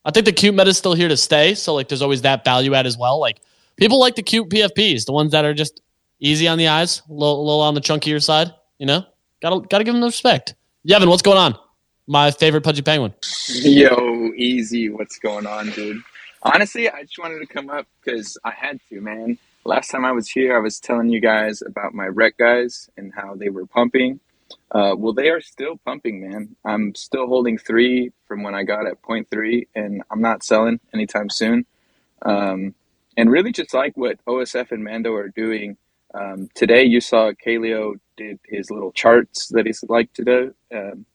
I 0.06 0.12
think 0.12 0.26
the 0.26 0.32
cute 0.32 0.54
meta 0.54 0.70
is 0.70 0.78
still 0.78 0.94
here 0.94 1.08
to 1.08 1.18
stay. 1.18 1.56
So 1.56 1.74
like, 1.74 1.88
there's 1.88 2.02
always 2.02 2.22
that 2.24 2.44
value 2.44 2.74
add 2.74 2.86
as 2.86 2.98
well. 2.98 3.20
Like 3.20 3.40
people 3.78 4.00
like 4.00 4.16
the 4.16 4.24
cute 4.24 4.50
PFPs, 4.50 5.06
the 5.06 5.14
ones 5.14 5.32
that 5.32 5.46
are 5.46 5.54
just 5.54 5.82
easy 6.20 6.48
on 6.48 6.58
the 6.58 6.68
eyes, 6.68 7.02
a 7.10 7.14
little, 7.14 7.46
little 7.46 7.62
on 7.62 7.74
the 7.74 7.82
chunkier 7.82 8.22
side. 8.22 8.54
You 8.80 8.86
know, 8.86 9.06
gotta 9.42 9.66
gotta 9.68 9.84
give 9.84 9.94
them 9.94 10.02
the 10.02 10.08
respect. 10.08 10.56
Yevon, 10.88 11.08
what's 11.08 11.22
going 11.22 11.38
on? 11.38 11.56
My 12.08 12.32
favorite 12.32 12.62
pudgy 12.62 12.82
penguin. 12.82 13.14
Yo, 13.48 14.32
easy. 14.36 14.90
What's 14.90 15.20
going 15.20 15.46
on, 15.46 15.70
dude? 15.70 16.02
Honestly, 16.42 16.90
I 16.90 17.04
just 17.04 17.18
wanted 17.18 17.40
to 17.40 17.46
come 17.46 17.70
up 17.70 17.88
because 18.04 18.38
I 18.44 18.52
had 18.52 18.80
to, 18.90 19.00
man. 19.00 19.38
Last 19.64 19.90
time 19.90 20.04
I 20.04 20.12
was 20.12 20.28
here, 20.28 20.58
I 20.58 20.60
was 20.60 20.80
telling 20.80 21.10
you 21.10 21.22
guys 21.22 21.62
about 21.62 21.94
my 21.94 22.08
rec 22.08 22.38
guys 22.38 22.90
and 22.98 23.14
how 23.14 23.36
they 23.36 23.48
were 23.48 23.66
pumping. 23.66 24.20
Uh, 24.74 24.96
well, 24.98 25.14
they 25.14 25.30
are 25.30 25.42
still 25.42 25.78
pumping, 25.86 26.28
man. 26.28 26.56
I'm 26.66 26.96
still 26.96 27.28
holding 27.28 27.60
three 27.60 28.12
from 28.28 28.42
when 28.42 28.56
I 28.56 28.64
got 28.64 28.88
at 28.88 29.02
point 29.04 29.30
three, 29.30 29.68
and 29.76 30.02
I'm 30.10 30.22
not 30.22 30.44
selling 30.44 30.80
anytime 30.94 31.30
soon. 31.30 31.66
Um, 32.24 32.74
and 33.16 33.30
really, 33.30 33.52
just 33.52 33.74
like 33.74 33.96
what 33.96 34.24
OSF 34.26 34.72
and 34.72 34.84
Mando 34.84 35.14
are 35.14 35.30
doing. 35.30 35.78
Um, 36.16 36.50
today, 36.56 36.84
you 36.84 37.02
saw 37.02 37.32
Kaleo 37.34 38.00
did 38.18 38.40
his 38.46 38.72
little 38.72 38.92
charts 38.92 39.50
that 39.50 39.68
he's 39.68 39.84
like 39.88 40.12
to 40.14 40.24
do. 40.24 40.56
Um, 40.74 41.06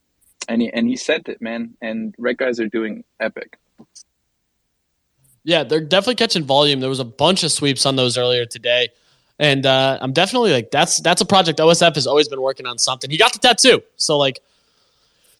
and 0.48 0.62
he 0.62 0.72
and 0.72 0.88
he 0.88 0.96
sent 0.96 1.28
it, 1.28 1.42
man. 1.42 1.74
And 1.82 2.14
red 2.18 2.38
guys 2.38 2.60
are 2.60 2.68
doing 2.68 3.04
epic. 3.20 3.58
Yeah, 5.44 5.64
they're 5.64 5.80
definitely 5.80 6.16
catching 6.16 6.44
volume. 6.44 6.80
There 6.80 6.88
was 6.88 7.00
a 7.00 7.04
bunch 7.04 7.42
of 7.42 7.50
sweeps 7.50 7.86
on 7.86 7.96
those 7.96 8.18
earlier 8.18 8.44
today. 8.44 8.88
And 9.38 9.66
uh, 9.66 9.98
I'm 10.01 10.12
definitely 10.12 10.53
like 10.53 10.70
that's 10.70 11.01
that's 11.01 11.20
a 11.20 11.27
project 11.27 11.59
OSF 11.59 11.94
has 11.94 12.07
always 12.07 12.29
been 12.29 12.40
working 12.40 12.66
on 12.66 12.79
something. 12.79 13.09
He 13.09 13.16
got 13.16 13.33
the 13.33 13.38
tattoo. 13.38 13.83
So 13.96 14.18
like 14.18 14.40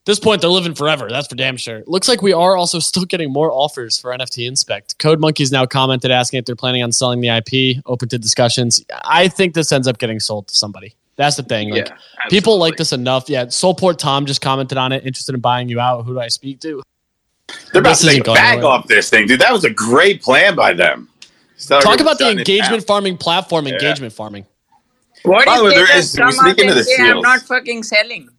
this 0.05 0.19
point 0.19 0.41
they're 0.41 0.49
living 0.49 0.73
forever. 0.73 1.09
That's 1.09 1.27
for 1.27 1.35
damn 1.35 1.57
sure. 1.57 1.83
Looks 1.85 2.07
like 2.07 2.21
we 2.21 2.31
are 2.31 2.55
also 2.55 2.79
still 2.89 3.05
getting 3.05 3.31
more 3.31 3.51
offers 3.51 3.99
for 3.99 4.11
NFT 4.11 4.47
Inspect. 4.47 4.97
Code 4.99 5.19
Monkeys 5.19 5.51
now 5.51 5.65
commented 5.65 6.11
asking 6.11 6.39
if 6.39 6.45
they're 6.45 6.55
planning 6.55 6.81
on 6.81 6.91
selling 6.91 7.19
the 7.19 7.27
IP, 7.27 7.83
open 7.85 8.07
to 8.09 8.17
discussions. 8.17 8.83
I 9.03 9.27
think 9.27 9.53
this 9.53 9.71
ends 9.71 9.87
up 9.87 9.97
getting 9.97 10.19
sold 10.19 10.47
to 10.47 10.55
somebody. 10.55 10.95
That's 11.17 11.35
the 11.35 11.43
thing. 11.43 11.71
Like 11.71 11.89
yeah, 11.89 11.97
people 12.29 12.57
like 12.57 12.77
this 12.77 12.93
enough. 12.93 13.29
Yeah, 13.29 13.43
Soulport 13.45 13.97
Tom 13.97 14.25
just 14.25 14.39
commented 14.39 14.77
on 14.77 14.93
it, 14.93 15.05
interested 15.05 15.35
in 15.35 15.41
buying 15.41 15.67
you 15.67 15.81
out. 15.81 16.05
Who 16.05 16.13
do 16.13 16.19
I 16.21 16.29
speak 16.29 16.61
to? 16.61 16.81
They're 17.73 17.81
about 17.81 17.97
This 17.97 18.01
to 18.01 18.07
take 18.07 18.21
a 18.21 18.33
bag 18.33 18.53
anywhere. 18.53 18.71
off 18.71 18.87
this 18.87 19.09
thing, 19.09 19.27
dude. 19.27 19.41
That 19.41 19.51
was 19.51 19.65
a 19.65 19.69
great 19.69 20.21
plan 20.21 20.55
by 20.55 20.71
them. 20.73 21.09
Start 21.59 21.83
Talk 21.83 21.99
about 21.99 22.17
the 22.17 22.25
shutting 22.25 22.39
it 22.39 22.45
down. 22.47 22.55
engagement 22.55 22.87
farming 22.87 23.17
platform, 23.17 23.67
Yeah. 23.67 23.73
engagement 23.73 24.13
farming. 24.13 24.45
What 25.23 25.45
By 25.45 25.57
the 25.57 25.63
way, 25.65 25.71
if 25.71 25.87
they 25.87 25.93
just 25.95 26.17
come 26.17 26.31
speaking 26.31 26.69
out 26.69 26.71
of 26.71 26.77
and 26.77 26.79
the 26.79 26.83
say 26.83 27.01
I'm 27.01 27.21
not 27.21 27.41
fucking 27.41 27.83
selling? 27.83 28.29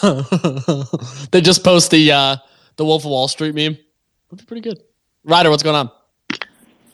they 1.30 1.40
just 1.42 1.62
post 1.62 1.90
the 1.90 2.10
uh 2.10 2.36
the 2.76 2.84
Wolf 2.84 3.04
of 3.04 3.10
Wall 3.10 3.28
Street 3.28 3.54
meme. 3.54 3.76
That'd 4.30 4.38
be 4.38 4.44
pretty 4.46 4.62
good. 4.62 4.80
Ryder, 5.24 5.50
what's 5.50 5.62
going 5.62 5.76
on? 5.76 5.90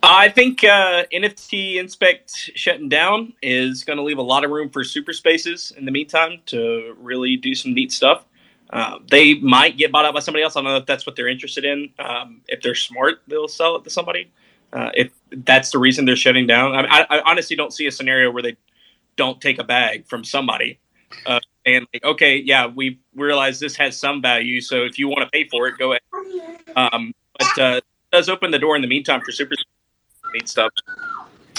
I 0.03 0.29
think 0.29 0.63
uh, 0.65 1.05
NFT 1.13 1.77
Inspect 1.77 2.31
shutting 2.55 2.89
down 2.89 3.33
is 3.43 3.85
going 3.85 3.97
to 3.97 4.03
leave 4.03 4.19
a 4.19 4.23
lot 4.23 4.45
of 4.45 4.51
room 4.51 4.69
for 4.71 4.85
super 4.85 5.13
spaces 5.13 5.73
in 5.77 5.85
the 5.85 5.91
meantime 5.91 6.41
to 6.47 6.97
really 7.01 7.37
do 7.37 7.55
some 7.55 7.75
neat 7.75 7.93
stuff. 7.93 8.25
Uh, 8.71 8.99
they 9.11 9.35
might 9.35 9.77
get 9.77 9.93
bought 9.93 10.05
out 10.05 10.15
by 10.15 10.21
somebody 10.21 10.43
else. 10.43 10.57
I 10.57 10.61
don't 10.61 10.71
know 10.71 10.77
if 10.77 10.87
that's 10.87 11.07
what 11.07 11.17
they're 11.17 11.29
interested 11.29 11.65
in. 11.65 11.91
Um, 11.99 12.41
if 12.49 12.63
they're 12.63 12.75
smart, 12.75 13.21
they'll 13.29 13.49
sell 13.49 13.77
it 13.77 13.85
to 13.85 13.91
somebody. 13.91 14.31
Uh, 14.73 14.91
if 14.95 15.11
that's 15.45 15.71
the 15.71 15.79
reason 15.79 16.05
they're 16.05 16.17
shutting 16.17 16.47
down, 16.47 16.75
I, 16.75 17.01
I, 17.01 17.07
I 17.19 17.23
honestly 17.31 17.57
don't 17.57 17.73
see 17.73 17.87
a 17.87 17.93
scenario 17.93 18.31
where 18.31 18.43
they 18.43 18.57
don't 19.17 19.41
take 19.41 19.59
a 19.59 19.65
bag 19.65 20.07
from 20.07 20.25
somebody 20.25 20.79
uh, 21.27 21.41
and 21.65 21.87
like, 21.93 22.05
okay, 22.05 22.37
yeah, 22.37 22.67
we 22.67 22.99
realize 23.15 23.59
this 23.61 23.77
has 23.77 23.97
some 23.99 24.23
value, 24.23 24.61
so 24.61 24.85
if 24.85 24.99
you 24.99 25.09
want 25.09 25.23
to 25.23 25.31
pay 25.31 25.49
for 25.49 25.67
it, 25.67 25.79
go 25.79 25.93
ahead. 25.93 26.01
Um, 26.77 27.13
but 27.39 27.59
uh, 27.59 27.77
it 27.77 27.85
does 28.13 28.29
open 28.29 28.51
the 28.51 28.59
door 28.59 28.77
in 28.77 28.83
the 28.83 28.89
meantime 28.89 29.21
for 29.25 29.33
super 29.33 29.55
neat 30.35 30.49
stuff. 30.49 30.71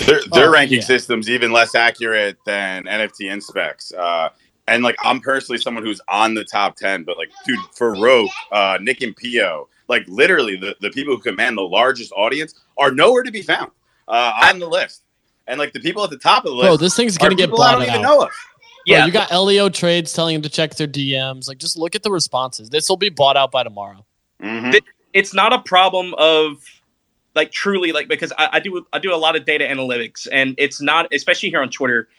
Their, 0.06 0.22
their 0.32 0.48
Oh, 0.50 0.52
ranking 0.52 0.80
yeah. 0.80 0.86
system's 0.86 1.30
even 1.30 1.52
less 1.52 1.76
accurate 1.76 2.38
than 2.46 2.84
NFT 2.84 3.32
Inspects. 3.32 3.94
Uh, 3.94 4.30
and 4.68 4.84
like 4.84 4.96
I'm 5.00 5.20
personally 5.20 5.60
someone 5.60 5.84
who's 5.84 6.02
on 6.08 6.34
the 6.34 6.44
top 6.44 6.76
ten, 6.76 7.04
but 7.04 7.18
like 7.18 7.30
dude, 7.46 7.60
for 7.74 7.96
Rogue, 7.96 8.30
uh, 8.52 8.78
Nick 8.82 9.02
and 9.02 9.16
Pio, 9.16 9.70
like 9.88 10.04
literally 10.08 10.56
the, 10.58 10.76
the 10.82 10.90
people 10.90 11.16
who 11.16 11.22
command 11.22 11.58
the 11.58 11.62
largest 11.62 12.12
audience 12.16 12.54
are 12.78 12.92
nowhere 12.92 13.24
to 13.24 13.32
be 13.32 13.42
found 13.42 13.72
uh, 14.08 14.34
on 14.44 14.60
the 14.60 14.68
list. 14.68 15.04
And 15.48 15.60
like 15.60 15.72
the 15.74 15.80
people 15.80 16.04
at 16.04 16.10
the 16.10 16.18
top 16.18 16.44
of 16.44 16.52
the 16.52 16.56
list, 16.58 16.68
Bro, 16.68 16.78
this 16.78 16.96
thing's 16.96 17.18
gonna 17.18 17.36
get 17.36 17.50
people 17.50 17.62
I 17.62 17.72
don't 17.74 17.84
even 17.84 17.96
out. 17.96 18.02
know 18.02 18.22
of. 18.24 18.32
Yeah, 18.86 18.98
Yeah. 19.00 19.06
you 19.06 19.12
got 19.14 19.32
Leo 19.44 19.70
trades 19.70 20.12
telling 20.14 20.36
him 20.36 20.42
to 20.42 20.50
check 20.50 20.76
their 20.76 20.88
DMs. 20.88 21.48
Like, 21.48 21.58
just 21.58 21.78
look 21.78 21.96
at 21.96 22.04
the 22.04 22.12
responses. 22.12 22.70
This 22.70 22.90
will 22.90 22.98
be 22.98 23.10
bought 23.10 23.38
out 23.38 23.52
by 23.52 23.64
tomorrow. 23.64 24.06
Mhm. 24.42 24.78
It's 25.14 25.34
not 25.34 25.54
a 25.54 25.60
problem 25.60 26.14
of 26.18 26.58
like 27.34 27.52
truly 27.52 27.92
like 27.92 28.08
because 28.08 28.34
I, 28.38 28.50
I 28.54 28.60
do 28.60 28.86
I 28.92 29.00
do 29.00 29.14
a 29.14 29.16
lot 29.16 29.36
of 29.36 29.46
data 29.46 29.64
analytics 29.64 30.28
and 30.32 30.54
it's 30.58 30.82
not 30.82 31.08
especially 31.14 31.50
here 31.50 31.62
on 31.62 31.70
Twitter. 31.70 32.10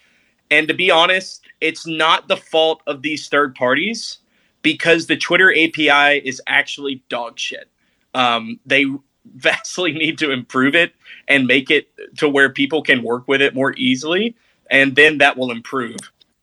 And 0.51 0.67
to 0.69 0.75
be 0.75 0.91
honest, 0.91 1.43
it's 1.61 1.87
not 1.87 2.29
the 2.29 2.37
fault 2.37 2.81
of 2.87 3.03
these 3.03 3.29
third 3.29 3.55
parties 3.55 4.19
because 4.63 5.07
the 5.07 5.17
Twitter 5.17 5.51
API 5.51 6.19
is 6.27 6.41
actually 6.47 7.03
dog 7.09 7.39
shit. 7.39 7.69
Um, 8.15 8.61
they 8.67 8.87
vastly 9.35 9.93
need 9.93 10.19
to 10.19 10.31
improve 10.31 10.75
it 10.75 10.95
and 11.27 11.47
make 11.47 11.71
it 11.71 11.89
to 12.17 12.29
where 12.29 12.51
people 12.51 12.83
can 12.83 13.03
work 13.03 13.29
with 13.29 13.43
it 13.43 13.55
more 13.55 13.75
easily, 13.77 14.35
and 14.71 14.97
then 14.97 15.19
that 15.19 15.37
will 15.37 15.51
improve. 15.51 15.97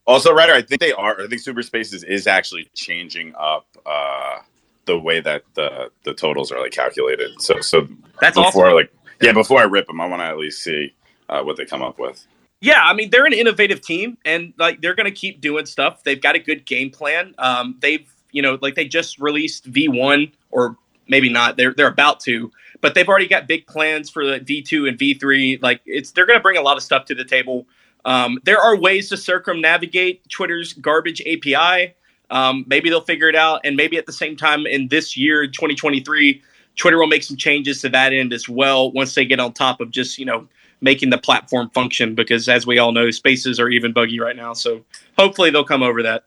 Also, 0.08 0.32
Ryder, 0.32 0.54
I 0.54 0.62
think 0.62 0.82
they 0.82 0.94
are. 0.94 1.20
I 1.20 1.28
think 1.28 1.42
Super 1.42 1.64
Spaces 1.64 2.04
is 2.04 2.28
actually 2.28 2.70
changing 2.76 3.34
up 3.36 3.66
uh, 3.86 4.38
the 4.86 5.00
way 5.00 5.20
that 5.20 5.44
the 5.56 5.90
the 6.04 6.14
totals 6.14 6.52
are 6.52 6.60
like 6.62 6.72
calculated. 6.72 7.42
So, 7.42 7.60
so 7.62 7.88
That's 8.22 8.38
before 8.38 8.68
awesome. 8.68 8.76
like 8.76 8.94
yeah, 9.22 9.32
before 9.32 9.60
I 9.60 9.64
rip 9.64 9.88
them, 9.88 10.00
I 10.00 10.06
want 10.06 10.22
to 10.22 10.26
at 10.26 10.38
least 10.38 10.62
see 10.62 10.94
uh, 11.28 11.42
what 11.42 11.58
they 11.58 11.66
come 11.66 11.82
up 11.82 11.98
with. 11.98 12.26
Yeah, 12.66 12.82
I 12.84 12.94
mean 12.94 13.12
they're 13.12 13.28
an 13.28 13.34
innovative 13.34 13.82
team, 13.82 14.18
and 14.26 14.52
like 14.58 14.82
they're 14.82 14.96
going 14.96 15.06
to 15.06 15.12
keep 15.12 15.40
doing 15.40 15.68
stuff. 15.68 16.04
They've 16.04 16.20
got 16.20 16.34
a 16.34 16.40
good 16.40 16.66
game 16.66 16.90
plan. 16.90 17.36
Um, 17.38 17.78
they've 17.80 18.12
you 18.32 18.42
know 18.42 18.58
like 18.60 18.74
they 18.74 18.86
just 18.88 19.20
released 19.20 19.66
V 19.66 19.88
one 19.88 20.32
or 20.50 20.76
maybe 21.08 21.30
not. 21.30 21.58
They're 21.58 21.76
they're 21.76 21.86
about 21.86 22.22
to, 22.22 22.52
but 22.82 22.96
they've 22.96 23.08
already 23.08 23.28
got 23.28 23.48
big 23.48 23.68
plans 23.68 24.10
for 24.10 24.26
the 24.26 24.40
V 24.40 24.64
two 24.64 24.88
and 24.88 24.98
V 24.98 25.14
three. 25.14 25.60
Like 25.62 25.82
it's 25.86 26.10
they're 26.10 26.26
going 26.26 26.40
to 26.40 26.42
bring 26.42 26.58
a 26.58 26.62
lot 26.64 26.76
of 26.76 26.82
stuff 26.82 27.06
to 27.06 27.14
the 27.14 27.24
table. 27.24 27.68
Um, 28.04 28.40
there 28.46 28.60
are 28.60 28.76
ways 28.76 29.10
to 29.10 29.18
circumnavigate 29.18 30.28
Twitter's 30.30 30.74
garbage 30.74 31.22
API. 31.22 31.94
Um, 32.32 32.66
maybe 32.66 32.90
they'll 32.90 33.02
figure 33.02 33.30
it 33.30 33.36
out, 33.36 33.62
and 33.64 33.78
maybe 33.78 33.96
at 33.98 34.08
the 34.08 34.12
same 34.12 34.36
time 34.36 34.66
in 34.66 34.88
this 34.88 35.16
year, 35.16 35.46
2023, 35.46 36.42
Twitter 36.78 36.98
will 36.98 37.06
make 37.06 37.22
some 37.22 37.38
changes 37.38 37.82
to 37.82 37.90
that 37.90 38.12
end 38.12 38.34
as 38.34 38.50
well 38.50 38.92
once 38.92 39.14
they 39.14 39.24
get 39.24 39.40
on 39.40 39.54
top 39.54 39.82
of 39.82 39.92
just 39.92 40.18
you 40.18 40.26
know 40.26 40.48
making 40.82 41.10
the 41.10 41.18
platform 41.18 41.70
function 41.72 42.16
because 42.16 42.48
as 42.50 42.68
we 42.68 42.78
all 42.78 42.92
know 42.92 43.10
spaces 43.12 43.60
are 43.60 43.70
even 43.70 43.94
buggy 43.94 44.20
right 44.20 44.36
now 44.36 44.54
so 44.54 44.84
hopefully 45.18 45.50
they'll 45.50 45.64
come 45.64 45.84
over 45.84 46.04
that 46.04 46.24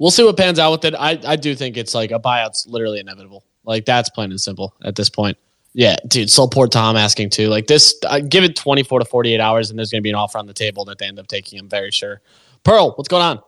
We'll 0.00 0.10
see 0.10 0.24
what 0.24 0.38
pans 0.38 0.58
out 0.58 0.72
with 0.72 0.86
it. 0.86 0.94
I, 0.94 1.20
I 1.26 1.36
do 1.36 1.54
think 1.54 1.76
it's 1.76 1.94
like 1.94 2.10
a 2.10 2.18
buyout's 2.18 2.66
literally 2.66 3.00
inevitable. 3.00 3.44
Like 3.64 3.84
that's 3.84 4.08
plain 4.08 4.30
and 4.30 4.40
simple 4.40 4.74
at 4.82 4.96
this 4.96 5.10
point. 5.10 5.36
Yeah, 5.74 5.96
dude. 6.08 6.28
Soulport 6.28 6.70
Tom 6.70 6.96
asking 6.96 7.28
too. 7.28 7.48
Like 7.48 7.66
this, 7.66 7.94
I 8.08 8.20
give 8.20 8.42
it 8.42 8.56
24 8.56 9.00
to 9.00 9.04
48 9.04 9.40
hours, 9.40 9.68
and 9.68 9.78
there's 9.78 9.90
going 9.90 10.00
to 10.00 10.02
be 10.02 10.08
an 10.08 10.16
offer 10.16 10.38
on 10.38 10.46
the 10.46 10.54
table 10.54 10.86
that 10.86 10.98
they 10.98 11.06
end 11.06 11.18
up 11.18 11.28
taking. 11.28 11.58
I'm 11.58 11.68
very 11.68 11.90
sure. 11.90 12.22
Pearl, 12.64 12.94
what's 12.96 13.08
going 13.08 13.22
on? 13.22 13.40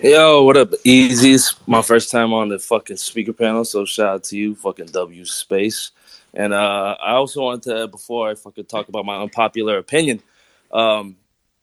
Yo, 0.00 0.44
what 0.44 0.56
up, 0.56 0.70
Easies? 0.86 1.58
My 1.66 1.82
first 1.82 2.12
time 2.12 2.32
on 2.32 2.48
the 2.48 2.60
fucking 2.60 2.96
speaker 2.96 3.32
panel, 3.32 3.64
so 3.64 3.84
shout 3.84 4.06
out 4.06 4.24
to 4.24 4.36
you, 4.36 4.54
fucking 4.54 4.86
W 4.86 5.24
Space. 5.24 5.90
And 6.34 6.52
uh, 6.54 6.96
I 7.02 7.12
also 7.12 7.42
wanted 7.42 7.62
to, 7.64 7.88
before 7.88 8.30
I 8.30 8.34
fucking 8.34 8.66
talk 8.66 8.88
about 8.88 9.04
my 9.06 9.20
unpopular 9.20 9.78
opinion, 9.78 10.22
um, 10.72 11.16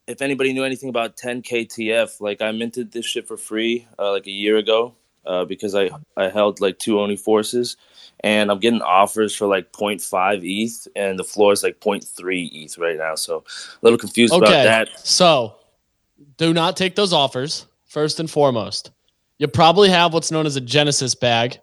if 0.08 0.22
anybody 0.22 0.54
knew 0.54 0.64
anything 0.64 0.90
about 0.90 1.18
10KTF, 1.18 2.22
like 2.22 2.42
I 2.42 2.52
minted 2.52 2.92
this 2.92 3.06
shit 3.06 3.28
for 3.28 3.38
free 3.38 3.88
uh, 4.00 4.12
like 4.12 4.28
a 4.28 4.32
year 4.32 4.58
ago. 4.58 4.96
uh, 5.26 5.46
because 5.46 5.76
I 5.76 5.90
I 6.18 6.30
held 6.30 6.62
like 6.62 6.80
two 6.80 7.00
only 7.00 7.16
forces, 7.18 7.78
and 8.22 8.50
I'm 8.52 8.60
getting 8.60 8.82
offers 8.82 9.36
for 9.36 9.48
like 9.48 9.72
0.5 9.72 10.42
ETH, 10.44 10.88
and 10.96 11.20
the 11.20 11.24
floor 11.24 11.54
is 11.54 11.64
like 11.64 11.80
0.3 11.80 12.50
ETH 12.52 12.78
right 12.78 12.98
now. 12.98 13.16
So 13.16 13.44
a 13.48 13.80
little 13.84 14.00
confused 14.00 14.34
about 14.34 14.50
Okay, 14.50 14.64
that. 14.64 14.90
so 15.06 15.56
do 16.38 16.54
not 16.54 16.78
take 16.78 16.96
those 16.96 17.14
offers 17.14 17.66
first 17.86 18.20
and 18.20 18.30
foremost. 18.32 18.92
You 19.38 19.48
probably 19.48 19.90
have 19.90 20.14
what's 20.14 20.32
known 20.32 20.46
as 20.46 20.56
a 20.56 20.62
Genesis 20.62 21.16
bag. 21.16 21.60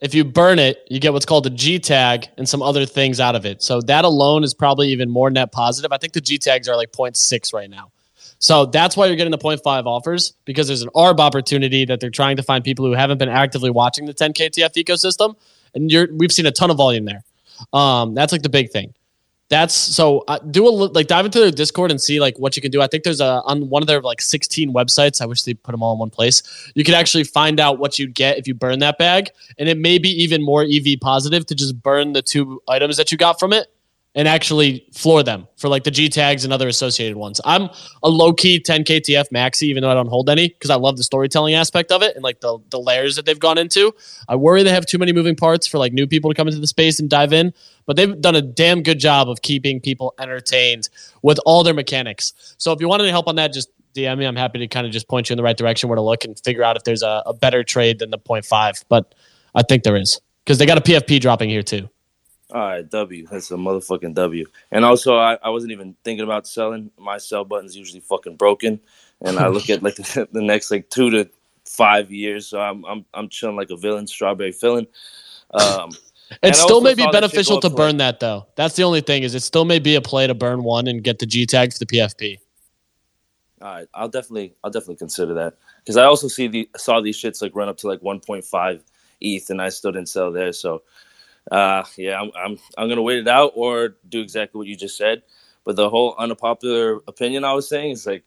If 0.00 0.14
you 0.14 0.24
burn 0.24 0.58
it, 0.58 0.84
you 0.88 1.00
get 1.00 1.12
what's 1.12 1.26
called 1.26 1.46
a 1.46 1.50
G 1.50 1.78
tag 1.78 2.28
and 2.36 2.48
some 2.48 2.62
other 2.62 2.86
things 2.86 3.18
out 3.18 3.34
of 3.34 3.44
it. 3.44 3.62
So 3.62 3.80
that 3.82 4.04
alone 4.04 4.44
is 4.44 4.54
probably 4.54 4.90
even 4.90 5.10
more 5.10 5.28
net 5.30 5.50
positive. 5.50 5.92
I 5.92 5.98
think 5.98 6.12
the 6.12 6.20
G 6.20 6.38
tags 6.38 6.68
are 6.68 6.76
like 6.76 6.92
0.6 6.92 7.52
right 7.52 7.68
now. 7.68 7.90
So 8.38 8.66
that's 8.66 8.96
why 8.96 9.06
you're 9.06 9.16
getting 9.16 9.32
the 9.32 9.38
0.5 9.38 9.86
offers 9.86 10.34
because 10.44 10.68
there's 10.68 10.82
an 10.82 10.90
ARB 10.94 11.18
opportunity 11.18 11.84
that 11.86 11.98
they're 11.98 12.10
trying 12.10 12.36
to 12.36 12.42
find 12.44 12.62
people 12.62 12.86
who 12.86 12.92
haven't 12.92 13.18
been 13.18 13.28
actively 13.28 13.70
watching 13.70 14.06
the 14.06 14.14
10KTF 14.14 14.74
ecosystem. 14.74 15.34
And 15.74 15.90
we've 16.16 16.32
seen 16.32 16.46
a 16.46 16.52
ton 16.52 16.70
of 16.70 16.76
volume 16.76 17.04
there. 17.04 17.24
Um, 17.72 18.14
that's 18.14 18.32
like 18.32 18.42
the 18.42 18.48
big 18.48 18.70
thing. 18.70 18.94
That's 19.50 19.74
so 19.74 20.24
uh, 20.28 20.38
do 20.38 20.68
a 20.68 20.70
like 20.70 21.06
dive 21.06 21.24
into 21.24 21.40
their 21.40 21.50
Discord 21.50 21.90
and 21.90 21.98
see 21.98 22.20
like 22.20 22.38
what 22.38 22.54
you 22.54 22.60
can 22.60 22.70
do. 22.70 22.82
I 22.82 22.86
think 22.86 23.04
there's 23.04 23.20
a 23.20 23.40
on 23.46 23.70
one 23.70 23.82
of 23.82 23.86
their 23.86 24.02
like 24.02 24.20
16 24.20 24.74
websites. 24.74 25.22
I 25.22 25.26
wish 25.26 25.42
they 25.44 25.54
put 25.54 25.72
them 25.72 25.82
all 25.82 25.94
in 25.94 25.98
one 25.98 26.10
place. 26.10 26.42
You 26.74 26.84
could 26.84 26.94
actually 26.94 27.24
find 27.24 27.58
out 27.58 27.78
what 27.78 27.98
you'd 27.98 28.14
get 28.14 28.36
if 28.36 28.46
you 28.46 28.52
burn 28.52 28.80
that 28.80 28.98
bag, 28.98 29.30
and 29.58 29.68
it 29.68 29.78
may 29.78 29.96
be 29.96 30.10
even 30.22 30.42
more 30.42 30.64
EV 30.64 31.00
positive 31.00 31.46
to 31.46 31.54
just 31.54 31.82
burn 31.82 32.12
the 32.12 32.20
two 32.20 32.62
items 32.68 32.98
that 32.98 33.10
you 33.10 33.16
got 33.16 33.40
from 33.40 33.54
it 33.54 33.68
and 34.18 34.26
actually 34.26 34.84
floor 34.92 35.22
them 35.22 35.46
for 35.56 35.68
like 35.68 35.84
the 35.84 35.92
G 35.92 36.08
tags 36.08 36.42
and 36.42 36.52
other 36.52 36.66
associated 36.66 37.16
ones. 37.16 37.40
I'm 37.44 37.70
a 38.02 38.08
low 38.08 38.32
key 38.32 38.58
10KTF 38.58 39.26
maxi, 39.32 39.62
even 39.62 39.80
though 39.82 39.90
I 39.90 39.94
don't 39.94 40.08
hold 40.08 40.28
any 40.28 40.48
because 40.48 40.70
I 40.70 40.74
love 40.74 40.96
the 40.96 41.04
storytelling 41.04 41.54
aspect 41.54 41.92
of 41.92 42.02
it 42.02 42.16
and 42.16 42.24
like 42.24 42.40
the, 42.40 42.58
the 42.70 42.80
layers 42.80 43.14
that 43.14 43.26
they've 43.26 43.38
gone 43.38 43.58
into. 43.58 43.94
I 44.28 44.34
worry 44.34 44.64
they 44.64 44.72
have 44.72 44.86
too 44.86 44.98
many 44.98 45.12
moving 45.12 45.36
parts 45.36 45.68
for 45.68 45.78
like 45.78 45.92
new 45.92 46.08
people 46.08 46.30
to 46.30 46.34
come 46.34 46.48
into 46.48 46.58
the 46.58 46.66
space 46.66 46.98
and 46.98 47.08
dive 47.08 47.32
in, 47.32 47.54
but 47.86 47.94
they've 47.94 48.20
done 48.20 48.34
a 48.34 48.42
damn 48.42 48.82
good 48.82 48.98
job 48.98 49.30
of 49.30 49.40
keeping 49.42 49.80
people 49.80 50.14
entertained 50.18 50.88
with 51.22 51.38
all 51.46 51.62
their 51.62 51.74
mechanics. 51.74 52.56
So 52.58 52.72
if 52.72 52.80
you 52.80 52.88
want 52.88 53.02
any 53.02 53.12
help 53.12 53.28
on 53.28 53.36
that, 53.36 53.52
just 53.52 53.70
DM 53.94 54.18
me. 54.18 54.24
I'm 54.24 54.34
happy 54.34 54.58
to 54.58 54.66
kind 54.66 54.84
of 54.84 54.92
just 54.92 55.06
point 55.06 55.30
you 55.30 55.34
in 55.34 55.36
the 55.36 55.44
right 55.44 55.56
direction 55.56 55.88
where 55.88 55.96
to 55.96 56.02
look 56.02 56.24
and 56.24 56.36
figure 56.40 56.64
out 56.64 56.76
if 56.76 56.82
there's 56.82 57.04
a, 57.04 57.22
a 57.24 57.34
better 57.34 57.62
trade 57.62 58.00
than 58.00 58.10
the 58.10 58.18
0.5. 58.18 58.84
But 58.88 59.14
I 59.54 59.62
think 59.62 59.84
there 59.84 59.94
is 59.94 60.20
because 60.44 60.58
they 60.58 60.66
got 60.66 60.76
a 60.76 60.80
PFP 60.80 61.20
dropping 61.20 61.50
here 61.50 61.62
too. 61.62 61.88
All 62.52 62.60
right, 62.60 62.88
W. 62.88 63.26
That's 63.30 63.50
a 63.50 63.54
motherfucking 63.54 64.14
W. 64.14 64.46
And 64.70 64.84
also, 64.84 65.16
I, 65.16 65.38
I 65.42 65.50
wasn't 65.50 65.72
even 65.72 65.94
thinking 66.02 66.24
about 66.24 66.46
selling. 66.46 66.90
My 66.98 67.18
sell 67.18 67.44
button's 67.44 67.76
usually 67.76 68.00
fucking 68.00 68.36
broken, 68.36 68.80
and 69.20 69.38
I 69.38 69.48
look 69.48 69.68
at 69.68 69.82
like 69.82 69.96
the, 69.96 70.28
the 70.32 70.42
next 70.42 70.70
like 70.70 70.88
two 70.88 71.10
to 71.10 71.28
five 71.66 72.10
years. 72.10 72.46
So 72.46 72.60
I'm 72.60 72.84
I'm 72.86 73.04
I'm 73.12 73.28
chilling 73.28 73.56
like 73.56 73.70
a 73.70 73.76
villain, 73.76 74.06
strawberry 74.06 74.52
filling. 74.52 74.86
Um, 75.52 75.90
It 76.42 76.54
still 76.56 76.82
may 76.82 76.94
be 76.94 77.02
saw 77.02 77.10
that 77.10 77.22
shit 77.22 77.30
beneficial 77.30 77.60
to 77.60 77.70
burn 77.70 77.92
like- 77.92 77.98
that 77.98 78.20
though. 78.20 78.46
That's 78.54 78.76
the 78.76 78.82
only 78.82 79.00
thing 79.00 79.22
is 79.22 79.34
it 79.34 79.40
still 79.40 79.64
may 79.64 79.78
be 79.78 79.94
a 79.94 80.02
play 80.02 80.26
to 80.26 80.34
burn 80.34 80.62
one 80.62 80.86
and 80.86 81.02
get 81.02 81.18
the 81.20 81.26
G 81.26 81.46
tag 81.46 81.72
for 81.72 81.78
the 81.78 81.86
PFP. 81.86 82.36
All 83.62 83.68
right, 83.68 83.88
I'll 83.94 84.08
definitely 84.08 84.54
I'll 84.62 84.70
definitely 84.70 84.96
consider 84.96 85.34
that 85.34 85.54
because 85.78 85.96
I 85.96 86.04
also 86.04 86.28
see 86.28 86.46
the 86.46 86.68
saw 86.76 87.00
these 87.00 87.20
shits 87.20 87.40
like 87.40 87.56
run 87.56 87.68
up 87.68 87.78
to 87.78 87.88
like 87.88 88.00
1.5 88.00 88.80
ETH, 89.20 89.50
and 89.50 89.62
I 89.62 89.68
still 89.70 89.90
didn't 89.90 90.08
sell 90.10 90.30
there. 90.30 90.52
So, 90.52 90.82
uh, 91.50 91.84
yeah, 91.96 92.20
I'm 92.20 92.30
I'm 92.36 92.58
I'm 92.76 92.88
gonna 92.88 93.02
wait 93.02 93.18
it 93.18 93.28
out 93.28 93.52
or 93.54 93.96
do 94.08 94.20
exactly 94.20 94.58
what 94.58 94.66
you 94.66 94.76
just 94.76 94.96
said. 94.96 95.22
But 95.64 95.76
the 95.76 95.90
whole 95.90 96.14
unpopular 96.18 97.00
opinion 97.06 97.44
I 97.44 97.52
was 97.52 97.68
saying 97.68 97.92
is 97.92 98.06
like. 98.06 98.24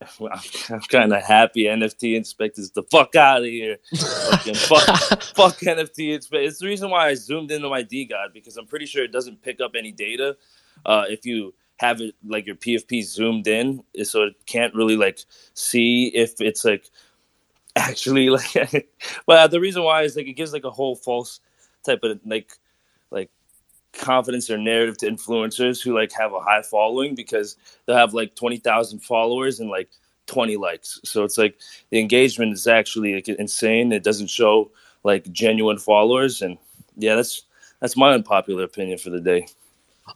I'm, 0.20 0.38
I'm 0.70 0.80
kind 0.82 1.12
of 1.12 1.24
happy 1.24 1.64
NFT 1.64 2.14
inspectors 2.14 2.70
the 2.70 2.84
fuck 2.84 3.16
out 3.16 3.38
of 3.40 3.46
here. 3.46 3.78
Fucking 3.96 4.54
fuck, 4.54 5.22
fuck 5.22 5.58
NFT 5.58 6.14
inspectors. 6.14 6.52
It's 6.52 6.60
the 6.60 6.68
reason 6.68 6.88
why 6.90 7.08
I 7.08 7.14
zoomed 7.14 7.50
into 7.50 7.68
my 7.68 7.82
DeGod 7.82 8.32
because 8.32 8.56
I'm 8.56 8.66
pretty 8.68 8.86
sure 8.86 9.02
it 9.02 9.10
doesn't 9.10 9.42
pick 9.42 9.60
up 9.60 9.72
any 9.76 9.90
data 9.90 10.36
uh, 10.86 11.06
if 11.08 11.26
you 11.26 11.52
have 11.78 12.00
it 12.00 12.14
like 12.24 12.46
your 12.46 12.56
PFP 12.56 13.04
zoomed 13.04 13.48
in, 13.48 13.82
so 14.04 14.24
it 14.24 14.34
can't 14.46 14.74
really 14.74 14.96
like 14.96 15.20
see 15.54 16.08
if 16.08 16.40
it's 16.40 16.64
like 16.64 16.90
actually 17.74 18.30
like. 18.30 18.88
well, 19.26 19.48
the 19.48 19.60
reason 19.60 19.82
why 19.82 20.02
is 20.02 20.16
like 20.16 20.26
it 20.26 20.34
gives 20.34 20.52
like 20.52 20.64
a 20.64 20.70
whole 20.70 20.96
false 20.96 21.40
type 21.88 22.00
of 22.02 22.20
like 22.24 22.52
like 23.10 23.30
confidence 23.92 24.50
or 24.50 24.58
narrative 24.58 24.98
to 24.98 25.10
influencers 25.10 25.82
who 25.82 25.94
like 25.94 26.12
have 26.12 26.32
a 26.32 26.40
high 26.40 26.62
following 26.62 27.14
because 27.14 27.56
they'll 27.86 27.96
have 27.96 28.14
like 28.14 28.34
20,000 28.34 29.00
followers 29.00 29.60
and 29.60 29.70
like 29.70 29.88
20 30.26 30.56
likes. 30.56 31.00
So 31.04 31.24
it's 31.24 31.38
like 31.38 31.58
the 31.90 31.98
engagement 31.98 32.52
is 32.52 32.66
actually 32.66 33.14
like 33.14 33.28
insane. 33.28 33.92
It 33.92 34.04
doesn't 34.04 34.28
show 34.28 34.70
like 35.04 35.30
genuine 35.32 35.78
followers 35.78 36.42
and 36.42 36.58
yeah, 36.96 37.14
that's 37.14 37.42
that's 37.80 37.96
my 37.96 38.12
unpopular 38.12 38.64
opinion 38.64 38.98
for 38.98 39.10
the 39.10 39.20
day. 39.20 39.46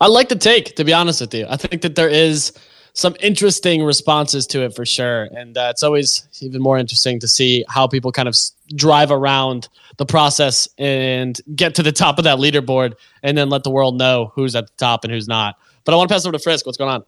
I 0.00 0.08
like 0.08 0.28
the 0.28 0.36
take, 0.36 0.74
to 0.76 0.84
be 0.84 0.92
honest 0.92 1.20
with 1.20 1.34
you. 1.34 1.46
I 1.48 1.56
think 1.56 1.82
that 1.82 1.94
there 1.94 2.08
is 2.08 2.52
some 2.94 3.16
interesting 3.20 3.82
responses 3.82 4.46
to 4.48 4.62
it 4.62 4.74
for 4.74 4.84
sure. 4.84 5.24
And 5.24 5.56
uh, 5.56 5.68
it's 5.70 5.82
always 5.82 6.28
even 6.40 6.60
more 6.60 6.76
interesting 6.78 7.18
to 7.20 7.28
see 7.28 7.64
how 7.68 7.86
people 7.86 8.12
kind 8.12 8.28
of 8.28 8.32
s- 8.32 8.52
drive 8.74 9.10
around 9.10 9.68
the 9.96 10.04
process 10.04 10.68
and 10.78 11.40
get 11.56 11.74
to 11.76 11.82
the 11.82 11.92
top 11.92 12.18
of 12.18 12.24
that 12.24 12.38
leaderboard 12.38 12.94
and 13.22 13.36
then 13.36 13.48
let 13.48 13.64
the 13.64 13.70
world 13.70 13.96
know 13.96 14.32
who's 14.34 14.54
at 14.54 14.66
the 14.66 14.72
top 14.76 15.04
and 15.04 15.12
who's 15.12 15.26
not. 15.26 15.56
But 15.84 15.94
I 15.94 15.96
want 15.96 16.08
to 16.10 16.14
pass 16.14 16.26
over 16.26 16.32
to 16.32 16.38
Frisk. 16.38 16.66
What's 16.66 16.78
going 16.78 16.90
on? 16.90 17.04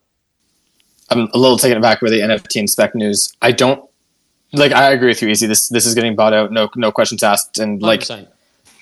I'm 1.11 1.29
a 1.35 1.39
little 1.39 1.59
taken 1.59 1.77
aback 1.77 2.01
with 2.01 2.13
the 2.13 2.21
NFT 2.21 2.57
inspect 2.57 2.95
news. 2.95 3.33
I 3.43 3.53
don't 3.53 3.89
like. 4.53 4.73
I 4.73 4.91
agree 4.93 5.09
with 5.09 5.21
you, 5.21 5.29
Easy. 5.29 5.47
This 5.47 5.69
this 5.69 5.85
is 5.85 5.95
getting 5.95 6.17
bought 6.17 6.33
out. 6.33 6.51
No 6.51 6.71
no 6.77 6.91
questions 6.91 7.23
asked. 7.23 7.59
And 7.59 7.83
like, 7.83 8.01
100%. 8.01 8.27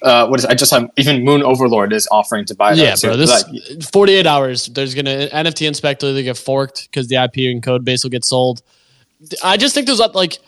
Uh, 0.02 0.26
what 0.26 0.40
is? 0.40 0.46
I 0.46 0.54
just 0.54 0.70
saw 0.70 0.86
even 0.96 1.24
Moon 1.24 1.42
Overlord 1.42 1.92
is 1.92 2.08
offering 2.10 2.44
to 2.46 2.54
buy. 2.54 2.72
Yeah, 2.72 2.94
bro. 3.00 3.12
too. 3.12 3.16
This 3.16 3.44
Like, 3.44 3.82
48 3.82 4.26
hours. 4.26 4.66
There's 4.66 4.94
gonna 4.94 5.28
NFT 5.32 5.66
inspect 5.66 6.02
will 6.02 6.10
either 6.10 6.22
get 6.22 6.36
forked 6.36 6.88
because 6.90 7.08
the 7.08 7.16
IP 7.16 7.50
and 7.52 7.62
code 7.62 7.84
base 7.84 8.02
will 8.02 8.10
get 8.10 8.24
sold. 8.24 8.62
I 9.42 9.56
just 9.56 9.74
think 9.74 9.86
there's 9.86 10.00
like 10.00 10.38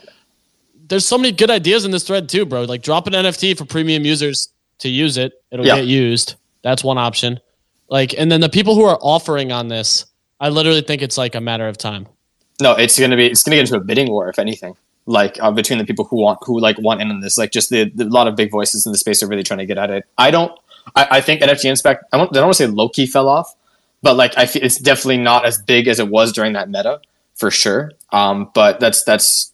there's 0.88 1.06
so 1.06 1.16
many 1.16 1.32
good 1.32 1.50
ideas 1.50 1.84
in 1.84 1.90
this 1.90 2.04
thread 2.04 2.28
too, 2.28 2.44
bro. 2.44 2.62
Like 2.64 2.82
drop 2.82 3.06
an 3.06 3.12
NFT 3.14 3.56
for 3.56 3.64
premium 3.64 4.04
users 4.04 4.48
to 4.78 4.88
use 4.88 5.16
it. 5.16 5.32
It'll 5.50 5.64
Yeah. 5.66 5.76
get 5.76 5.86
used. 5.86 6.34
That's 6.62 6.82
one 6.82 6.98
option. 6.98 7.40
Like, 7.88 8.14
and 8.18 8.30
then 8.32 8.40
the 8.40 8.48
people 8.48 8.74
who 8.74 8.84
are 8.84 8.98
offering 9.00 9.52
on 9.52 9.68
this, 9.68 10.06
I 10.40 10.48
literally 10.48 10.80
think 10.80 11.02
it's 11.02 11.16
like 11.18 11.34
a 11.34 11.40
matter 11.40 11.68
of 11.68 11.78
time. 11.78 12.06
no, 12.60 12.72
it's 12.72 12.98
gonna 12.98 13.16
be. 13.16 13.26
It's 13.26 13.42
gonna 13.42 13.56
get 13.56 13.62
into 13.68 13.76
a 13.76 13.80
bidding 13.80 14.08
war, 14.10 14.28
if 14.28 14.38
anything. 14.38 14.76
Like 15.06 15.36
uh, 15.40 15.50
between 15.50 15.78
the 15.78 15.84
people 15.84 16.06
who 16.06 16.16
want 16.16 16.38
who 16.42 16.58
like 16.60 16.78
want 16.78 17.02
in 17.02 17.10
on 17.10 17.20
this, 17.20 17.36
like 17.36 17.52
just 17.52 17.70
the, 17.70 17.90
the 17.94 18.04
a 18.04 18.06
lot 18.06 18.26
of 18.26 18.36
big 18.36 18.50
voices 18.50 18.86
in 18.86 18.92
the 18.92 18.98
space 18.98 19.22
are 19.22 19.28
really 19.28 19.42
trying 19.42 19.58
to 19.58 19.66
get 19.66 19.76
at 19.76 19.90
it. 19.90 20.06
I 20.16 20.30
don't. 20.30 20.52
I, 20.96 21.08
I 21.12 21.20
think 21.20 21.42
NFT 21.42 21.66
inspect. 21.66 22.04
I, 22.12 22.16
I 22.16 22.26
don't 22.26 22.34
want 22.34 22.54
to 22.54 22.54
say 22.54 22.66
low 22.66 22.88
key 22.88 23.06
fell 23.06 23.28
off, 23.28 23.54
but 24.02 24.16
like 24.16 24.36
I 24.38 24.46
feel 24.46 24.62
it's 24.64 24.78
definitely 24.78 25.18
not 25.18 25.44
as 25.44 25.58
big 25.58 25.88
as 25.88 25.98
it 25.98 26.08
was 26.08 26.32
during 26.32 26.54
that 26.54 26.70
meta 26.70 27.00
for 27.34 27.50
sure. 27.50 27.92
Um, 28.12 28.50
but 28.54 28.80
that's 28.80 29.04
that's 29.04 29.52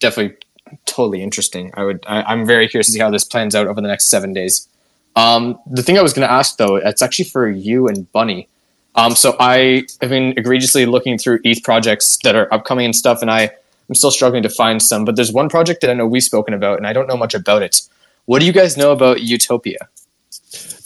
definitely 0.00 0.36
totally 0.84 1.22
interesting. 1.22 1.70
I 1.74 1.84
would. 1.84 2.04
I, 2.08 2.22
I'm 2.22 2.44
very 2.46 2.68
curious 2.68 2.86
to 2.86 2.92
see 2.92 3.00
how 3.00 3.10
this 3.10 3.24
plans 3.24 3.54
out 3.54 3.66
over 3.66 3.80
the 3.80 3.88
next 3.88 4.06
seven 4.06 4.32
days. 4.32 4.68
Um, 5.16 5.58
the 5.66 5.82
thing 5.82 5.98
I 5.98 6.02
was 6.02 6.12
going 6.12 6.26
to 6.26 6.32
ask 6.32 6.56
though, 6.56 6.76
it's 6.76 7.02
actually 7.02 7.26
for 7.26 7.48
you 7.48 7.88
and 7.88 8.10
Bunny. 8.12 8.48
Um, 8.94 9.14
so 9.14 9.36
I 9.38 9.84
have 10.00 10.10
been 10.10 10.36
egregiously 10.36 10.86
looking 10.86 11.18
through 11.18 11.40
ETH 11.44 11.62
projects 11.62 12.18
that 12.24 12.34
are 12.34 12.52
upcoming 12.52 12.86
and 12.86 12.96
stuff, 12.96 13.22
and 13.22 13.30
I 13.30 13.50
am 13.88 13.94
still 13.94 14.10
struggling 14.10 14.42
to 14.42 14.50
find 14.50 14.82
some. 14.82 15.04
But 15.04 15.16
there's 15.16 15.32
one 15.32 15.48
project 15.48 15.80
that 15.80 15.90
I 15.90 15.94
know 15.94 16.06
we've 16.06 16.22
spoken 16.22 16.54
about, 16.54 16.78
and 16.78 16.86
I 16.86 16.92
don't 16.92 17.06
know 17.06 17.16
much 17.16 17.34
about 17.34 17.62
it. 17.62 17.82
What 18.26 18.40
do 18.40 18.46
you 18.46 18.52
guys 18.52 18.76
know 18.76 18.92
about 18.92 19.22
Utopia? 19.22 19.88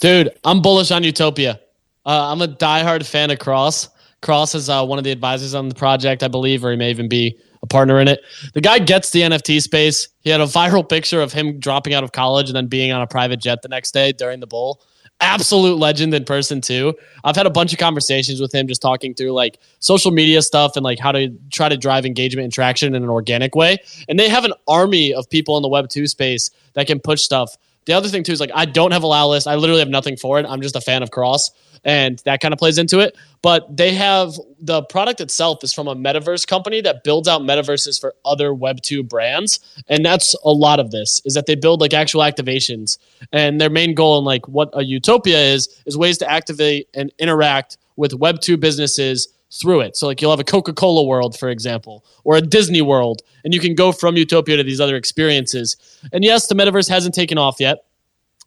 Dude, 0.01 0.31
I'm 0.45 0.63
bullish 0.63 0.91
on 0.91 1.03
Utopia. 1.03 1.61
Uh, 2.05 2.33
I'm 2.33 2.43
a 2.43 2.49
diehard 2.49 3.07
fan 3.07 3.31
of 3.31 3.39
Cross. 3.39 3.89
Cross 4.21 4.55
is 4.55 4.69
uh, 4.69 4.85
one 4.85 4.99
of 4.99 5.05
the 5.05 5.11
advisors 5.11 5.55
on 5.55 5.69
the 5.69 5.75
project, 5.75 6.23
I 6.23 6.29
believe, 6.29 6.65
or 6.65 6.71
he 6.71 6.77
may 6.77 6.91
even 6.91 7.09
be 7.09 7.37
a 7.63 7.67
partner 7.67 8.01
in 8.01 8.09
it. 8.09 8.21
The 8.55 8.61
guy 8.61 8.79
gets 8.79 9.11
the 9.11 9.23
NFT 9.23 9.61
space. 9.61 10.09
He 10.21 10.31
had 10.31 10.41
a 10.41 10.45
viral 10.59 10.89
picture 10.89 11.21
of 11.21 11.33
him 11.33 11.59
dropping 11.59 11.95
out 11.95 12.05
of 12.05 12.13
college 12.13 12.49
and 12.49 12.57
then 12.57 12.67
being 12.67 12.93
on 12.93 13.03
a 13.03 13.07
private 13.07 13.41
jet 13.41 13.63
the 13.63 13.69
next 13.69 13.93
day 13.93 14.13
during 14.13 14.41
the 14.41 14.47
bowl. 14.47 14.81
Absolute 15.23 15.79
legend 15.79 16.13
in 16.15 16.25
person 16.25 16.61
too. 16.61 16.95
I've 17.25 17.37
had 17.37 17.47
a 17.47 17.51
bunch 17.51 17.73
of 17.73 17.79
conversations 17.79 18.41
with 18.41 18.53
him, 18.53 18.67
just 18.67 18.83
talking 18.83 19.15
through 19.15 19.31
like 19.33 19.59
social 19.79 20.11
media 20.11 20.43
stuff 20.43 20.77
and 20.77 20.85
like 20.85 20.99
how 20.99 21.13
to 21.13 21.29
try 21.51 21.69
to 21.69 21.77
drive 21.77 22.05
engagement 22.05 22.45
and 22.45 22.53
traction 22.53 22.95
in 22.95 23.03
an 23.03 23.09
organic 23.09 23.55
way. 23.55 23.79
And 24.09 24.19
they 24.19 24.29
have 24.29 24.45
an 24.45 24.53
army 24.67 25.15
of 25.15 25.31
people 25.31 25.57
in 25.57 25.63
the 25.63 25.69
Web 25.69 25.89
two 25.89 26.07
space 26.07 26.51
that 26.75 26.87
can 26.87 27.01
push 27.01 27.23
stuff. 27.23 27.57
The 27.85 27.93
other 27.93 28.09
thing 28.09 28.23
too 28.23 28.33
is 28.33 28.41
like 28.41 28.51
I 28.55 28.65
don't 28.65 28.93
have 28.93 29.03
a 29.03 29.07
allow 29.07 29.29
list. 29.29 29.47
I 29.47 29.57
literally 29.57 29.81
have 29.81 29.89
nothing 29.89 30.17
for 30.17 30.39
it. 30.39 30.47
I'm 30.49 30.63
just 30.63 30.77
a 30.77 30.81
fan 30.81 31.03
of 31.03 31.11
Cross, 31.11 31.51
and 31.85 32.19
that 32.25 32.41
kind 32.41 32.53
of 32.55 32.59
plays 32.59 32.79
into 32.79 33.01
it. 33.01 33.17
But 33.43 33.77
they 33.77 33.93
have 33.95 34.35
the 34.61 34.83
product 34.85 35.21
itself 35.21 35.65
is 35.65 35.73
from 35.73 35.89
a 35.89 35.97
metaverse 35.97 36.47
company 36.47 36.81
that 36.83 37.03
builds 37.05 37.27
out 37.27 37.43
metaverses 37.43 38.01
for 38.01 38.15
other 38.25 38.55
Web 38.55 38.81
two 38.83 39.03
brands, 39.03 39.59
and 39.89 40.05
that's 40.05 40.35
a 40.45 40.51
lot 40.51 40.81
of 40.81 40.91
this 40.91 41.21
is 41.25 41.35
that 41.35 41.47
they 41.47 41.55
build 41.55 41.81
like 41.81 41.93
actual 41.95 42.21
activations. 42.21 42.99
And 43.33 43.61
their 43.61 43.71
main 43.71 43.95
goal 43.95 44.19
and 44.19 44.27
like 44.27 44.47
what 44.49 44.71
a 44.73 44.85
utopia 44.85 45.39
is 45.39 45.69
is 45.87 45.97
ways 45.97 46.19
to 46.19 46.31
activate 46.31 46.89
and 46.95 47.13
interact 47.19 47.79
with 47.97 48.15
Web 48.15 48.41
two 48.41 48.57
businesses 48.57 49.29
through 49.53 49.81
it. 49.81 49.97
So 49.97 50.07
like 50.07 50.21
you'll 50.21 50.31
have 50.31 50.41
a 50.41 50.45
Coca-Cola 50.45 51.05
world, 51.05 51.39
for 51.39 51.51
example, 51.51 52.05
or 52.25 52.37
a 52.37 52.41
Disney 52.41 52.83
world, 52.83 53.23
and 53.45 53.53
you 53.53 53.61
can 53.61 53.75
go 53.75 53.93
from 53.93 54.17
Utopia 54.17 54.57
to 54.57 54.65
these 54.65 54.81
other 54.81 54.97
experiences. 54.97 55.77
And 56.13 56.25
yes, 56.25 56.47
the 56.47 56.55
metaverse 56.55 56.89
hasn't 56.89 57.15
taken 57.15 57.39
off 57.39 57.61
yet. 57.61 57.85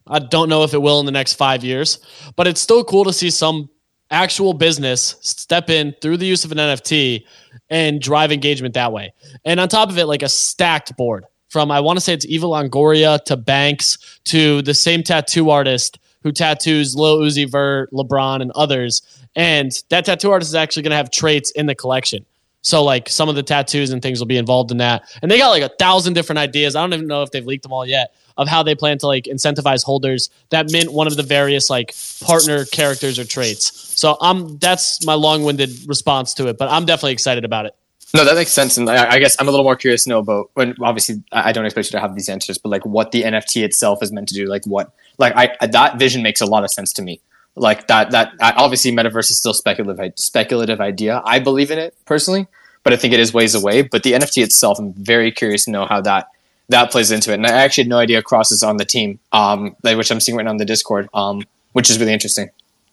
I 0.07 0.19
don't 0.19 0.49
know 0.49 0.63
if 0.63 0.73
it 0.73 0.81
will 0.81 0.99
in 0.99 1.05
the 1.05 1.11
next 1.11 1.33
five 1.33 1.63
years, 1.63 1.99
but 2.35 2.47
it's 2.47 2.61
still 2.61 2.83
cool 2.83 3.03
to 3.05 3.13
see 3.13 3.29
some 3.29 3.69
actual 4.11 4.53
business 4.53 5.15
step 5.21 5.69
in 5.69 5.95
through 6.01 6.17
the 6.17 6.25
use 6.25 6.45
of 6.45 6.51
an 6.51 6.57
NFT 6.57 7.23
and 7.69 7.99
drive 7.99 8.31
engagement 8.31 8.73
that 8.75 8.91
way. 8.91 9.13
And 9.45 9.59
on 9.59 9.67
top 9.67 9.89
of 9.89 9.97
it, 9.97 10.05
like 10.05 10.21
a 10.21 10.29
stacked 10.29 10.95
board 10.95 11.25
from 11.49 11.71
I 11.71 11.79
want 11.79 11.97
to 11.97 12.01
say 12.01 12.13
it's 12.13 12.25
Eva 12.25 12.45
Longoria 12.45 13.23
to 13.25 13.37
Banks 13.37 14.19
to 14.25 14.61
the 14.61 14.73
same 14.73 15.03
tattoo 15.03 15.49
artist 15.49 15.99
who 16.21 16.31
tattoos 16.31 16.95
Lil 16.95 17.19
Uzi 17.19 17.49
Vert, 17.49 17.91
LeBron, 17.91 18.41
and 18.41 18.51
others. 18.55 19.01
And 19.35 19.71
that 19.89 20.05
tattoo 20.05 20.31
artist 20.31 20.49
is 20.49 20.55
actually 20.55 20.83
going 20.83 20.91
to 20.91 20.97
have 20.97 21.11
traits 21.11 21.51
in 21.51 21.65
the 21.65 21.75
collection. 21.75 22.25
So 22.61 22.83
like 22.83 23.09
some 23.09 23.29
of 23.29 23.35
the 23.35 23.43
tattoos 23.43 23.91
and 23.91 24.01
things 24.01 24.19
will 24.19 24.25
be 24.25 24.37
involved 24.37 24.71
in 24.71 24.77
that. 24.77 25.03
And 25.21 25.29
they 25.29 25.37
got 25.37 25.49
like 25.49 25.61
a 25.61 25.69
thousand 25.77 26.13
different 26.13 26.39
ideas. 26.39 26.75
I 26.75 26.81
don't 26.81 26.93
even 26.93 27.07
know 27.07 27.21
if 27.21 27.29
they've 27.31 27.45
leaked 27.45 27.63
them 27.63 27.73
all 27.73 27.85
yet 27.85 28.15
of 28.37 28.47
how 28.47 28.63
they 28.63 28.75
plan 28.75 28.97
to 28.99 29.07
like 29.07 29.25
incentivize 29.25 29.83
holders 29.83 30.29
that 30.49 30.71
mint 30.71 30.91
one 30.91 31.07
of 31.07 31.15
the 31.15 31.23
various 31.23 31.69
like 31.69 31.95
partner 32.21 32.65
characters 32.65 33.19
or 33.19 33.23
traits. 33.23 33.99
So 33.99 34.17
I'm 34.19 34.57
that's 34.57 35.05
my 35.05 35.13
long-winded 35.13 35.87
response 35.87 36.33
to 36.35 36.47
it, 36.47 36.57
but 36.57 36.69
I'm 36.69 36.85
definitely 36.85 37.13
excited 37.13 37.45
about 37.45 37.65
it. 37.65 37.75
No, 38.13 38.23
that 38.23 38.35
makes 38.35 38.51
sense, 38.51 38.77
and 38.77 38.89
I, 38.89 39.13
I 39.15 39.19
guess 39.19 39.35
I'm 39.39 39.47
a 39.47 39.51
little 39.51 39.65
more 39.65 39.75
curious 39.75 40.05
to 40.05 40.09
know 40.09 40.19
about 40.19 40.49
when. 40.53 40.75
Obviously, 40.81 41.21
I 41.33 41.51
don't 41.51 41.65
expect 41.65 41.87
you 41.87 41.91
to 41.91 41.99
have 41.99 42.15
these 42.15 42.29
answers, 42.29 42.57
but 42.57 42.69
like 42.69 42.85
what 42.85 43.11
the 43.11 43.23
NFT 43.23 43.63
itself 43.63 44.01
is 44.01 44.11
meant 44.11 44.29
to 44.29 44.33
do, 44.33 44.45
like 44.45 44.65
what, 44.65 44.93
like 45.17 45.33
I 45.35 45.67
that 45.67 45.99
vision 45.99 46.23
makes 46.23 46.39
a 46.39 46.45
lot 46.45 46.63
of 46.63 46.71
sense 46.71 46.93
to 46.93 47.01
me. 47.01 47.19
Like 47.55 47.87
that, 47.87 48.11
that 48.11 48.33
obviously 48.41 48.91
metaverse 48.91 49.31
is 49.31 49.37
still 49.37 49.53
speculative, 49.53 50.13
speculative 50.17 50.81
idea. 50.81 51.21
I 51.25 51.39
believe 51.39 51.71
in 51.71 51.79
it 51.79 51.95
personally, 52.05 52.47
but 52.83 52.91
I 52.91 52.97
think 52.97 53.13
it 53.13 53.19
is 53.19 53.33
ways 53.33 53.55
away. 53.55 53.81
But 53.81 54.03
the 54.03 54.13
NFT 54.13 54.43
itself, 54.43 54.77
I'm 54.77 54.93
very 54.93 55.31
curious 55.31 55.65
to 55.65 55.71
know 55.71 55.85
how 55.85 56.01
that 56.01 56.27
that 56.69 56.91
plays 56.91 57.11
into 57.11 57.31
it. 57.31 57.35
And 57.35 57.45
I 57.45 57.51
actually 57.51 57.83
had 57.83 57.89
no 57.89 57.97
idea 57.97 58.21
Cross 58.21 58.51
is 58.51 58.63
on 58.63 58.77
the 58.77 58.85
team, 58.85 59.19
um, 59.31 59.75
like, 59.83 59.97
which 59.97 60.11
I'm 60.11 60.19
seeing 60.19 60.35
right 60.35 60.43
now 60.43 60.49
on 60.49 60.57
the 60.57 60.65
Discord, 60.65 61.07
um, 61.13 61.43
which 61.73 61.89
is 61.89 61.99
really 61.99 62.13
interesting. 62.13 62.49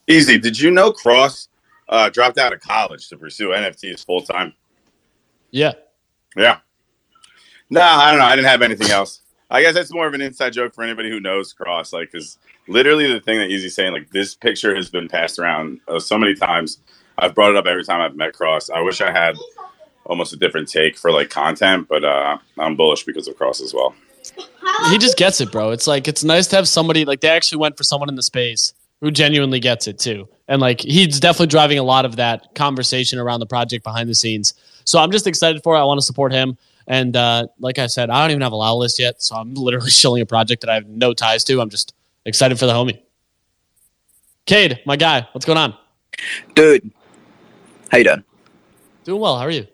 Easy. 0.06 0.38
Did 0.38 0.58
you 0.60 0.70
know 0.70 0.92
Cross 0.92 1.48
uh, 1.88 2.10
dropped 2.10 2.38
out 2.38 2.52
of 2.52 2.60
college 2.60 3.08
to 3.08 3.16
pursue 3.16 3.48
NFTs 3.48 4.04
full 4.04 4.22
time? 4.22 4.52
Yeah. 5.50 5.72
Yeah. 6.36 6.58
No, 7.70 7.80
I 7.80 8.10
don't 8.10 8.20
know. 8.20 8.26
I 8.26 8.36
didn't 8.36 8.48
have 8.48 8.62
anything 8.62 8.90
else. 8.90 9.20
I 9.50 9.62
guess 9.62 9.74
that's 9.74 9.92
more 9.92 10.06
of 10.06 10.14
an 10.14 10.20
inside 10.20 10.52
joke 10.52 10.74
for 10.74 10.82
anybody 10.82 11.10
who 11.10 11.20
knows 11.20 11.52
Cross. 11.52 11.92
Like, 11.92 12.12
because 12.12 12.38
literally 12.68 13.12
the 13.12 13.20
thing 13.20 13.38
that 13.38 13.50
Easy's 13.50 13.74
saying, 13.74 13.92
like, 13.92 14.10
this 14.10 14.34
picture 14.34 14.74
has 14.74 14.90
been 14.90 15.08
passed 15.08 15.38
around 15.38 15.80
uh, 15.88 15.98
so 15.98 16.18
many 16.18 16.34
times. 16.34 16.78
I've 17.18 17.34
brought 17.34 17.50
it 17.50 17.56
up 17.56 17.66
every 17.66 17.84
time 17.84 18.00
I've 18.00 18.16
met 18.16 18.32
Cross. 18.32 18.70
I 18.70 18.80
wish 18.80 19.00
I 19.00 19.12
had 19.12 19.36
almost 20.04 20.32
a 20.32 20.36
different 20.36 20.68
take 20.68 20.96
for 20.96 21.10
like 21.10 21.30
content, 21.30 21.86
but 21.88 22.04
uh, 22.04 22.38
I'm 22.58 22.76
bullish 22.76 23.04
because 23.04 23.28
of 23.28 23.36
Cross 23.36 23.60
as 23.60 23.72
well. 23.74 23.94
He 24.90 24.98
just 24.98 25.16
gets 25.16 25.40
it, 25.40 25.50
bro. 25.52 25.70
It's 25.70 25.86
like 25.86 26.08
it's 26.08 26.24
nice 26.24 26.46
to 26.48 26.56
have 26.56 26.68
somebody 26.68 27.04
like 27.04 27.20
they 27.20 27.28
actually 27.28 27.58
went 27.58 27.76
for 27.76 27.84
someone 27.84 28.08
in 28.08 28.14
the 28.14 28.22
space 28.22 28.72
who 29.00 29.10
genuinely 29.10 29.60
gets 29.60 29.86
it 29.88 29.98
too. 29.98 30.28
And 30.48 30.60
like 30.60 30.80
he's 30.80 31.18
definitely 31.20 31.48
driving 31.48 31.78
a 31.78 31.82
lot 31.82 32.04
of 32.04 32.16
that 32.16 32.54
conversation 32.54 33.18
around 33.18 33.40
the 33.40 33.46
project 33.46 33.84
behind 33.84 34.08
the 34.08 34.14
scenes. 34.14 34.54
So 34.84 34.98
I'm 34.98 35.10
just 35.10 35.26
excited 35.26 35.62
for 35.62 35.74
it. 35.76 35.80
I 35.80 35.84
want 35.84 35.98
to 35.98 36.06
support 36.06 36.32
him. 36.32 36.56
And 36.86 37.16
uh, 37.16 37.46
like 37.58 37.78
I 37.78 37.86
said, 37.86 38.10
I 38.10 38.22
don't 38.22 38.30
even 38.30 38.42
have 38.42 38.52
a 38.52 38.56
allow 38.56 38.74
list 38.74 38.98
yet. 38.98 39.22
So 39.22 39.36
I'm 39.36 39.54
literally 39.54 39.90
shilling 39.90 40.22
a 40.22 40.26
project 40.26 40.62
that 40.62 40.70
I 40.70 40.74
have 40.74 40.88
no 40.88 41.14
ties 41.14 41.44
to. 41.44 41.60
I'm 41.60 41.70
just 41.70 41.94
excited 42.24 42.58
for 42.58 42.66
the 42.66 42.72
homie. 42.72 43.00
Cade, 44.46 44.80
my 44.86 44.96
guy, 44.96 45.28
what's 45.32 45.44
going 45.44 45.58
on? 45.58 45.74
Dude, 46.54 46.90
how 47.90 47.98
you 47.98 48.04
doing? 48.04 48.24
Doing 49.04 49.20
well. 49.20 49.38
How 49.38 49.44
are 49.44 49.50
you? 49.50 49.66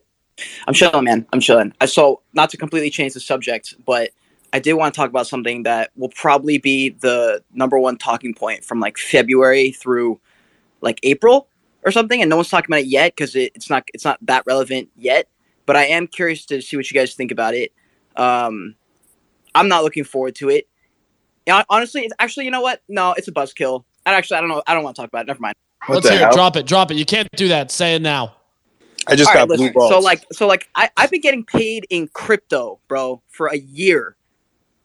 I'm 0.66 0.74
chilling, 0.74 1.04
man. 1.04 1.26
I'm 1.32 1.40
chilling. 1.40 1.72
I 1.80 1.86
so 1.86 2.22
not 2.32 2.50
to 2.50 2.56
completely 2.56 2.90
change 2.90 3.14
the 3.14 3.20
subject, 3.20 3.74
but 3.84 4.10
I 4.52 4.58
did 4.58 4.74
want 4.74 4.94
to 4.94 4.98
talk 4.98 5.10
about 5.10 5.26
something 5.26 5.64
that 5.64 5.90
will 5.96 6.10
probably 6.10 6.58
be 6.58 6.90
the 6.90 7.42
number 7.52 7.78
one 7.78 7.96
talking 7.96 8.34
point 8.34 8.64
from 8.64 8.80
like 8.80 8.96
February 8.98 9.72
through 9.72 10.20
like 10.80 11.00
April 11.02 11.48
or 11.84 11.90
something, 11.90 12.20
and 12.20 12.30
no 12.30 12.36
one's 12.36 12.48
talking 12.48 12.70
about 12.70 12.80
it 12.80 12.86
yet 12.86 13.14
because 13.14 13.34
it, 13.34 13.52
it's 13.54 13.68
not 13.68 13.84
it's 13.92 14.04
not 14.04 14.18
that 14.22 14.44
relevant 14.46 14.88
yet. 14.96 15.28
But 15.66 15.76
I 15.76 15.84
am 15.86 16.06
curious 16.06 16.46
to 16.46 16.62
see 16.62 16.76
what 16.76 16.90
you 16.90 16.98
guys 16.98 17.14
think 17.14 17.30
about 17.30 17.54
it. 17.54 17.72
Um, 18.16 18.74
I'm 19.54 19.68
not 19.68 19.84
looking 19.84 20.04
forward 20.04 20.34
to 20.36 20.48
it. 20.48 20.66
Yeah, 21.48 21.62
honestly, 21.70 22.02
it's 22.02 22.12
actually 22.18 22.44
you 22.44 22.50
know 22.50 22.60
what? 22.60 22.82
No, 22.90 23.14
it's 23.16 23.26
a 23.26 23.32
buzzkill. 23.32 23.84
I 24.04 24.12
actually 24.12 24.36
I 24.36 24.40
don't 24.42 24.50
know. 24.50 24.62
I 24.66 24.74
don't 24.74 24.84
want 24.84 24.96
to 24.96 25.02
talk 25.02 25.08
about 25.08 25.22
it. 25.22 25.28
Never 25.28 25.40
mind. 25.40 25.54
Let's 25.88 26.06
hear 26.06 26.28
it. 26.28 26.32
Drop 26.32 26.56
it. 26.56 26.66
Drop 26.66 26.90
it. 26.90 26.98
You 26.98 27.06
can't 27.06 27.26
do 27.36 27.48
that. 27.48 27.70
Say 27.70 27.94
it 27.94 28.02
now. 28.02 28.36
I 29.06 29.16
just 29.16 29.32
got 29.32 29.48
blue 29.48 29.72
balls. 29.72 29.88
So 29.88 29.98
like, 29.98 30.26
so 30.30 30.46
like, 30.46 30.68
I 30.74 30.90
I've 30.98 31.10
been 31.10 31.22
getting 31.22 31.46
paid 31.46 31.86
in 31.88 32.08
crypto, 32.08 32.80
bro, 32.86 33.22
for 33.28 33.46
a 33.46 33.56
year, 33.56 34.14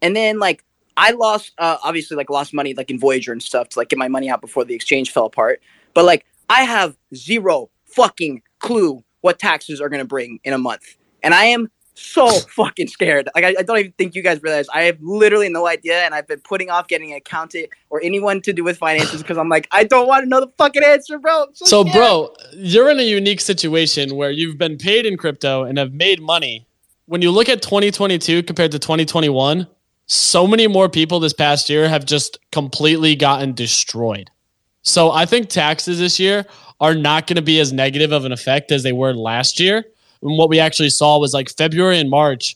and 0.01 0.15
then 0.15 0.39
like 0.39 0.63
I 0.95 1.11
lost, 1.11 1.51
uh, 1.57 1.79
obviously 1.83 2.15
like 2.15 2.29
lost 2.29 2.53
money 2.53 2.73
like 2.73 2.89
in 2.89 2.97
Voyager 2.97 3.33
and 3.33 3.43
stuff 3.43 3.67
to 3.69 3.79
like 3.79 3.89
get 3.89 3.99
my 3.99 4.07
money 4.07 4.29
out 4.29 4.39
before 4.39 4.63
the 4.63 4.73
exchange 4.73 5.11
fell 5.11 5.25
apart. 5.25 5.61
But 5.93 6.05
like, 6.05 6.25
I 6.49 6.63
have 6.63 6.95
zero 7.13 7.71
fucking 7.87 8.41
clue 8.59 9.03
what 9.19 9.37
taxes 9.37 9.81
are 9.81 9.89
gonna 9.89 10.05
bring 10.05 10.39
in 10.45 10.53
a 10.53 10.57
month, 10.57 10.95
and 11.23 11.33
I 11.33 11.43
am 11.43 11.69
so 11.93 12.29
fucking 12.49 12.87
scared. 12.87 13.29
Like, 13.35 13.43
I, 13.43 13.55
I 13.59 13.63
don't 13.63 13.77
even 13.77 13.91
think 13.93 14.15
you 14.15 14.21
guys 14.21 14.41
realize 14.41 14.67
I 14.73 14.83
have 14.83 14.97
literally 15.01 15.49
no 15.49 15.67
idea, 15.67 16.03
and 16.03 16.13
I've 16.13 16.27
been 16.27 16.39
putting 16.41 16.69
off 16.69 16.87
getting 16.87 17.11
an 17.11 17.17
accountant 17.17 17.69
or 17.89 18.01
anyone 18.03 18.41
to 18.41 18.53
do 18.53 18.63
with 18.63 18.77
finances 18.77 19.21
because 19.21 19.37
I'm 19.37 19.49
like, 19.49 19.67
I 19.71 19.83
don't 19.83 20.07
want 20.07 20.23
to 20.23 20.29
know 20.29 20.39
the 20.39 20.51
fucking 20.57 20.83
answer, 20.83 21.19
bro. 21.19 21.47
So 21.53 21.65
So, 21.65 21.83
bro, 21.83 22.33
you're 22.53 22.89
in 22.89 22.99
a 22.99 23.03
unique 23.03 23.41
situation 23.41 24.15
where 24.15 24.31
you've 24.31 24.57
been 24.57 24.77
paid 24.77 25.05
in 25.05 25.17
crypto 25.17 25.63
and 25.63 25.77
have 25.77 25.93
made 25.93 26.21
money. 26.21 26.67
When 27.05 27.21
you 27.21 27.31
look 27.31 27.49
at 27.49 27.61
2022 27.61 28.43
compared 28.43 28.71
to 28.71 28.79
2021, 28.79 29.67
so 30.05 30.47
many 30.47 30.67
more 30.67 30.89
people 30.89 31.19
this 31.19 31.33
past 31.33 31.69
year 31.69 31.87
have 31.87 32.05
just 32.05 32.37
completely 32.51 33.15
gotten 33.15 33.53
destroyed. 33.53 34.29
So, 34.81 35.11
I 35.11 35.25
think 35.25 35.49
taxes 35.49 35.99
this 35.99 36.19
year 36.19 36.45
are 36.79 36.93
not 36.93 37.27
going 37.27 37.37
to 37.37 37.41
be 37.41 37.59
as 37.59 37.71
negative 37.71 38.11
of 38.11 38.25
an 38.25 38.31
effect 38.31 38.71
as 38.71 38.83
they 38.83 38.91
were 38.91 39.13
last 39.13 39.59
year. 39.59 39.85
And 40.23 40.37
what 40.37 40.49
we 40.49 40.59
actually 40.59 40.89
saw 40.89 41.19
was 41.19 41.33
like 41.33 41.49
February 41.49 41.99
and 41.99 42.09
March 42.09 42.55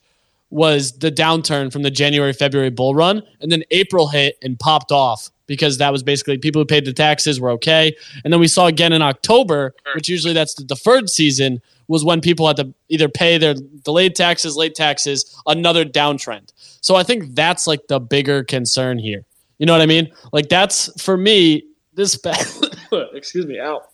was 0.49 0.93
the 0.99 1.11
downturn 1.11 1.72
from 1.72 1.84
the 1.84 1.91
January 1.91 2.34
February 2.34 2.70
bull 2.70 2.95
run, 2.95 3.22
and 3.41 3.51
then 3.51 3.63
April 3.72 4.07
hit 4.07 4.38
and 4.41 4.57
popped 4.57 4.91
off 4.91 5.30
because 5.45 5.78
that 5.78 5.91
was 5.91 6.03
basically 6.03 6.38
people 6.38 6.61
who 6.61 6.65
paid 6.65 6.86
the 6.86 6.93
taxes 6.93 7.39
were 7.39 7.49
okay, 7.51 7.95
and 8.24 8.32
then 8.32 8.39
we 8.39 8.47
saw 8.47 8.68
again 8.68 8.93
in 8.93 9.01
October, 9.01 9.74
which 9.95 10.09
usually 10.09 10.34
that's 10.34 10.53
the 10.55 10.63
deferred 10.63 11.09
season, 11.09 11.61
was 11.88 12.03
when 12.03 12.22
people 12.22 12.47
had 12.47 12.57
to 12.57 12.74
either 12.89 13.07
pay 13.07 13.38
their 13.38 13.55
delayed 13.84 14.15
taxes, 14.15 14.55
late 14.55 14.76
taxes, 14.76 15.41
another 15.47 15.86
downtrend. 15.86 16.51
So 16.82 16.95
I 16.95 17.03
think 17.03 17.36
that's 17.36 17.68
like 17.68 17.88
the 17.88 17.99
bigger 17.99 18.43
concern 18.43 18.99
here. 18.99 19.26
You 19.57 19.65
know 19.65 19.74
what 19.74 19.82
I 19.82 19.86
mean? 19.86 20.11
Like 20.32 20.49
that's 20.49 21.01
for 21.01 21.18
me. 21.18 21.63
This 21.93 22.15
past, 22.15 22.63
excuse 23.13 23.47
me, 23.47 23.59
out. 23.59 23.89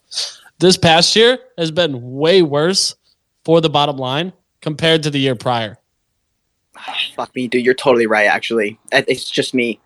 This 0.59 0.77
past 0.77 1.15
year 1.15 1.39
has 1.57 1.71
been 1.71 1.99
way 2.01 2.41
worse 2.41 2.95
for 3.45 3.61
the 3.61 3.69
bottom 3.69 3.97
line 3.97 4.33
compared 4.61 5.03
to 5.03 5.09
the 5.09 5.19
year 5.19 5.35
prior. 5.35 5.77
Fuck 7.15 7.35
me, 7.35 7.47
dude. 7.47 7.63
You're 7.65 7.73
totally 7.75 8.07
right. 8.07 8.25
Actually, 8.27 8.79
it's 8.91 9.29
just 9.29 9.53
me. 9.53 9.79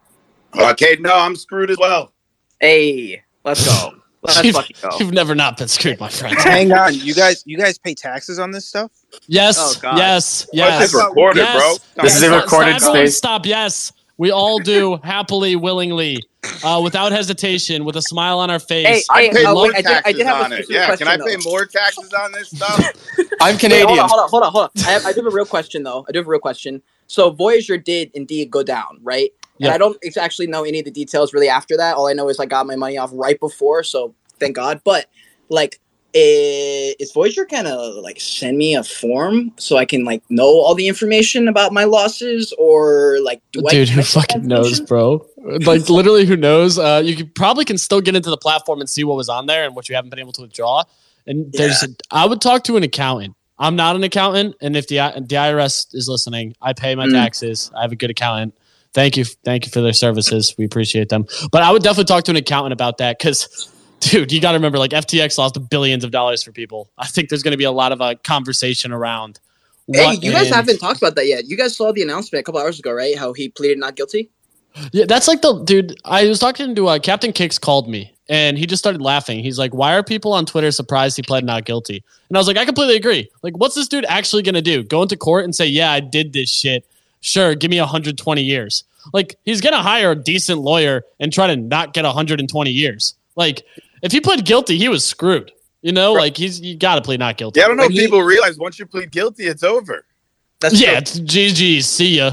Okay, 0.58 0.98
no, 1.00 1.14
I'm 1.14 1.36
screwed 1.36 1.70
as 1.70 1.78
well. 1.78 2.14
Hey, 2.60 3.22
let's 3.44 3.66
go. 3.66 3.94
Let's 4.24 4.44
You've, 4.44 4.56
fucking 4.56 4.76
go. 4.82 4.90
you've 5.00 5.14
never 5.14 5.36
not 5.36 5.58
been 5.58 5.68
screwed, 5.68 6.00
my 6.00 6.10
friend. 6.10 6.36
Hang 6.40 6.74
on, 6.74 6.96
you 6.96 7.14
guys. 7.14 7.44
You 7.46 7.56
guys 7.56 7.78
pay 7.78 7.94
taxes 7.94 8.40
on 8.40 8.50
this 8.50 8.66
stuff? 8.68 8.92
Yes, 9.28 9.58
Oh, 9.60 9.80
God. 9.80 9.98
yes, 10.00 10.50
yes. 10.52 10.80
this 10.82 10.94
is 10.96 11.02
recorded, 11.02 11.40
yes. 11.42 11.80
bro. 11.96 12.04
This 12.04 12.18
is 12.18 12.24
a 12.24 12.36
recorded 12.36 12.80
stop, 12.82 12.94
space. 12.96 13.16
Stop. 13.18 13.46
Yes, 13.46 13.94
we 14.18 14.32
all 14.32 14.60
do 14.60 14.98
happily, 15.04 15.56
willingly, 15.56 16.18
uh, 16.64 16.80
without 16.84 17.12
hesitation, 17.12 17.86
with 17.86 17.96
a 17.96 18.02
smile 18.02 18.40
on 18.40 18.50
our 18.50 18.60
face. 18.60 18.86
Hey, 18.88 19.02
I 19.10 19.30
pay 19.34 19.46
uh, 19.46 19.54
more 19.54 19.64
wait, 19.64 19.76
I 19.76 19.82
did- 19.82 19.86
I 19.88 19.94
taxes 19.94 20.16
did 20.18 20.26
have 20.28 20.46
on 20.46 20.54
it. 20.54 20.66
Yeah, 20.70 20.86
question, 20.88 21.08
can 21.08 21.14
I 21.14 21.18
though. 21.18 21.26
pay 21.26 21.38
more 21.44 21.66
taxes 21.66 22.14
on 22.14 22.32
this 22.32 22.50
stuff? 22.50 22.86
I'm 23.42 23.58
Canadian. 23.58 23.88
hold 23.88 24.00
on, 24.00 24.10
hold 24.10 24.22
on, 24.22 24.30
hold 24.30 24.44
on, 24.44 24.52
hold 24.52 24.64
on. 24.66 24.70
I 24.86 24.92
have, 24.92 25.06
I 25.06 25.14
do 25.14 25.24
have 25.24 25.32
a 25.32 25.36
real 25.36 25.46
question 25.46 25.84
though. 25.84 26.06
I 26.08 26.12
do 26.12 26.20
have 26.20 26.28
a 26.28 26.30
real 26.30 26.40
question. 26.40 26.82
So 27.08 27.30
Voyager 27.30 27.78
did 27.78 28.12
indeed 28.14 28.50
go 28.52 28.64
down, 28.64 29.00
right? 29.04 29.30
And 29.60 29.68
Yeah. 29.68 29.74
I 29.74 29.78
don't 29.78 29.98
actually 30.18 30.48
know 30.48 30.64
any 30.64 30.80
of 30.80 30.86
the 30.86 30.92
details 30.92 31.34
really 31.34 31.50
after 31.50 31.78
that. 31.78 31.96
All 31.96 32.08
I 32.08 32.14
know 32.14 32.30
is 32.30 32.40
I 32.40 32.46
got 32.46 32.66
my 32.68 32.76
money 32.76 32.98
off 32.98 33.12
right 33.14 33.40
before, 33.40 33.84
so 33.84 34.14
thank 34.40 34.56
God. 34.56 34.82
But 34.84 35.08
like, 35.50 35.80
is 37.00 37.12
Voyager 37.12 37.46
kind 37.46 37.68
of 37.68 37.96
like 38.04 38.20
send 38.20 38.58
me 38.58 38.76
a 38.76 38.84
form 38.84 39.52
so 39.58 39.78
I 39.78 39.86
can 39.86 40.04
like 40.04 40.24
know 40.30 40.46
all 40.48 40.76
the 40.76 40.88
information 40.88 41.48
about 41.48 41.74
my 41.74 41.84
losses, 41.84 42.54
or 42.58 43.18
like 43.22 43.42
do 43.52 43.62
I? 43.68 43.72
Dude, 43.72 43.90
who 43.90 44.00
I 44.00 44.04
that 44.04 44.10
fucking 44.10 44.48
knows, 44.48 44.80
bro? 44.82 45.26
Like 45.38 45.90
literally, 45.90 46.26
who 46.26 46.36
knows? 46.38 46.78
Uh, 46.78 47.02
you 47.04 47.16
could, 47.16 47.36
probably 47.36 47.66
can 47.66 47.78
still 47.78 48.02
get 48.02 48.16
into 48.16 48.30
the 48.30 48.38
platform 48.38 48.80
and 48.80 48.90
see 48.90 49.04
what 49.04 49.16
was 49.18 49.30
on 49.30 49.46
there 49.46 49.66
and 49.66 49.76
what 49.76 49.90
you 49.90 49.96
haven't 49.96 50.10
been 50.10 50.20
able 50.20 50.34
to 50.34 50.42
withdraw. 50.42 50.84
And 51.26 51.52
there's, 51.52 51.86
I 52.10 52.26
would 52.26 52.42
talk 52.42 52.64
to 52.66 52.78
an 52.78 52.84
accountant. 52.84 53.36
I'm 53.60 53.76
not 53.76 53.96
an 53.96 54.04
accountant, 54.04 54.56
and 54.62 54.76
if 54.78 54.88
the 54.88 54.98
the 54.98 55.36
IRS 55.36 55.94
is 55.94 56.08
listening, 56.08 56.56
I 56.62 56.74
pay 56.74 56.96
my 56.96 57.08
Mm. 57.08 57.14
taxes. 57.14 57.72
I 57.76 57.82
have 57.82 57.92
a 57.92 57.96
good 57.96 58.12
accountant. 58.12 58.54
Thank 58.94 59.18
you, 59.18 59.26
thank 59.44 59.66
you 59.66 59.72
for 59.72 59.82
their 59.82 59.94
services. 59.94 60.56
We 60.58 60.66
appreciate 60.66 61.10
them. 61.10 61.26
But 61.52 61.64
I 61.64 61.72
would 61.72 61.84
definitely 61.84 62.06
talk 62.06 62.24
to 62.26 62.32
an 62.32 62.38
accountant 62.38 62.74
about 62.74 62.98
that 63.00 63.18
because 63.20 63.70
dude, 64.00 64.32
you 64.32 64.42
got 64.42 64.52
to 64.52 64.58
remember, 64.58 64.78
like 64.78 64.92
FTX 64.92 65.38
lost 65.38 65.70
billions 65.70 66.04
of 66.04 66.12
dollars 66.12 66.44
for 66.44 66.52
people. 66.52 66.90
I 66.98 67.08
think 67.08 67.30
there's 67.30 67.44
going 67.44 67.52
to 67.52 67.58
be 67.58 67.64
a 67.64 67.72
lot 67.72 67.92
of 67.92 68.02
a 68.02 68.04
uh, 68.04 68.16
conversation 68.24 68.92
around. 68.92 69.40
Hey, 69.92 70.16
you 70.16 70.32
guys 70.32 70.50
haven't 70.50 70.80
talked 70.80 70.98
about 70.98 71.16
that 71.16 71.28
yet. 71.28 71.46
You 71.46 71.56
guys 71.56 71.78
saw 71.78 71.94
the 71.94 72.02
announcement 72.02 72.42
a 72.42 72.44
couple 72.44 72.60
hours 72.60 72.78
ago, 72.78 72.92
right? 72.92 73.18
How 73.18 73.32
he 73.32 73.50
pleaded 73.50 73.78
not 73.78 73.96
guilty. 73.96 74.30
Yeah, 74.92 75.06
that's 75.08 75.28
like 75.28 75.42
the 75.42 75.64
dude. 75.64 75.98
I 76.04 76.28
was 76.28 76.40
talking 76.40 76.76
to 76.76 76.88
uh, 76.88 77.00
Captain 77.00 77.32
Kicks 77.32 77.58
called 77.58 77.88
me 77.90 78.14
and 78.30 78.58
he 78.58 78.66
just 78.66 78.82
started 78.82 79.02
laughing. 79.02 79.40
He's 79.40 79.58
like, 79.58 79.74
"Why 79.74 79.96
are 79.96 80.04
people 80.04 80.34
on 80.34 80.46
Twitter 80.46 80.72
surprised 80.72 81.16
he 81.16 81.24
pled 81.24 81.46
not 81.46 81.66
guilty?" 81.66 82.04
And 82.30 82.38
I 82.38 82.40
was 82.40 82.48
like, 82.48 82.58
"I 82.58 82.66
completely 82.66 82.96
agree. 82.96 83.30
Like, 83.42 83.58
what's 83.58 83.76
this 83.76 83.88
dude 83.88 84.06
actually 84.06 84.44
gonna 84.44 84.62
do? 84.62 84.84
Go 84.84 85.02
into 85.02 85.18
court 85.18 85.46
and 85.46 85.56
say, 85.56 85.66
"Yeah, 85.66 85.92
I 85.92 86.00
did 86.00 86.34
this 86.34 86.50
shit. 86.50 86.86
Sure, 87.22 87.56
give 87.56 87.72
me 87.72 87.80
120 87.80 88.42
years." 88.42 88.84
Like, 89.14 89.38
he's 89.46 89.62
gonna 89.62 89.82
hire 89.82 90.12
a 90.12 90.16
decent 90.16 90.62
lawyer 90.62 91.04
and 91.20 91.32
try 91.32 91.48
to 91.48 91.56
not 91.56 91.94
get 91.94 92.04
120 92.04 92.70
years. 92.70 93.16
Like, 93.36 93.64
if 94.02 94.12
he 94.12 94.22
pled 94.22 94.46
guilty, 94.46 94.78
he 94.78 94.90
was 94.90 95.06
screwed. 95.06 95.52
You 95.82 95.92
know, 95.92 96.16
right. 96.16 96.22
like 96.22 96.38
he's 96.38 96.60
you 96.60 96.76
got 96.76 96.96
to 96.96 97.02
plead 97.02 97.20
not 97.20 97.38
guilty. 97.38 97.60
Yeah, 97.60 97.66
I 97.66 97.70
don't 97.70 97.78
know 97.78 97.86
if 97.86 97.92
people 97.92 98.22
realize 98.22 98.58
once 98.58 98.80
you 98.80 98.86
plead 98.86 99.12
guilty, 99.12 99.46
it's 99.46 99.64
over. 99.64 100.06
That's 100.60 100.82
yeah, 100.82 100.92
true. 100.92 100.98
it's 101.00 101.20
GG. 101.20 101.84
See 101.84 102.18
ya. 102.18 102.32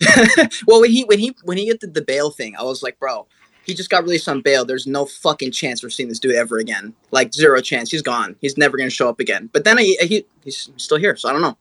well, 0.66 0.80
when 0.80 0.90
he 0.90 1.04
when 1.04 1.18
he 1.18 1.34
when 1.44 1.56
he 1.56 1.72
did 1.72 1.94
the 1.94 2.02
bail 2.02 2.30
thing, 2.30 2.54
I 2.56 2.62
was 2.62 2.82
like, 2.82 2.98
bro, 2.98 3.26
he 3.64 3.74
just 3.74 3.90
got 3.90 4.04
released 4.04 4.28
on 4.28 4.42
bail. 4.42 4.64
There's 4.64 4.86
no 4.86 5.06
fucking 5.06 5.52
chance 5.52 5.82
we're 5.82 5.90
seeing 5.90 6.08
this 6.08 6.18
dude 6.18 6.34
ever 6.34 6.58
again. 6.58 6.94
Like 7.10 7.32
zero 7.32 7.60
chance. 7.60 7.90
He's 7.90 8.02
gone. 8.02 8.36
He's 8.40 8.56
never 8.56 8.76
going 8.76 8.88
to 8.88 8.94
show 8.94 9.08
up 9.08 9.20
again. 9.20 9.50
But 9.52 9.64
then 9.64 9.78
he, 9.78 9.96
he 9.96 10.26
he's 10.44 10.70
still 10.76 10.98
here, 10.98 11.16
so 11.16 11.28
I 11.28 11.32
don't 11.32 11.42
know. 11.42 11.56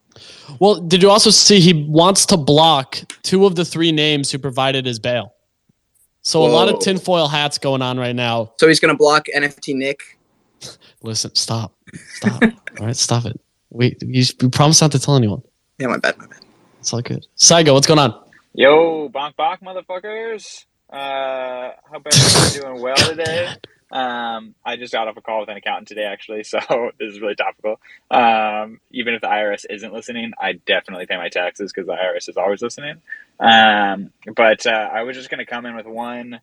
Well, 0.59 0.75
did 0.75 1.01
you 1.01 1.09
also 1.09 1.29
see 1.29 1.59
he 1.59 1.87
wants 1.89 2.25
to 2.27 2.37
block 2.37 2.97
two 3.23 3.45
of 3.45 3.55
the 3.55 3.65
three 3.65 3.91
names 3.91 4.31
who 4.31 4.37
provided 4.37 4.85
his 4.85 4.99
bail? 4.99 5.33
So 6.25 6.39
Whoa. 6.39 6.47
a 6.47 6.53
lot 6.53 6.69
of 6.69 6.79
tinfoil 6.79 7.27
hats 7.27 7.59
going 7.59 7.83
on 7.83 7.99
right 7.99 8.15
now. 8.15 8.51
So 8.57 8.67
he's 8.67 8.79
going 8.79 8.91
to 8.91 8.97
block 8.97 9.27
NFT 9.37 9.75
Nick. 9.75 10.17
Listen, 11.03 11.35
stop, 11.35 11.71
stop. 12.15 12.41
all 12.79 12.87
right, 12.87 12.95
stop 12.95 13.25
it. 13.25 13.39
Wait, 13.69 14.01
you, 14.01 14.23
you 14.41 14.49
promised 14.49 14.81
not 14.81 14.91
to 14.93 14.99
tell 14.99 15.15
anyone. 15.15 15.43
Yeah, 15.77 15.85
my 15.87 15.97
bad, 15.97 16.17
my 16.17 16.25
bad. 16.25 16.39
It's 16.79 16.91
all 16.91 17.01
good. 17.01 17.27
Saigo, 17.37 17.73
what's 17.73 17.85
going 17.85 17.99
on? 17.99 18.19
Yo, 18.53 19.07
bonk 19.09 19.35
bonk, 19.35 19.61
motherfuckers. 19.61 20.65
Uh, 20.89 21.73
hope 21.91 22.07
everyone's 22.11 22.53
doing 22.59 22.81
well 22.81 22.95
today. 23.09 23.53
Um, 23.95 24.55
I 24.65 24.75
just 24.75 24.91
got 24.91 25.07
off 25.07 25.15
a 25.15 25.21
call 25.21 25.39
with 25.39 25.49
an 25.49 25.55
accountant 25.55 25.87
today, 25.87 26.03
actually, 26.03 26.43
so 26.43 26.59
this 26.99 27.13
is 27.13 27.21
really 27.21 27.35
topical. 27.35 27.79
Um, 28.11 28.81
even 28.91 29.13
if 29.13 29.21
the 29.21 29.27
IRS 29.27 29.65
isn't 29.69 29.93
listening, 29.93 30.33
I 30.37 30.53
definitely 30.53 31.05
pay 31.05 31.15
my 31.15 31.29
taxes 31.29 31.71
because 31.71 31.87
the 31.87 31.93
IRS 31.93 32.27
is 32.27 32.35
always 32.35 32.61
listening. 32.61 33.01
Um, 33.39 34.11
but 34.35 34.65
uh, 34.65 34.89
I 34.93 35.03
was 35.03 35.15
just 35.15 35.29
going 35.29 35.39
to 35.39 35.45
come 35.45 35.65
in 35.65 35.77
with 35.77 35.85
one. 35.85 36.41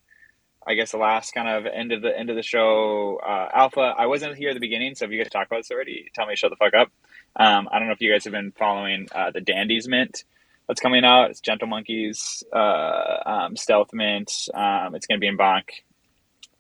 I 0.67 0.75
guess 0.75 0.93
the 0.93 0.99
last 0.99 1.33
kind 1.33 1.49
of 1.49 1.67
end 1.67 1.93
of 1.93 2.01
the 2.03 2.17
end 2.17 2.31
of 2.31 2.37
the 2.37 2.43
show, 2.43 3.21
uh, 3.23 3.49
Alpha. 3.53 3.95
I 3.99 4.07
wasn't 4.07 4.37
here 4.37 4.51
at 4.51 4.55
the 4.55 4.61
beginning, 4.61 4.95
so 4.95 5.05
if 5.05 5.11
you 5.11 5.19
guys 5.19 5.31
talk 5.31 5.49
about 5.49 5.59
this 5.59 5.71
already, 5.73 6.09
tell 6.15 6.27
me 6.27 6.33
to 6.33 6.37
shut 6.37 6.51
the 6.51 6.57
fuck 6.57 6.73
up. 6.73 6.91
Um, 7.37 7.69
I 7.71 7.79
don't 7.79 7.89
know 7.89 7.95
if 7.95 8.01
you 8.01 8.13
guys 8.13 8.25
have 8.25 8.33
been 8.33 8.53
following 8.53 9.09
uh, 9.15 9.31
the 9.31 9.41
Dandies 9.41 9.89
Mint 9.89 10.25
that's 10.69 10.81
coming 10.81 11.05
out. 11.05 11.31
It's 11.31 11.41
Gentle 11.41 11.69
Monkeys, 11.69 12.45
uh, 12.53 13.17
um, 13.27 13.57
Stealth 13.57 13.93
Mint. 13.93 14.33
Um, 14.55 14.95
it's 14.95 15.07
going 15.07 15.19
to 15.19 15.21
be 15.21 15.27
in 15.27 15.37
Bonk, 15.37 15.65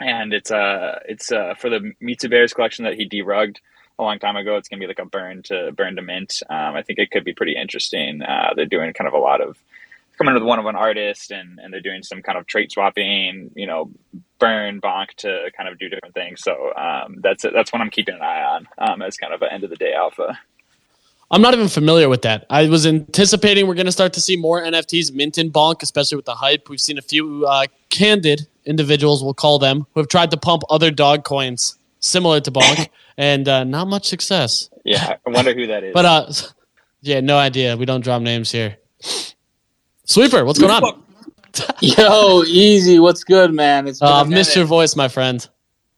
and 0.03 0.33
it's 0.33 0.51
uh 0.51 0.99
it's 1.09 1.33
uh 1.33 1.55
for 1.55 1.71
the 1.71 1.93
Mitsu 2.01 2.29
Bears 2.29 2.53
collection 2.53 2.85
that 2.85 2.95
he 2.95 3.09
derugged 3.09 3.57
a 3.99 4.03
long 4.03 4.19
time 4.19 4.37
ago. 4.37 4.57
It's 4.57 4.69
to 4.69 4.77
be 4.77 4.87
like 4.87 4.99
a 4.99 5.05
burn 5.05 5.43
to 5.45 5.73
burn 5.73 5.97
to 5.97 6.03
mint. 6.03 6.43
Um, 6.49 6.75
I 6.75 6.83
think 6.83 6.99
it 6.99 7.11
could 7.11 7.25
be 7.25 7.35
pretty 7.35 7.57
interesting. 7.57 8.23
Uh, 8.23 8.53
they're 8.55 8.67
doing 8.67 8.93
kind 8.93 9.09
of 9.09 9.15
a 9.15 9.19
lot 9.19 9.41
of 9.41 9.59
coming 10.19 10.35
with 10.35 10.43
one 10.43 10.59
of 10.59 10.67
an 10.67 10.77
artist, 10.77 11.31
and 11.31 11.59
and 11.59 11.73
they're 11.73 11.81
doing 11.81 12.03
some 12.03 12.23
kind 12.23 12.39
of 12.39 12.47
trait 12.47 12.73
swapping. 12.73 13.51
You 13.55 13.67
know, 13.67 13.91
burn 14.39 14.81
bonk 14.81 15.15
to 15.19 15.51
kind 15.57 15.69
of 15.69 15.79
do 15.79 15.89
different 15.89 16.15
things. 16.15 16.43
So 16.43 16.73
um, 16.77 17.17
that's 17.23 17.43
that's 17.43 17.73
what 17.73 17.81
I'm 17.81 17.91
keeping 17.91 18.15
an 18.15 18.23
eye 18.23 18.43
on 18.43 18.69
um, 18.79 19.03
as 19.03 19.17
kind 19.17 19.33
of 19.33 19.43
an 19.43 19.49
end 19.51 19.65
of 19.65 19.71
the 19.71 19.77
day 19.77 19.93
alpha. 19.95 20.39
I'm 21.33 21.41
not 21.41 21.55
even 21.55 21.69
familiar 21.69 22.11
with 22.11 22.23
that. 22.23 22.45
I 22.51 22.69
was 22.69 22.87
anticipating 22.87 23.67
we're 23.67 23.75
going 23.75 23.87
to 23.87 23.93
start 23.93 24.13
to 24.13 24.21
see 24.21 24.37
more 24.37 24.61
NFTs 24.61 25.15
mint 25.15 25.39
in 25.39 25.51
bonk, 25.51 25.83
especially 25.83 26.17
with 26.17 26.27
the 26.27 26.35
hype. 26.35 26.69
We've 26.69 26.79
seen 26.79 26.99
a 26.99 27.03
few 27.03 27.47
uh, 27.47 27.65
candid 27.89 28.47
individuals, 28.67 29.25
we'll 29.25 29.33
call 29.33 29.59
them, 29.59 29.87
who 29.95 30.01
have 30.01 30.09
tried 30.09 30.31
to 30.33 30.37
pump 30.37 30.63
other 30.69 30.91
dog 30.91 31.25
coins 31.25 31.77
similar 32.01 32.41
to 32.41 32.51
bonk, 32.51 32.89
and 33.17 33.49
uh, 33.49 33.65
not 33.65 33.89
much 33.89 34.07
success. 34.09 34.69
Yeah, 34.85 35.17
I 35.27 35.31
wonder 35.31 35.55
who 35.55 35.67
that 35.69 35.83
is. 35.85 35.95
but 35.95 36.05
uh, 36.05 36.31
yeah, 37.01 37.21
no 37.21 37.39
idea. 37.39 37.79
We 37.79 37.87
don't 37.87 38.03
drop 38.03 38.21
names 38.21 38.53
here. 38.53 38.77
Sweeper, 40.05 40.45
what's 40.45 40.59
going 40.59 40.71
on? 40.71 41.03
Yo, 41.81 42.43
easy. 42.45 42.99
What's 42.99 43.25
good, 43.25 43.55
man? 43.55 43.89
It's 43.89 44.03
uh, 44.03 44.25
missed 44.25 44.55
your 44.55 44.67
voice, 44.67 44.95
my 44.97 45.09
friend. 45.09 45.49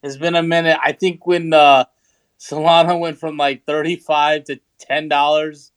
It's 0.04 0.16
been 0.16 0.36
a 0.36 0.42
minute. 0.44 0.78
I 0.80 0.92
think 0.92 1.26
when 1.26 1.52
uh, 1.52 1.86
Solana 2.38 2.98
went 3.00 3.18
from 3.18 3.36
like 3.36 3.64
35 3.64 4.44
to 4.44 4.60
ten 4.86 5.08
dollars. 5.08 5.72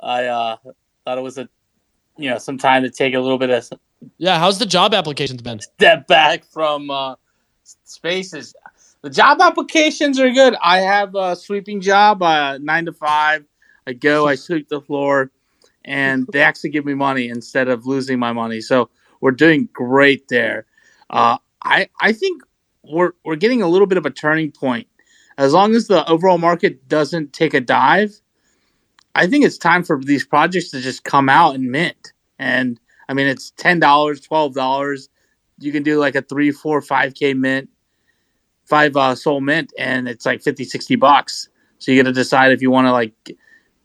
I 0.00 0.24
uh, 0.24 0.56
thought 1.04 1.18
it 1.18 1.22
was 1.22 1.38
a 1.38 1.48
you 2.16 2.30
know 2.30 2.38
some 2.38 2.58
time 2.58 2.82
to 2.82 2.90
take 2.90 3.14
a 3.14 3.20
little 3.20 3.38
bit 3.38 3.50
of 3.50 3.68
yeah. 4.18 4.38
How's 4.38 4.58
the 4.58 4.66
job 4.66 4.94
applications 4.94 5.42
been? 5.42 5.60
Step 5.60 6.06
back 6.06 6.44
from 6.44 6.90
uh, 6.90 7.14
spaces. 7.84 8.54
The 9.02 9.10
job 9.10 9.40
applications 9.40 10.18
are 10.18 10.30
good. 10.30 10.56
I 10.62 10.78
have 10.78 11.14
a 11.14 11.36
sweeping 11.36 11.80
job, 11.80 12.22
uh, 12.22 12.58
nine 12.58 12.86
to 12.86 12.92
five. 12.92 13.44
I 13.86 13.92
go, 13.92 14.26
I 14.26 14.34
sweep 14.34 14.68
the 14.68 14.80
floor, 14.80 15.30
and 15.84 16.26
they 16.32 16.42
actually 16.48 16.70
give 16.70 16.84
me 16.84 16.94
money 16.94 17.28
instead 17.28 17.68
of 17.68 17.86
losing 17.86 18.18
my 18.18 18.32
money. 18.32 18.60
So 18.60 18.90
we're 19.20 19.30
doing 19.32 19.68
great 19.72 20.28
there. 20.28 20.66
Uh, 21.10 21.38
I 21.62 21.88
I 22.00 22.12
think 22.12 22.42
we're 22.82 23.12
we're 23.24 23.36
getting 23.36 23.62
a 23.62 23.68
little 23.68 23.86
bit 23.86 23.98
of 23.98 24.06
a 24.06 24.10
turning 24.10 24.50
point. 24.50 24.88
As 25.38 25.52
long 25.52 25.74
as 25.74 25.86
the 25.86 26.08
overall 26.08 26.38
market 26.38 26.88
doesn't 26.88 27.34
take 27.34 27.52
a 27.52 27.60
dive, 27.60 28.18
I 29.16 29.26
think 29.26 29.44
it's 29.44 29.58
time 29.58 29.82
for 29.82 29.98
these 29.98 30.26
projects 30.26 30.70
to 30.70 30.80
just 30.80 31.04
come 31.04 31.28
out 31.28 31.54
and 31.54 31.70
mint. 31.70 32.12
And 32.38 32.78
I 33.08 33.14
mean, 33.14 33.26
it's 33.26 33.50
ten 33.52 33.80
dollars, 33.80 34.20
twelve 34.20 34.54
dollars. 34.54 35.08
You 35.58 35.72
can 35.72 35.82
do 35.82 35.98
like 35.98 36.14
a 36.14 36.22
three, 36.22 36.50
four, 36.50 36.82
five 36.82 37.14
k 37.14 37.32
mint, 37.32 37.70
five 38.66 38.94
uh, 38.94 39.14
SOL 39.14 39.40
mint, 39.40 39.72
and 39.78 40.06
it's 40.06 40.26
like 40.26 40.42
50, 40.42 40.64
60 40.64 40.96
bucks. 40.96 41.48
So 41.78 41.92
you 41.92 42.02
got 42.02 42.08
to 42.08 42.12
decide 42.12 42.52
if 42.52 42.60
you 42.60 42.70
want 42.70 42.86
to 42.88 42.92
like 42.92 43.14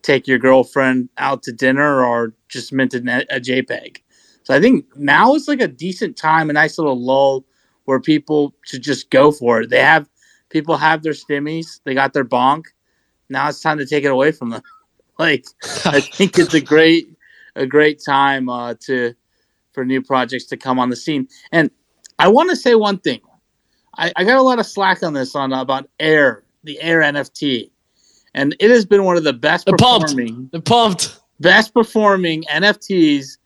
take 0.02 0.28
your 0.28 0.38
girlfriend 0.38 1.08
out 1.18 1.44
to 1.44 1.54
dinner 1.54 2.04
or 2.04 2.34
just 2.50 2.74
mint 2.74 2.94
a, 2.94 3.00
a 3.34 3.40
JPEG. 3.40 3.98
So 4.44 4.54
I 4.54 4.60
think 4.60 4.86
now 4.98 5.36
is 5.36 5.48
like 5.48 5.62
a 5.62 5.68
decent 5.68 6.18
time, 6.18 6.50
a 6.50 6.54
nice 6.54 6.78
little 6.78 7.00
lull 7.00 7.46
where 7.86 8.00
people 8.00 8.54
should 8.66 8.84
just 8.84 9.10
go 9.12 9.32
for 9.32 9.62
it. 9.62 9.70
They 9.70 9.80
have 9.80 10.10
people 10.50 10.76
have 10.76 11.04
their 11.04 11.14
stimmies, 11.14 11.80
they 11.86 11.94
got 11.94 12.14
their 12.14 12.26
bonk. 12.26 12.66
Now 13.30 13.48
it's 13.48 13.62
time 13.62 13.78
to 13.78 13.86
take 13.86 14.04
it 14.04 14.12
away 14.12 14.34
from 14.34 14.50
them. 14.50 14.62
Like 15.22 15.46
I 15.86 16.00
think 16.00 16.40
it's 16.40 16.56
a 16.56 16.62
great 16.62 17.08
a 17.56 17.68
great 17.68 18.02
time 18.04 18.50
uh, 18.50 18.74
to 18.88 19.14
for 19.72 19.86
new 19.86 20.02
projects 20.02 20.46
to 20.46 20.58
come 20.58 20.80
on 20.80 20.90
the 20.90 20.96
scene. 20.96 21.28
And 21.52 21.70
I 22.18 22.28
want 22.28 22.50
to 22.50 22.56
say 22.56 22.74
one 22.74 22.98
thing. 22.98 23.22
I, 23.98 24.12
I 24.16 24.24
got 24.24 24.38
a 24.38 24.42
lot 24.42 24.58
of 24.58 24.66
slack 24.66 25.04
on 25.04 25.14
this 25.14 25.36
on 25.36 25.54
about 25.54 25.88
Air, 26.00 26.44
the 26.64 26.82
Air 26.82 27.02
NFT, 27.02 27.70
and 28.34 28.56
it 28.60 28.72
has 28.72 28.84
been 28.84 29.04
one 29.04 29.16
of 29.16 29.24
the 29.24 29.34
best 29.34 29.68
the 29.68 29.74
performing, 29.74 30.28
pumped. 30.28 30.52
the 30.54 30.62
pumped, 30.62 31.20
best 31.40 31.74
performing 31.74 32.44
NFTs 32.44 33.38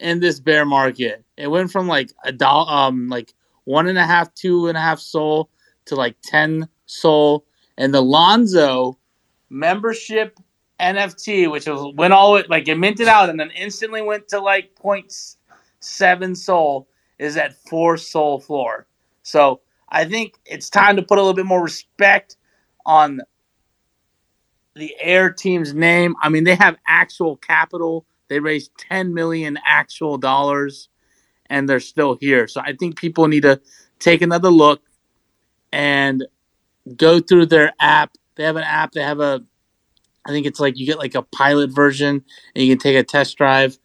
in 0.00 0.18
this 0.18 0.40
bear 0.40 0.64
market. 0.64 1.24
It 1.36 1.48
went 1.48 1.70
from 1.70 1.86
like 1.86 2.12
a 2.24 2.32
dollar, 2.32 2.68
um, 2.72 3.08
like 3.08 3.34
one 3.64 3.86
and 3.86 3.98
a 3.98 4.04
half, 4.04 4.34
two 4.34 4.66
and 4.66 4.76
a 4.76 4.80
half 4.80 4.98
SOL 4.98 5.48
to 5.84 5.94
like 5.94 6.16
ten 6.24 6.68
SOL, 6.86 7.44
and 7.78 7.94
the 7.94 8.02
Lonzo 8.02 8.98
membership 9.48 10.40
NFT, 10.80 11.50
which 11.50 11.66
was 11.66 11.94
went 11.94 12.12
all 12.12 12.42
like 12.48 12.68
it 12.68 12.76
minted 12.76 13.08
out 13.08 13.28
and 13.28 13.38
then 13.38 13.50
instantly 13.50 14.02
went 14.02 14.28
to 14.28 14.40
like 14.40 14.74
0.7 14.74 16.36
SOL 16.36 16.88
is 17.18 17.36
at 17.36 17.54
four 17.68 17.96
SOL 17.96 18.40
floor. 18.40 18.86
So 19.22 19.60
I 19.88 20.04
think 20.04 20.34
it's 20.46 20.70
time 20.70 20.96
to 20.96 21.02
put 21.02 21.18
a 21.18 21.20
little 21.20 21.34
bit 21.34 21.46
more 21.46 21.62
respect 21.62 22.36
on 22.86 23.20
the 24.74 24.94
Air 25.00 25.30
team's 25.30 25.74
name. 25.74 26.14
I 26.22 26.28
mean, 26.28 26.44
they 26.44 26.54
have 26.54 26.76
actual 26.86 27.36
capital. 27.36 28.06
They 28.28 28.40
raised 28.40 28.70
10 28.78 29.12
million 29.12 29.58
actual 29.66 30.16
dollars 30.16 30.88
and 31.46 31.68
they're 31.68 31.80
still 31.80 32.16
here. 32.20 32.48
So 32.48 32.60
I 32.64 32.74
think 32.74 32.96
people 32.96 33.28
need 33.28 33.42
to 33.42 33.60
take 33.98 34.22
another 34.22 34.50
look 34.50 34.82
and 35.72 36.24
go 36.96 37.20
through 37.20 37.46
their 37.46 37.72
app. 37.80 38.16
They 38.36 38.44
have 38.44 38.56
an 38.56 38.62
app, 38.62 38.92
they 38.92 39.02
have 39.02 39.20
a 39.20 39.42
I 40.26 40.30
think 40.30 40.46
it's 40.46 40.60
like 40.60 40.78
you 40.78 40.86
get 40.86 40.98
like 40.98 41.14
a 41.14 41.22
pilot 41.22 41.70
version 41.70 42.24
and 42.54 42.64
you 42.64 42.72
can 42.72 42.78
take 42.78 42.96
a 42.96 43.02
test 43.02 43.36
drive. 43.36 43.78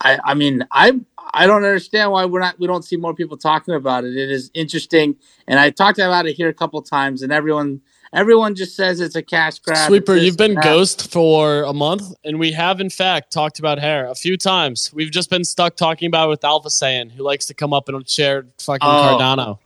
I 0.00 0.18
I 0.24 0.34
mean 0.34 0.66
I 0.70 1.00
I 1.34 1.46
don't 1.46 1.64
understand 1.64 2.12
why 2.12 2.24
we're 2.24 2.40
not 2.40 2.58
we 2.58 2.66
don't 2.66 2.84
see 2.84 2.96
more 2.96 3.14
people 3.14 3.36
talking 3.36 3.74
about 3.74 4.04
it. 4.04 4.16
It 4.16 4.30
is 4.30 4.50
interesting, 4.54 5.16
and 5.46 5.58
I 5.58 5.70
talked 5.70 5.98
about 5.98 6.26
it 6.26 6.34
here 6.34 6.48
a 6.48 6.54
couple 6.54 6.80
times, 6.82 7.22
and 7.22 7.32
everyone 7.32 7.80
everyone 8.12 8.54
just 8.54 8.76
says 8.76 9.00
it's 9.00 9.16
a 9.16 9.22
cash 9.22 9.58
grab. 9.58 9.86
Sweeper, 9.86 10.16
you've 10.16 10.36
been 10.36 10.54
ghost 10.54 11.10
for 11.10 11.62
a 11.62 11.72
month, 11.72 12.14
and 12.24 12.38
we 12.38 12.52
have 12.52 12.80
in 12.80 12.90
fact 12.90 13.32
talked 13.32 13.58
about 13.58 13.78
Air 13.78 14.06
a 14.06 14.14
few 14.14 14.36
times. 14.36 14.92
We've 14.92 15.10
just 15.10 15.30
been 15.30 15.44
stuck 15.44 15.76
talking 15.76 16.06
about 16.06 16.26
it 16.26 16.30
with 16.30 16.44
Alpha 16.44 16.68
Saiyan, 16.68 17.10
who 17.10 17.22
likes 17.22 17.46
to 17.46 17.54
come 17.54 17.72
up 17.72 17.88
and 17.88 18.08
share 18.08 18.46
fucking 18.58 18.88
oh, 18.88 19.18
Cardano. 19.18 19.58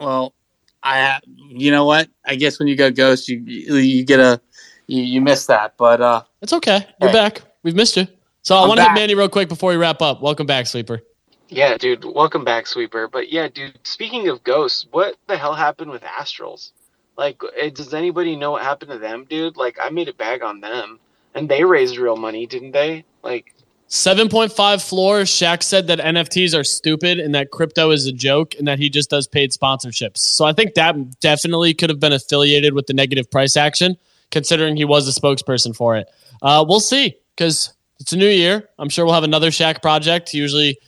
Well, 0.00 0.34
I, 0.82 1.20
you 1.48 1.70
know 1.70 1.84
what? 1.84 2.08
I 2.24 2.36
guess 2.36 2.58
when 2.58 2.68
you 2.68 2.76
go 2.76 2.90
ghost, 2.90 3.28
you 3.28 3.38
you 3.40 4.04
get 4.04 4.20
a 4.20 4.40
you, 4.88 5.02
you 5.02 5.20
miss 5.20 5.46
that. 5.46 5.76
But 5.76 6.00
uh, 6.00 6.22
it's 6.42 6.52
okay. 6.52 6.84
You're 7.00 7.10
hey. 7.10 7.16
back. 7.16 7.42
We've 7.62 7.76
missed 7.76 7.96
you. 7.96 8.08
So 8.42 8.56
I 8.56 8.66
want 8.66 8.78
to 8.78 8.82
hit 8.82 8.88
back. 8.88 8.96
Manny 8.96 9.14
real 9.14 9.28
quick 9.28 9.48
before 9.48 9.70
we 9.70 9.76
wrap 9.76 10.02
up. 10.02 10.20
Welcome 10.20 10.46
back, 10.46 10.66
sleeper. 10.66 11.02
Yeah, 11.48 11.76
dude. 11.78 12.04
Welcome 12.04 12.44
back, 12.44 12.66
Sweeper. 12.66 13.08
But 13.08 13.32
yeah, 13.32 13.48
dude. 13.48 13.78
Speaking 13.84 14.28
of 14.28 14.42
ghosts, 14.44 14.86
what 14.90 15.16
the 15.28 15.36
hell 15.36 15.54
happened 15.54 15.90
with 15.90 16.02
Astrals? 16.02 16.72
Like, 17.16 17.40
eh, 17.56 17.70
does 17.70 17.94
anybody 17.94 18.36
know 18.36 18.52
what 18.52 18.62
happened 18.62 18.90
to 18.92 18.98
them, 18.98 19.24
dude? 19.28 19.56
Like, 19.56 19.78
I 19.82 19.88
made 19.88 20.08
a 20.08 20.12
bag 20.12 20.42
on 20.42 20.60
them, 20.60 21.00
and 21.34 21.48
they 21.48 21.64
raised 21.64 21.96
real 21.96 22.16
money, 22.16 22.46
didn't 22.46 22.72
they? 22.72 23.04
Like, 23.22 23.54
7.5 23.88 24.86
floor. 24.86 25.20
Shaq 25.20 25.62
said 25.62 25.86
that 25.86 25.98
NFTs 25.98 26.58
are 26.58 26.62
stupid 26.62 27.18
and 27.18 27.34
that 27.34 27.50
crypto 27.50 27.90
is 27.90 28.06
a 28.06 28.12
joke 28.12 28.54
and 28.58 28.68
that 28.68 28.78
he 28.78 28.90
just 28.90 29.08
does 29.08 29.26
paid 29.26 29.50
sponsorships. 29.50 30.18
So 30.18 30.44
I 30.44 30.52
think 30.52 30.74
that 30.74 31.20
definitely 31.20 31.72
could 31.72 31.88
have 31.88 31.98
been 31.98 32.12
affiliated 32.12 32.74
with 32.74 32.86
the 32.86 32.92
negative 32.92 33.30
price 33.30 33.56
action, 33.56 33.96
considering 34.30 34.76
he 34.76 34.84
was 34.84 35.08
a 35.08 35.20
spokesperson 35.20 35.74
for 35.74 35.96
it. 35.96 36.08
Uh, 36.42 36.64
we'll 36.66 36.80
see 36.80 37.16
because 37.36 37.72
it's 38.00 38.12
a 38.12 38.16
new 38.16 38.28
year. 38.28 38.68
I'm 38.78 38.88
sure 38.88 39.04
we'll 39.04 39.14
have 39.14 39.24
another 39.24 39.50
Shaq 39.50 39.82
project. 39.82 40.30
He 40.30 40.38
usually 40.38 40.78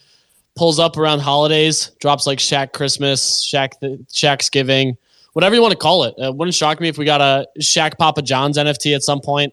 pulls 0.56 0.78
up 0.78 0.96
around 0.96 1.20
holidays, 1.20 1.90
drops 2.00 2.26
like 2.26 2.38
Shaq 2.38 2.72
Christmas, 2.72 3.44
Shaq 3.44 3.72
Shaq's 4.08 4.50
Giving, 4.50 4.96
whatever 5.32 5.54
you 5.54 5.62
want 5.62 5.72
to 5.72 5.78
call 5.78 6.04
it. 6.04 6.14
It 6.18 6.34
wouldn't 6.34 6.54
shock 6.54 6.80
me 6.80 6.88
if 6.88 6.98
we 6.98 7.04
got 7.04 7.20
a 7.20 7.46
Shaq 7.60 7.98
Papa 7.98 8.22
John's 8.22 8.58
NFT 8.58 8.94
at 8.94 9.02
some 9.02 9.20
point. 9.20 9.52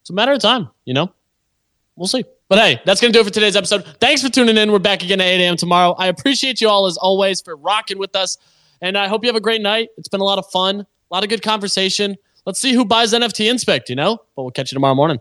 It's 0.00 0.10
a 0.10 0.12
matter 0.12 0.32
of 0.32 0.38
time, 0.38 0.68
you 0.84 0.94
know? 0.94 1.12
We'll 1.96 2.06
see. 2.06 2.24
But 2.48 2.58
hey, 2.58 2.80
that's 2.84 3.00
going 3.00 3.12
to 3.12 3.16
do 3.16 3.20
it 3.20 3.24
for 3.24 3.32
today's 3.32 3.56
episode. 3.56 3.84
Thanks 4.00 4.22
for 4.22 4.28
tuning 4.28 4.56
in. 4.56 4.70
We're 4.70 4.78
back 4.78 5.02
again 5.02 5.20
at 5.20 5.26
8 5.26 5.40
a.m. 5.40 5.56
tomorrow. 5.56 5.94
I 5.98 6.06
appreciate 6.06 6.60
you 6.60 6.68
all 6.68 6.86
as 6.86 6.96
always 6.96 7.40
for 7.40 7.56
rocking 7.56 7.98
with 7.98 8.14
us. 8.14 8.38
And 8.80 8.96
I 8.96 9.08
hope 9.08 9.24
you 9.24 9.28
have 9.28 9.36
a 9.36 9.40
great 9.40 9.62
night. 9.62 9.88
It's 9.96 10.08
been 10.08 10.20
a 10.20 10.24
lot 10.24 10.38
of 10.38 10.46
fun, 10.50 10.80
a 10.80 11.14
lot 11.14 11.24
of 11.24 11.30
good 11.30 11.42
conversation. 11.42 12.16
Let's 12.46 12.60
see 12.60 12.72
who 12.72 12.84
buys 12.84 13.12
NFT 13.12 13.50
Inspect, 13.50 13.90
you 13.90 13.96
know? 13.96 14.18
But 14.36 14.42
we'll 14.44 14.52
catch 14.52 14.70
you 14.70 14.76
tomorrow 14.76 14.94
morning. 14.94 15.18